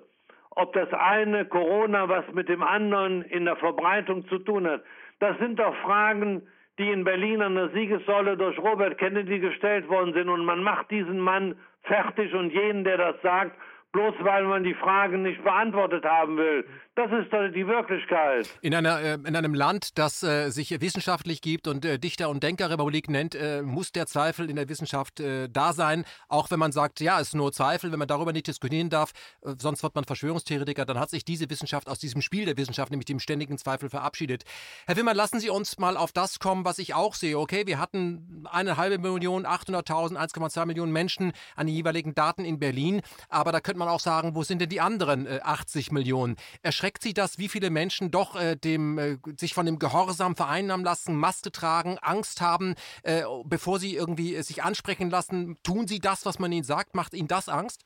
ob 0.52 0.74
das 0.74 0.94
eine 0.94 1.46
Corona 1.46 2.08
was 2.08 2.26
mit 2.34 2.50
dem 2.50 2.62
anderen 2.62 3.24
in 3.24 3.46
der 3.46 3.56
Verbreitung 3.56 4.28
zu 4.28 4.38
tun 4.38 4.68
hat. 4.68 4.84
Das 5.20 5.36
sind 5.40 5.58
doch 5.58 5.76
Fragen, 5.78 6.44
die 6.78 6.92
in 6.92 7.04
Berlin 7.04 7.42
an 7.42 7.56
der 7.56 7.70
Siegessäule 7.70 8.38
durch 8.38 8.58
Robert 8.60 8.98
Kennedy 8.98 9.40
gestellt 9.40 9.88
worden 9.90 10.14
sind. 10.14 10.30
Und 10.30 10.46
man 10.46 10.62
macht 10.62 10.92
diesen 10.92 11.20
Mann 11.20 11.56
fertig 11.84 12.34
und 12.34 12.52
jeden, 12.52 12.84
der 12.84 12.98
das 12.98 13.22
sagt, 13.22 13.58
bloß 13.98 14.14
weil 14.20 14.44
man 14.44 14.64
die 14.64 14.76
Fragen 14.76 15.24
nicht 15.24 15.44
beantwortet 15.44 16.06
haben 16.06 16.38
will. 16.38 16.64
Das 16.98 17.12
ist 17.12 17.32
die 17.54 17.68
Wirklichkeit. 17.68 18.50
In, 18.62 18.74
einer, 18.74 19.00
äh, 19.00 19.14
in 19.14 19.36
einem 19.36 19.54
Land, 19.54 20.00
das 20.00 20.24
äh, 20.24 20.50
sich 20.50 20.82
wissenschaftlich 20.82 21.42
gibt 21.42 21.68
und 21.68 21.86
äh, 21.86 22.00
Dichter- 22.00 22.28
und 22.28 22.42
Denkerrepublik 22.42 23.08
nennt, 23.08 23.38
muss 23.64 23.92
der 23.92 24.08
Zweifel 24.08 24.50
in 24.50 24.56
der 24.56 24.68
Wissenschaft 24.68 25.20
da 25.20 25.74
sein. 25.74 26.06
Auch 26.28 26.50
wenn 26.50 26.60
man 26.60 26.72
sagt, 26.72 27.00
ja, 27.00 27.20
es 27.20 27.30
ist 27.30 27.34
nur 27.36 27.52
Zweifel, 27.52 27.92
wenn 27.92 28.00
man 28.00 28.08
darüber 28.08 28.34
nicht 28.34 28.48
diskutieren 28.48 28.90
darf, 28.90 29.12
sonst 29.42 29.84
wird 29.84 29.96
man 29.96 30.06
Verschwörungstheoretiker, 30.06 30.86
dann 30.86 31.00
hat 31.00 31.10
sich 31.10 31.24
diese 31.24 31.50
Wissenschaft 31.50 31.88
aus 31.88 32.00
diesem 32.00 32.22
Spiel 32.22 32.46
der 32.46 32.58
Wissenschaft, 32.58 32.92
nämlich 32.92 33.06
dem 33.06 33.20
ständigen 33.20 33.58
Zweifel, 33.58 33.90
verabschiedet. 33.90 34.44
Herr 34.86 34.98
Wimmer, 34.98 35.14
lassen 35.14 35.40
Sie 35.40 35.50
uns 35.50 35.78
mal 35.78 35.98
auf 35.98 36.12
das 36.12 36.40
kommen, 36.40 36.66
was 36.66 36.80
ich 36.80 36.94
auch 36.94 37.14
sehe. 37.14 37.38
Okay, 37.38 37.68
wir 37.68 37.80
hatten 37.80 38.46
eine 38.52 38.78
halbe 38.78 38.98
Million, 38.98 39.46
800.000, 39.46 40.18
1,2 40.18 40.66
Millionen 40.66 40.92
Menschen 40.92 41.34
an 41.56 41.68
den 41.68 41.76
jeweiligen 41.76 42.16
Daten 42.16 42.44
in 42.44 42.60
Berlin, 42.60 43.02
aber 43.30 43.52
da 43.52 43.60
könnte 43.60 43.80
man 43.80 43.87
man 43.88 43.96
auch 43.96 44.00
sagen, 44.00 44.36
wo 44.36 44.44
sind 44.44 44.62
denn 44.62 44.70
die 44.70 44.82
anderen 44.82 45.26
äh, 45.26 45.40
80 45.44 45.92
Millionen? 45.92 46.36
Erschreckt 46.62 47.02
Sie 47.02 47.14
das, 47.14 47.40
wie 47.40 47.48
viele 47.48 47.70
Menschen 47.70 48.12
doch 48.12 48.40
äh, 48.40 48.56
dem, 48.56 48.98
äh, 48.98 49.18
sich 49.38 49.54
von 49.54 49.66
dem 49.66 49.80
Gehorsam 49.80 50.36
vereinnahmen 50.36 50.86
lassen, 50.86 51.16
Maske 51.16 51.52
tragen, 51.52 51.98
Angst 52.02 52.42
haben, 52.42 52.76
äh, 53.04 53.24
bevor 53.46 53.80
sie 53.80 53.96
irgendwie 53.96 54.36
äh, 54.36 54.42
sich 54.42 54.64
ansprechen 54.64 55.10
lassen? 55.10 55.58
Tun 55.64 55.88
Sie 55.88 56.00
das, 56.00 56.26
was 56.26 56.40
man 56.40 56.52
ihnen 56.52 56.64
sagt? 56.64 56.96
Macht 56.96 57.14
Ihnen 57.14 57.28
das 57.28 57.50
Angst? 57.50 57.86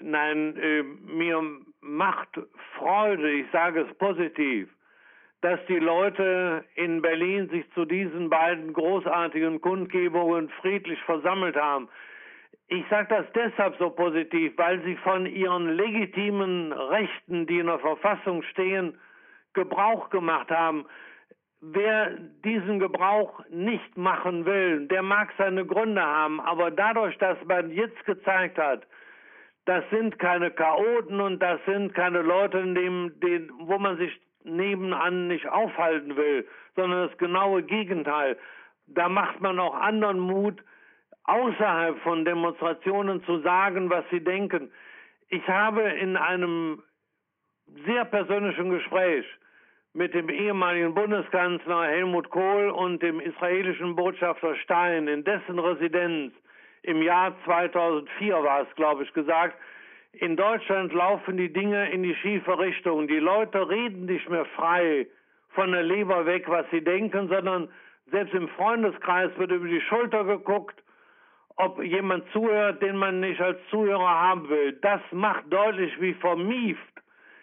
Nein, 0.00 0.56
äh, 0.56 0.82
mir 0.82 1.40
macht 1.80 2.28
Freude, 2.78 3.30
ich 3.30 3.46
sage 3.52 3.82
es 3.82 3.98
positiv, 3.98 4.68
dass 5.42 5.60
die 5.68 5.78
Leute 5.78 6.64
in 6.74 7.02
Berlin 7.02 7.48
sich 7.50 7.64
zu 7.74 7.84
diesen 7.84 8.30
beiden 8.30 8.72
großartigen 8.72 9.60
Kundgebungen 9.60 10.48
friedlich 10.60 10.98
versammelt 11.02 11.56
haben. 11.56 11.88
Ich 12.74 12.84
sage 12.90 13.06
das 13.08 13.26
deshalb 13.36 13.76
so 13.78 13.88
positiv, 13.88 14.52
weil 14.56 14.82
sie 14.82 14.96
von 14.96 15.26
ihren 15.26 15.76
legitimen 15.76 16.72
Rechten, 16.72 17.46
die 17.46 17.60
in 17.60 17.66
der 17.66 17.78
Verfassung 17.78 18.42
stehen, 18.42 18.98
Gebrauch 19.52 20.10
gemacht 20.10 20.50
haben. 20.50 20.84
Wer 21.60 22.10
diesen 22.44 22.80
Gebrauch 22.80 23.40
nicht 23.48 23.96
machen 23.96 24.44
will, 24.44 24.88
der 24.88 25.02
mag 25.02 25.32
seine 25.38 25.64
Gründe 25.64 26.02
haben, 26.02 26.40
aber 26.40 26.72
dadurch, 26.72 27.16
dass 27.18 27.38
man 27.44 27.70
jetzt 27.70 28.04
gezeigt 28.06 28.58
hat, 28.58 28.82
das 29.66 29.84
sind 29.90 30.18
keine 30.18 30.50
Chaoten 30.50 31.20
und 31.20 31.40
das 31.40 31.60
sind 31.66 31.94
keine 31.94 32.22
Leute, 32.22 32.60
dem, 32.74 33.12
den, 33.20 33.52
wo 33.60 33.78
man 33.78 33.98
sich 33.98 34.20
nebenan 34.42 35.28
nicht 35.28 35.48
aufhalten 35.48 36.16
will, 36.16 36.44
sondern 36.74 37.08
das 37.08 37.16
genaue 37.18 37.62
Gegenteil. 37.62 38.36
Da 38.88 39.08
macht 39.08 39.40
man 39.40 39.60
auch 39.60 39.76
anderen 39.76 40.18
Mut, 40.18 40.60
außerhalb 41.24 41.98
von 42.00 42.24
Demonstrationen 42.24 43.24
zu 43.24 43.40
sagen, 43.40 43.90
was 43.90 44.04
sie 44.10 44.22
denken. 44.22 44.70
Ich 45.28 45.46
habe 45.48 45.82
in 45.82 46.16
einem 46.16 46.82
sehr 47.86 48.04
persönlichen 48.04 48.70
Gespräch 48.70 49.24
mit 49.94 50.12
dem 50.12 50.28
ehemaligen 50.28 50.94
Bundeskanzler 50.94 51.84
Helmut 51.84 52.28
Kohl 52.30 52.70
und 52.70 53.02
dem 53.02 53.20
israelischen 53.20 53.96
Botschafter 53.96 54.56
Stein 54.56 55.08
in 55.08 55.24
dessen 55.24 55.58
Residenz 55.58 56.34
im 56.82 57.00
Jahr 57.00 57.34
2004 57.44 58.34
war 58.42 58.62
es, 58.62 58.74
glaube 58.76 59.04
ich, 59.04 59.12
gesagt, 59.14 59.56
in 60.12 60.36
Deutschland 60.36 60.92
laufen 60.92 61.36
die 61.36 61.52
Dinge 61.52 61.90
in 61.90 62.02
die 62.02 62.14
schiefe 62.16 62.58
Richtung. 62.58 63.08
Die 63.08 63.18
Leute 63.18 63.68
reden 63.68 64.06
nicht 64.06 64.28
mehr 64.28 64.44
frei 64.44 65.06
von 65.50 65.72
der 65.72 65.82
Leber 65.82 66.26
weg, 66.26 66.44
was 66.48 66.66
sie 66.70 66.82
denken, 66.82 67.28
sondern 67.28 67.68
selbst 68.10 68.34
im 68.34 68.48
Freundeskreis 68.48 69.30
wird 69.38 69.50
über 69.50 69.66
die 69.66 69.80
Schulter 69.80 70.24
geguckt, 70.24 70.83
ob 71.56 71.82
jemand 71.82 72.24
zuhört, 72.32 72.82
den 72.82 72.96
man 72.96 73.20
nicht 73.20 73.40
als 73.40 73.58
Zuhörer 73.70 74.20
haben 74.20 74.48
will. 74.48 74.72
Das 74.82 75.00
macht 75.12 75.44
deutlich, 75.52 76.00
wie 76.00 76.14
vermieft 76.14 76.80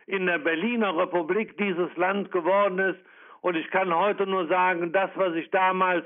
in 0.08 0.26
der 0.26 0.40
Berliner 0.40 0.98
Republik 0.98 1.58
dieses 1.58 1.96
Land 1.96 2.32
geworden 2.32 2.80
ist. 2.80 3.00
Und 3.42 3.56
ich 3.56 3.70
kann 3.72 3.94
heute 3.96 4.28
nur 4.28 4.48
sagen, 4.48 4.92
das, 4.92 5.10
was 5.16 5.34
ich 5.36 5.50
damals 5.52 6.06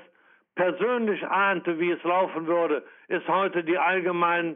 persönlich 0.56 1.26
ahnte, 1.28 1.80
wie 1.80 1.91
es 1.91 2.03
laufen 2.03 2.47
würde, 2.47 2.84
ist 3.08 3.28
heute 3.28 3.64
die 3.64 3.78
allgemein 3.78 4.56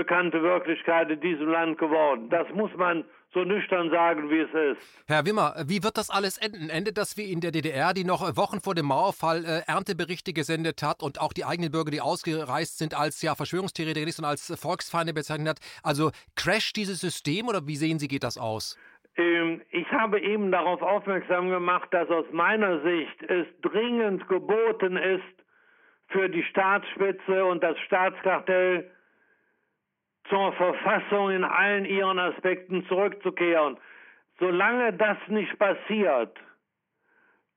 bekannte 0.00 0.42
Wirklichkeit 0.42 1.10
in 1.10 1.20
diesem 1.20 1.48
Land 1.48 1.76
geworden. 1.76 2.30
Das 2.30 2.48
muss 2.54 2.74
man 2.76 3.04
so 3.34 3.44
nüchtern 3.44 3.90
sagen, 3.90 4.30
wie 4.30 4.40
es 4.40 4.52
ist. 4.72 5.04
Herr 5.06 5.26
Wimmer, 5.26 5.54
wie 5.66 5.82
wird 5.82 5.98
das 5.98 6.08
alles 6.08 6.38
enden? 6.38 6.70
Endet 6.70 6.96
das 6.96 7.18
wie 7.18 7.30
in 7.30 7.40
der 7.40 7.50
DDR, 7.50 7.92
die 7.92 8.04
noch 8.04 8.22
Wochen 8.38 8.60
vor 8.60 8.74
dem 8.74 8.86
Mauerfall 8.86 9.44
äh, 9.44 9.70
Ernteberichte 9.70 10.32
gesendet 10.32 10.82
hat 10.82 11.02
und 11.02 11.20
auch 11.20 11.34
die 11.34 11.44
eigenen 11.44 11.70
Bürger, 11.70 11.90
die 11.90 12.00
ausgereist 12.00 12.78
sind, 12.78 12.98
als 12.98 13.20
ja 13.20 13.34
Verschwörungstheoretiker 13.34 14.20
und 14.20 14.24
als 14.24 14.42
Volksfeinde 14.58 15.12
bezeichnet 15.12 15.48
hat? 15.48 15.58
Also 15.82 16.12
crasht 16.34 16.76
dieses 16.76 16.98
System 17.00 17.48
oder 17.48 17.66
wie 17.66 17.76
sehen 17.76 17.98
Sie, 17.98 18.08
geht 18.08 18.24
das 18.24 18.38
aus? 18.38 18.78
Ähm, 19.16 19.60
ich 19.70 19.90
habe 19.92 20.18
eben 20.18 20.50
darauf 20.50 20.80
aufmerksam 20.80 21.50
gemacht, 21.50 21.88
dass 21.92 22.08
aus 22.08 22.26
meiner 22.32 22.80
Sicht 22.80 23.22
es 23.28 23.46
dringend 23.60 24.26
geboten 24.28 24.96
ist, 24.96 25.40
für 26.08 26.28
die 26.28 26.42
Staatsspitze 26.42 27.44
und 27.44 27.62
das 27.62 27.78
Staatskartell 27.86 28.90
zur 30.30 30.52
Verfassung 30.54 31.30
in 31.30 31.44
allen 31.44 31.84
ihren 31.84 32.18
Aspekten 32.18 32.86
zurückzukehren. 32.86 33.76
Solange 34.38 34.94
das 34.94 35.18
nicht 35.26 35.58
passiert, 35.58 36.38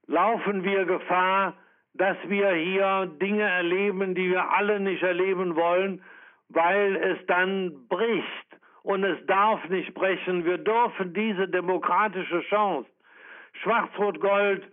laufen 0.08 0.64
wir 0.64 0.84
Gefahr, 0.86 1.54
dass 1.94 2.18
wir 2.28 2.52
hier 2.52 3.06
Dinge 3.22 3.44
erleben, 3.44 4.16
die 4.16 4.30
wir 4.30 4.50
alle 4.50 4.80
nicht 4.80 5.04
erleben 5.04 5.56
wollen, 5.56 6.04
weil 6.50 6.96
es 6.96 7.26
dann 7.28 7.88
bricht. 7.88 8.26
Und 8.82 9.06
es 9.06 9.26
darf 9.28 9.64
nicht 9.70 9.94
brechen. 9.94 10.44
Wir 10.44 10.58
dürfen 10.58 11.14
diese 11.14 11.48
demokratische 11.48 12.42
Chance, 12.50 12.90
Schwarz-Rot-Gold 13.62 14.64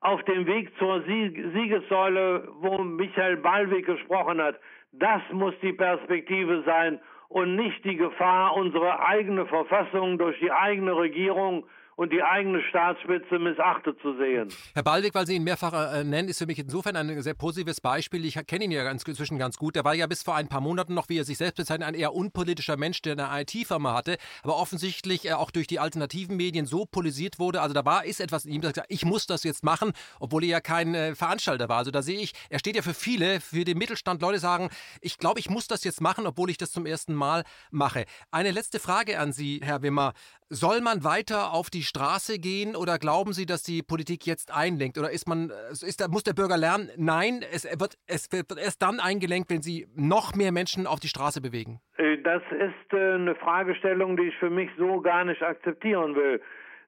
auf 0.00 0.22
dem 0.24 0.46
Weg 0.46 0.70
zur 0.78 1.02
Siegessäule, 1.02 2.46
wo 2.60 2.78
Michael 2.78 3.38
Ballweg 3.38 3.86
gesprochen 3.86 4.40
hat, 4.40 4.60
das 4.98 5.22
muss 5.32 5.54
die 5.62 5.72
Perspektive 5.72 6.62
sein 6.64 7.00
und 7.28 7.56
nicht 7.56 7.84
die 7.84 7.96
Gefahr, 7.96 8.54
unsere 8.56 9.00
eigene 9.06 9.46
Verfassung 9.46 10.18
durch 10.18 10.38
die 10.38 10.52
eigene 10.52 10.96
Regierung 10.96 11.64
und 11.96 12.12
die 12.12 12.22
eigene 12.22 12.62
Staatsspitze 12.62 13.38
missachtet 13.38 13.98
zu 14.00 14.16
sehen. 14.18 14.48
Herr 14.74 14.82
Ballweg, 14.82 15.14
weil 15.14 15.26
Sie 15.26 15.34
ihn 15.34 15.44
mehrfach 15.44 15.94
äh, 15.94 16.04
nennen, 16.04 16.28
ist 16.28 16.38
für 16.38 16.46
mich 16.46 16.58
insofern 16.58 16.94
ein 16.94 17.20
sehr 17.22 17.34
positives 17.34 17.80
Beispiel. 17.80 18.24
Ich 18.26 18.38
kenne 18.46 18.66
ihn 18.66 18.70
ja 18.70 18.84
ganz, 18.84 19.02
inzwischen 19.04 19.38
ganz 19.38 19.56
gut. 19.56 19.76
Er 19.76 19.84
war 19.84 19.94
ja 19.94 20.06
bis 20.06 20.22
vor 20.22 20.36
ein 20.36 20.48
paar 20.48 20.60
Monaten 20.60 20.94
noch, 20.94 21.08
wie 21.08 21.18
er 21.18 21.24
sich 21.24 21.38
selbst 21.38 21.56
bezeichnet, 21.56 21.88
ein 21.88 21.94
eher 21.94 22.12
unpolitischer 22.12 22.76
Mensch, 22.76 23.00
der 23.00 23.18
eine 23.18 23.42
IT-Firma 23.42 23.94
hatte, 23.94 24.18
aber 24.42 24.56
offensichtlich 24.56 25.26
äh, 25.26 25.32
auch 25.32 25.50
durch 25.50 25.66
die 25.66 25.78
alternativen 25.78 26.36
Medien 26.36 26.66
so 26.66 26.84
politisiert 26.84 27.38
wurde. 27.38 27.62
Also 27.62 27.72
da 27.72 27.84
war, 27.86 28.04
ist 28.04 28.20
etwas 28.20 28.44
in 28.44 28.52
ihm, 28.52 28.60
der 28.60 28.74
sagt, 28.74 28.86
ich 28.90 29.06
muss 29.06 29.26
das 29.26 29.42
jetzt 29.42 29.64
machen, 29.64 29.92
obwohl 30.20 30.44
er 30.44 30.50
ja 30.50 30.60
kein 30.60 30.94
äh, 30.94 31.14
Veranstalter 31.14 31.70
war. 31.70 31.78
Also 31.78 31.90
da 31.90 32.02
sehe 32.02 32.20
ich, 32.20 32.32
er 32.50 32.58
steht 32.58 32.76
ja 32.76 32.82
für 32.82 32.94
viele, 32.94 33.40
für 33.40 33.64
den 33.64 33.78
Mittelstand. 33.78 34.20
Leute 34.20 34.38
sagen, 34.38 34.68
ich 35.00 35.16
glaube, 35.16 35.40
ich 35.40 35.48
muss 35.48 35.66
das 35.66 35.82
jetzt 35.82 36.02
machen, 36.02 36.26
obwohl 36.26 36.50
ich 36.50 36.58
das 36.58 36.72
zum 36.72 36.84
ersten 36.84 37.14
Mal 37.14 37.44
mache. 37.70 38.04
Eine 38.30 38.50
letzte 38.50 38.80
Frage 38.80 39.18
an 39.18 39.32
Sie, 39.32 39.60
Herr 39.62 39.80
Wimmer. 39.80 40.12
Soll 40.48 40.80
man 40.80 41.02
weiter 41.02 41.52
auf 41.52 41.70
die 41.70 41.82
Straße 41.82 42.38
gehen 42.38 42.76
oder 42.76 42.98
glauben 42.98 43.32
Sie, 43.32 43.46
dass 43.46 43.64
die 43.64 43.82
Politik 43.82 44.26
jetzt 44.26 44.56
einlenkt? 44.56 44.96
Oder 44.96 45.10
ist 45.10 45.26
man, 45.26 45.50
äh, 45.50 45.72
ist, 45.72 46.00
muss 46.08 46.22
der 46.22 46.34
Bürger 46.34 46.56
lernen? 46.56 46.88
Nein, 46.96 47.40
es 47.50 47.64
wird, 47.64 47.96
es 48.06 48.30
wird 48.30 48.56
erst 48.56 48.80
dann 48.80 49.00
eingelenkt, 49.00 49.50
wenn 49.50 49.62
Sie 49.62 49.88
noch 49.96 50.36
mehr 50.36 50.52
Menschen 50.52 50.86
auf 50.86 51.00
die 51.00 51.08
Straße 51.08 51.40
bewegen. 51.40 51.80
Äh, 51.96 52.18
das 52.18 52.42
ist 52.52 52.92
äh, 52.92 53.14
eine 53.14 53.34
Fragestellung, 53.34 54.16
die 54.16 54.28
ich 54.28 54.36
für 54.36 54.48
mich 54.48 54.70
so 54.78 55.00
gar 55.00 55.24
nicht 55.24 55.42
akzeptieren 55.42 56.14
will. 56.14 56.40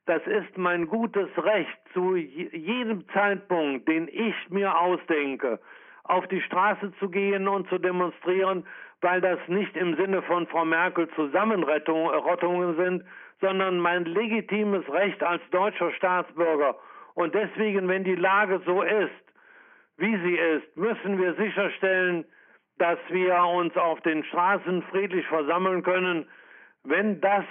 Das 0.07 0.23
ist 0.25 0.57
mein 0.57 0.87
gutes 0.87 1.29
Recht, 1.37 1.79
zu 1.93 2.15
jedem 2.15 3.09
Zeitpunkt, 3.13 3.89
den 3.89 4.07
ich 4.07 4.37
mir 4.51 4.79
ausdenke, 4.79 5.59
auf 6.05 6.29
die 6.29 6.41
Straße 6.43 6.93
zu 7.01 7.09
gehen 7.11 7.49
und 7.49 7.69
zu 7.69 7.79
demonstrieren, 7.79 8.65
weil 9.01 9.21
das 9.21 9.41
nicht 9.49 9.77
im 9.77 9.97
Sinne 9.97 10.23
von 10.23 10.47
Frau 10.47 10.65
Merkel 10.65 11.09
Zusammenrottungen 11.17 12.77
sind, 12.77 13.05
sondern 13.41 13.79
mein 13.79 14.05
legitimes 14.05 14.89
Recht 14.91 15.23
als 15.23 15.43
deutscher 15.51 15.93
Staatsbürger. 15.93 16.77
Und 17.15 17.35
deswegen, 17.35 17.89
wenn 17.89 18.05
die 18.05 18.15
Lage 18.15 18.61
so 18.65 18.83
ist, 18.83 19.11
wie 19.97 20.17
sie 20.17 20.37
ist, 20.37 20.77
müssen 20.77 21.21
wir 21.21 21.35
sicherstellen, 21.35 22.25
dass 22.79 22.99
wir 23.09 23.37
uns 23.43 23.77
auf 23.77 24.01
den 24.03 24.25
Straßen 24.25 24.83
friedlich 24.85 25.27
versammeln 25.27 25.83
können. 25.83 26.29
Wenn 26.85 27.21
das 27.21 27.45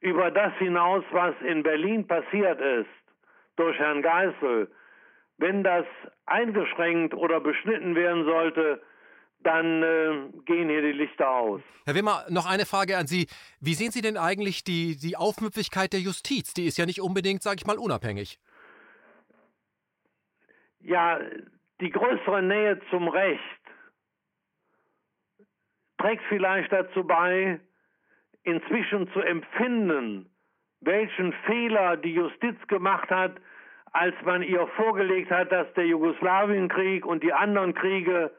über 0.00 0.30
das 0.30 0.54
hinaus, 0.54 1.04
was 1.10 1.34
in 1.42 1.62
Berlin 1.62 2.06
passiert 2.06 2.60
ist, 2.60 2.88
durch 3.56 3.78
Herrn 3.78 4.02
Geisel, 4.02 4.70
wenn 5.38 5.62
das 5.62 5.84
eingeschränkt 6.26 7.14
oder 7.14 7.40
beschnitten 7.40 7.94
werden 7.94 8.24
sollte, 8.24 8.80
dann 9.48 9.82
äh, 9.82 10.42
gehen 10.44 10.68
hier 10.68 10.82
die 10.82 10.92
Lichter 10.92 11.30
aus. 11.30 11.62
Herr 11.86 11.94
Wimmer, 11.94 12.26
noch 12.28 12.46
eine 12.46 12.66
Frage 12.66 12.98
an 12.98 13.06
Sie. 13.06 13.26
Wie 13.60 13.72
sehen 13.72 13.92
Sie 13.92 14.02
denn 14.02 14.18
eigentlich 14.18 14.62
die, 14.62 14.96
die 14.96 15.16
Aufmüpfigkeit 15.16 15.94
der 15.94 16.00
Justiz? 16.00 16.52
Die 16.52 16.66
ist 16.66 16.76
ja 16.76 16.84
nicht 16.84 17.00
unbedingt, 17.00 17.42
sage 17.42 17.56
ich 17.58 17.66
mal, 17.66 17.78
unabhängig. 17.78 18.38
Ja, 20.80 21.18
die 21.80 21.90
größere 21.90 22.42
Nähe 22.42 22.78
zum 22.90 23.08
Recht 23.08 23.40
trägt 25.96 26.22
vielleicht 26.28 26.70
dazu 26.70 27.04
bei, 27.04 27.58
inzwischen 28.42 29.10
zu 29.12 29.20
empfinden, 29.20 30.30
welchen 30.80 31.32
Fehler 31.46 31.96
die 31.96 32.12
Justiz 32.12 32.56
gemacht 32.68 33.08
hat, 33.08 33.40
als 33.92 34.14
man 34.24 34.42
ihr 34.42 34.66
vorgelegt 34.76 35.30
hat, 35.30 35.50
dass 35.50 35.72
der 35.72 35.86
Jugoslawienkrieg 35.86 37.06
und 37.06 37.22
die 37.22 37.32
anderen 37.32 37.74
Kriege 37.74 38.30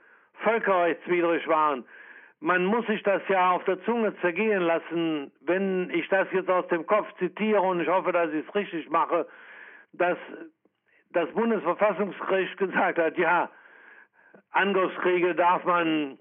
völkerrechtswidrig 0.44 1.48
waren. 1.48 1.86
Man 2.42 2.66
muss 2.66 2.86
sich 2.88 3.04
das 3.04 3.22
ja 3.28 3.52
auf 3.52 3.64
der 3.66 3.84
Zunge 3.84 4.16
zergehen 4.22 4.62
lassen, 4.62 5.32
wenn 5.42 5.90
ich 5.90 6.08
das 6.08 6.28
jetzt 6.32 6.50
aus 6.50 6.68
dem 6.68 6.86
Kopf 6.86 7.08
zitiere 7.18 7.62
und 7.62 7.82
ich 7.82 7.88
hoffe, 7.88 8.12
dass 8.12 8.32
ich 8.32 8.48
es 8.48 8.56
richtig 8.56 8.90
mache, 8.90 9.28
dass 9.94 10.18
das 11.12 11.30
Bundesverfassungsgericht 11.32 12.58
gesagt 12.58 12.98
hat, 12.98 13.18
ja, 13.18 13.50
Angriffskriege 14.52 15.36
darf 15.36 15.64
man 15.66 16.18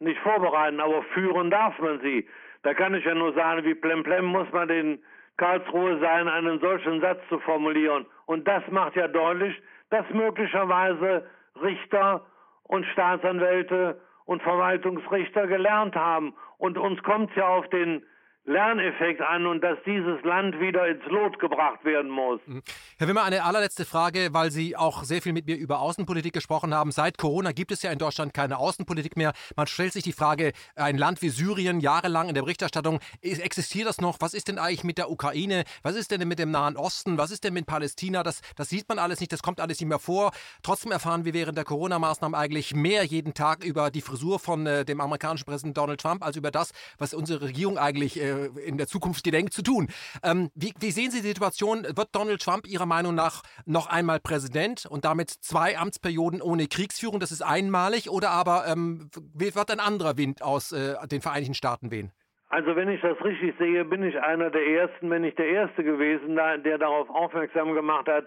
nicht 0.00 0.20
vorbereiten, 0.20 0.80
aber 0.80 1.02
führen 1.14 1.50
darf 1.50 1.78
man 1.78 2.00
sie. 2.00 2.28
Da 2.62 2.74
kann 2.74 2.94
ich 2.94 3.04
ja 3.04 3.14
nur 3.14 3.32
sagen, 3.34 3.64
wie 3.64 3.74
plemplem 3.74 4.24
muss 4.26 4.50
man 4.52 4.68
den 4.68 4.98
Karlsruhe 5.36 5.98
sein, 6.00 6.28
einen 6.28 6.58
solchen 6.60 7.00
Satz 7.00 7.20
zu 7.28 7.38
formulieren. 7.40 8.06
Und 8.26 8.48
das 8.48 8.62
macht 8.70 8.96
ja 8.96 9.06
deutlich, 9.06 9.54
dass 9.90 10.08
möglicherweise 10.10 11.26
Richter 11.62 12.26
und 12.68 12.84
Staatsanwälte 12.86 14.00
und 14.24 14.42
Verwaltungsrichter 14.42 15.46
gelernt 15.46 15.94
haben. 15.94 16.34
Und 16.58 16.78
uns 16.78 17.02
kommt 17.02 17.30
es 17.30 17.36
ja 17.36 17.48
auf 17.48 17.68
den 17.68 18.02
Lerneffekt 18.46 19.20
an 19.20 19.46
und 19.46 19.60
dass 19.62 19.76
dieses 19.84 20.22
Land 20.22 20.60
wieder 20.60 20.86
ins 20.86 21.04
Lot 21.06 21.38
gebracht 21.40 21.84
werden 21.84 22.10
muss. 22.10 22.40
Mhm. 22.46 22.62
Herr 22.96 23.08
Wimmer, 23.08 23.24
eine 23.24 23.42
allerletzte 23.42 23.84
Frage, 23.84 24.28
weil 24.30 24.52
Sie 24.52 24.76
auch 24.76 25.02
sehr 25.02 25.20
viel 25.20 25.32
mit 25.32 25.46
mir 25.46 25.56
über 25.56 25.80
Außenpolitik 25.80 26.32
gesprochen 26.32 26.72
haben. 26.72 26.92
Seit 26.92 27.18
Corona 27.18 27.50
gibt 27.50 27.72
es 27.72 27.82
ja 27.82 27.90
in 27.90 27.98
Deutschland 27.98 28.34
keine 28.34 28.58
Außenpolitik 28.58 29.16
mehr. 29.16 29.32
Man 29.56 29.66
stellt 29.66 29.92
sich 29.92 30.04
die 30.04 30.12
Frage, 30.12 30.52
ein 30.76 30.96
Land 30.96 31.22
wie 31.22 31.28
Syrien, 31.28 31.80
jahrelang 31.80 32.28
in 32.28 32.34
der 32.34 32.42
Berichterstattung, 32.42 33.00
existiert 33.20 33.88
das 33.88 34.00
noch? 34.00 34.18
Was 34.20 34.32
ist 34.32 34.46
denn 34.46 34.60
eigentlich 34.60 34.84
mit 34.84 34.98
der 34.98 35.10
Ukraine? 35.10 35.64
Was 35.82 35.96
ist 35.96 36.12
denn 36.12 36.26
mit 36.28 36.38
dem 36.38 36.52
Nahen 36.52 36.76
Osten? 36.76 37.18
Was 37.18 37.32
ist 37.32 37.42
denn 37.42 37.52
mit 37.52 37.66
Palästina? 37.66 38.22
Das, 38.22 38.42
das 38.54 38.68
sieht 38.68 38.88
man 38.88 39.00
alles 39.00 39.18
nicht, 39.18 39.32
das 39.32 39.42
kommt 39.42 39.60
alles 39.60 39.80
nicht 39.80 39.88
mehr 39.88 39.98
vor. 39.98 40.30
Trotzdem 40.62 40.92
erfahren 40.92 41.24
wir 41.24 41.34
während 41.34 41.58
der 41.58 41.64
Corona-Maßnahmen 41.64 42.38
eigentlich 42.38 42.76
mehr 42.76 43.04
jeden 43.04 43.34
Tag 43.34 43.64
über 43.64 43.90
die 43.90 44.02
Frisur 44.02 44.38
von 44.38 44.66
äh, 44.66 44.84
dem 44.84 45.00
amerikanischen 45.00 45.46
Präsidenten 45.46 45.74
Donald 45.74 46.00
Trump 46.00 46.24
als 46.24 46.36
über 46.36 46.52
das, 46.52 46.72
was 46.98 47.12
unsere 47.12 47.42
Regierung 47.42 47.76
eigentlich 47.76 48.20
äh, 48.20 48.35
in 48.64 48.78
der 48.78 48.86
Zukunft 48.86 49.24
gedenkt 49.24 49.52
zu 49.52 49.62
tun. 49.62 49.88
Ähm, 50.22 50.50
wie, 50.54 50.72
wie, 50.80 50.90
sehen 50.90 51.10
Sie 51.10 51.22
die 51.22 51.28
Situation? 51.28 51.84
Wird 51.84 52.08
Donald 52.12 52.40
Trump 52.40 52.66
Ihrer 52.66 52.86
Meinung 52.86 53.14
nach 53.14 53.42
noch 53.64 53.88
einmal 53.88 54.20
Präsident 54.20 54.86
und 54.86 55.04
damit 55.04 55.30
zwei 55.30 55.78
Amtsperioden 55.78 56.42
ohne 56.42 56.66
Kriegsführung? 56.66 57.20
Das 57.20 57.32
ist 57.32 57.42
einmalig 57.42 58.10
oder 58.10 58.30
aber 58.30 58.64
ähm, 58.66 59.10
wird 59.34 59.70
ein 59.70 59.80
anderer 59.80 60.16
Wind 60.16 60.42
aus 60.42 60.72
äh, 60.72 60.94
den 61.08 61.20
Vereinigten 61.20 61.54
Staaten 61.54 61.90
wehen? 61.90 62.12
Also 62.48 62.76
wenn 62.76 62.88
ich 62.88 63.00
das 63.00 63.22
richtig 63.24 63.54
sehe, 63.58 63.84
bin 63.84 64.02
ich 64.04 64.20
einer 64.20 64.50
der 64.50 64.64
Ersten, 64.64 65.10
wenn 65.10 65.22
nicht 65.22 65.38
der 65.38 65.48
Erste 65.48 65.82
gewesen, 65.82 66.36
der 66.36 66.78
darauf 66.78 67.10
aufmerksam 67.10 67.74
gemacht 67.74 68.06
hat, 68.06 68.26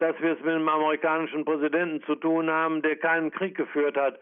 dass 0.00 0.18
wir 0.20 0.32
es 0.32 0.40
mit 0.40 0.54
einem 0.54 0.68
amerikanischen 0.68 1.44
Präsidenten 1.44 2.02
zu 2.04 2.16
tun 2.16 2.50
haben, 2.50 2.82
der 2.82 2.96
keinen 2.96 3.30
Krieg 3.30 3.56
geführt 3.56 3.96
hat. 3.96 4.18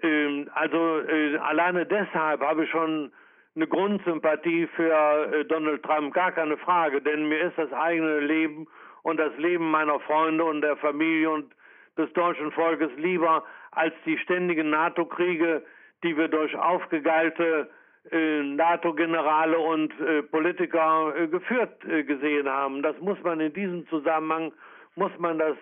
Ähm, 0.00 0.48
also 0.54 1.00
äh, 1.00 1.36
alleine 1.38 1.84
deshalb 1.84 2.40
habe 2.40 2.64
ich 2.64 2.70
schon 2.70 3.12
eine 3.58 3.66
Grundsympathie 3.66 4.68
für 4.76 5.32
äh, 5.32 5.44
Donald 5.44 5.82
Trump, 5.82 6.14
gar 6.14 6.30
keine 6.30 6.56
Frage, 6.58 7.02
denn 7.02 7.28
mir 7.28 7.40
ist 7.40 7.58
das 7.58 7.72
eigene 7.72 8.20
Leben 8.20 8.68
und 9.02 9.18
das 9.18 9.36
Leben 9.36 9.68
meiner 9.68 9.98
Freunde 10.00 10.44
und 10.44 10.60
der 10.60 10.76
Familie 10.76 11.28
und 11.30 11.52
des 11.96 12.12
deutschen 12.12 12.52
Volkes 12.52 12.90
lieber 12.96 13.42
als 13.72 13.92
die 14.06 14.16
ständigen 14.18 14.70
NATO-Kriege, 14.70 15.64
die 16.04 16.16
wir 16.16 16.28
durch 16.28 16.54
aufgegeilte 16.54 17.68
äh, 18.12 18.42
NATO-Generale 18.42 19.58
und 19.58 19.92
äh, 20.00 20.22
Politiker 20.22 21.12
geführt 21.26 21.80
gesehen 21.80 22.48
haben. 22.48 22.82
Das 22.82 22.96
muss 23.00 23.20
man 23.24 23.40
in 23.40 23.52
diesem 23.52 23.88
Zusammenhang, 23.88 24.52
muss 24.94 25.12
man 25.18 25.38
das 25.38 25.56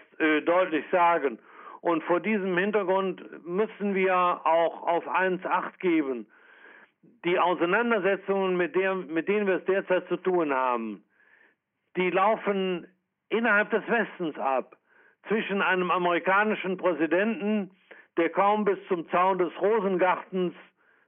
deutlich 0.45 0.85
sagen. 0.91 1.39
Und 1.83 2.03
vor 2.05 2.21
diesem 2.21 2.57
Hintergrund 2.57 3.23
müssen 3.47 3.95
wir 3.95 4.15
auch 4.15 4.87
auf 4.87 5.07
eins 5.09 5.45
Acht 5.45 5.79
geben 5.79 6.27
die 7.25 7.39
Auseinandersetzungen, 7.39 8.57
mit, 8.57 8.75
der, 8.75 8.95
mit 8.95 9.29
denen 9.29 9.47
wir 9.47 9.57
es 9.57 9.65
derzeit 9.65 10.07
zu 10.09 10.17
tun 10.17 10.53
haben, 10.53 11.05
die 11.97 12.11
laufen 12.11 12.87
innerhalb 13.29 13.71
des 13.71 13.83
Westens 13.89 14.39
ab. 14.39 14.77
Zwischen 15.29 15.61
einem 15.61 15.91
amerikanischen 15.91 16.77
Präsidenten, 16.77 17.71
der 18.17 18.31
kaum 18.31 18.65
bis 18.65 18.79
zum 18.89 19.09
Zaun 19.11 19.39
des 19.39 19.51
Rosengartens 19.61 20.55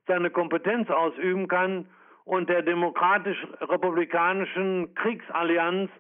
seine 0.07 0.31
Kompetenz 0.31 0.91
ausüben 0.91 1.47
kann, 1.47 1.87
und 2.29 2.49
der 2.51 2.61
demokratisch-republikanischen 2.61 4.95
Kriegsallianz, 4.97 5.91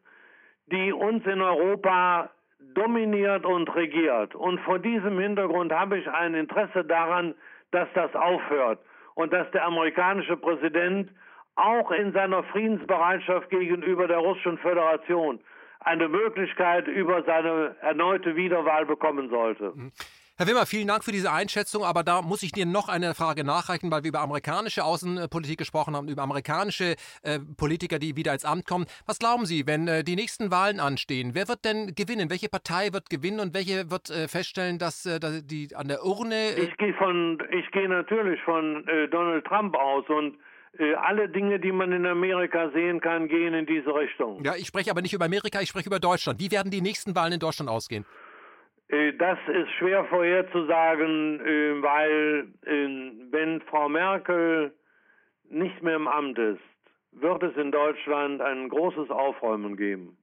die 0.66 0.92
uns 0.92 1.24
in 1.24 1.40
Europa 1.40 2.28
dominiert 2.74 3.46
und 3.46 3.74
regiert. 3.74 4.34
Und 4.34 4.60
vor 4.60 4.78
diesem 4.78 5.18
Hintergrund 5.18 5.72
habe 5.72 5.96
ich 5.96 6.06
ein 6.10 6.34
Interesse 6.34 6.84
daran, 6.84 7.34
dass 7.70 7.88
das 7.94 8.14
aufhört 8.14 8.78
und 9.18 9.32
dass 9.32 9.50
der 9.50 9.64
amerikanische 9.64 10.36
Präsident 10.36 11.10
auch 11.56 11.90
in 11.90 12.12
seiner 12.12 12.44
Friedensbereitschaft 12.44 13.50
gegenüber 13.50 14.06
der 14.06 14.18
Russischen 14.18 14.58
Föderation 14.58 15.40
eine 15.80 16.08
Möglichkeit 16.08 16.86
über 16.86 17.24
seine 17.24 17.74
erneute 17.80 18.36
Wiederwahl 18.36 18.86
bekommen 18.86 19.28
sollte. 19.28 19.72
Mhm. 19.74 19.90
Herr 20.40 20.46
Wimmer, 20.46 20.66
vielen 20.66 20.86
Dank 20.86 21.02
für 21.02 21.10
diese 21.10 21.32
Einschätzung, 21.32 21.82
aber 21.82 22.04
da 22.04 22.22
muss 22.22 22.44
ich 22.44 22.52
dir 22.52 22.64
noch 22.64 22.88
eine 22.88 23.16
Frage 23.16 23.42
nachreichen, 23.42 23.90
weil 23.90 24.04
wir 24.04 24.10
über 24.10 24.20
amerikanische 24.20 24.84
Außenpolitik 24.84 25.58
gesprochen 25.58 25.96
haben, 25.96 26.06
über 26.06 26.22
amerikanische 26.22 26.94
äh, 27.24 27.40
Politiker, 27.56 27.98
die 27.98 28.14
wieder 28.14 28.34
ins 28.34 28.44
Amt 28.44 28.64
kommen. 28.64 28.86
Was 29.04 29.18
glauben 29.18 29.46
Sie, 29.46 29.66
wenn 29.66 29.88
äh, 29.88 30.04
die 30.04 30.14
nächsten 30.14 30.52
Wahlen 30.52 30.78
anstehen? 30.78 31.34
Wer 31.34 31.48
wird 31.48 31.64
denn 31.64 31.92
gewinnen? 31.96 32.30
Welche 32.30 32.48
Partei 32.48 32.92
wird 32.92 33.10
gewinnen 33.10 33.40
und 33.40 33.52
welche 33.52 33.90
wird 33.90 34.10
äh, 34.10 34.28
feststellen, 34.28 34.78
dass 34.78 35.06
äh, 35.06 35.18
die 35.42 35.74
an 35.74 35.88
der 35.88 36.04
Urne. 36.04 36.54
Äh, 36.54 36.66
ich 36.66 36.76
gehe 36.76 36.94
von, 36.94 37.42
ich 37.50 37.68
gehe 37.72 37.88
natürlich 37.88 38.40
von 38.42 38.86
äh, 38.86 39.08
Donald 39.08 39.44
Trump 39.44 39.74
aus 39.74 40.04
und 40.08 40.36
alle 41.02 41.28
Dinge, 41.28 41.58
die 41.58 41.72
man 41.72 41.90
in 41.90 42.06
Amerika 42.06 42.70
sehen 42.72 43.00
kann, 43.00 43.26
gehen 43.26 43.54
in 43.54 43.66
diese 43.66 43.92
Richtung. 43.92 44.44
Ja, 44.44 44.54
ich 44.54 44.68
spreche 44.68 44.92
aber 44.92 45.02
nicht 45.02 45.14
über 45.14 45.24
Amerika, 45.24 45.60
ich 45.60 45.70
spreche 45.70 45.88
über 45.88 45.98
Deutschland. 45.98 46.38
Wie 46.38 46.52
werden 46.52 46.70
die 46.70 46.82
nächsten 46.82 47.16
Wahlen 47.16 47.32
in 47.32 47.40
Deutschland 47.40 47.68
ausgehen? 47.68 48.04
Äh, 48.88 49.12
das 49.14 49.38
ist 49.48 49.70
schwer 49.72 50.04
vorherzusagen, 50.06 51.40
äh, 51.40 51.82
weil 51.82 52.48
äh, 52.64 53.12
wenn 53.30 53.60
Frau 53.62 53.88
Merkel 53.88 54.74
nicht 55.50 55.82
mehr 55.82 55.96
im 55.96 56.08
Amt 56.08 56.38
ist, 56.38 56.60
wird 57.12 57.42
es 57.42 57.56
in 57.56 57.70
Deutschland 57.70 58.40
ein 58.40 58.68
großes 58.68 59.10
Aufräumen 59.10 59.76
geben. 59.76 60.16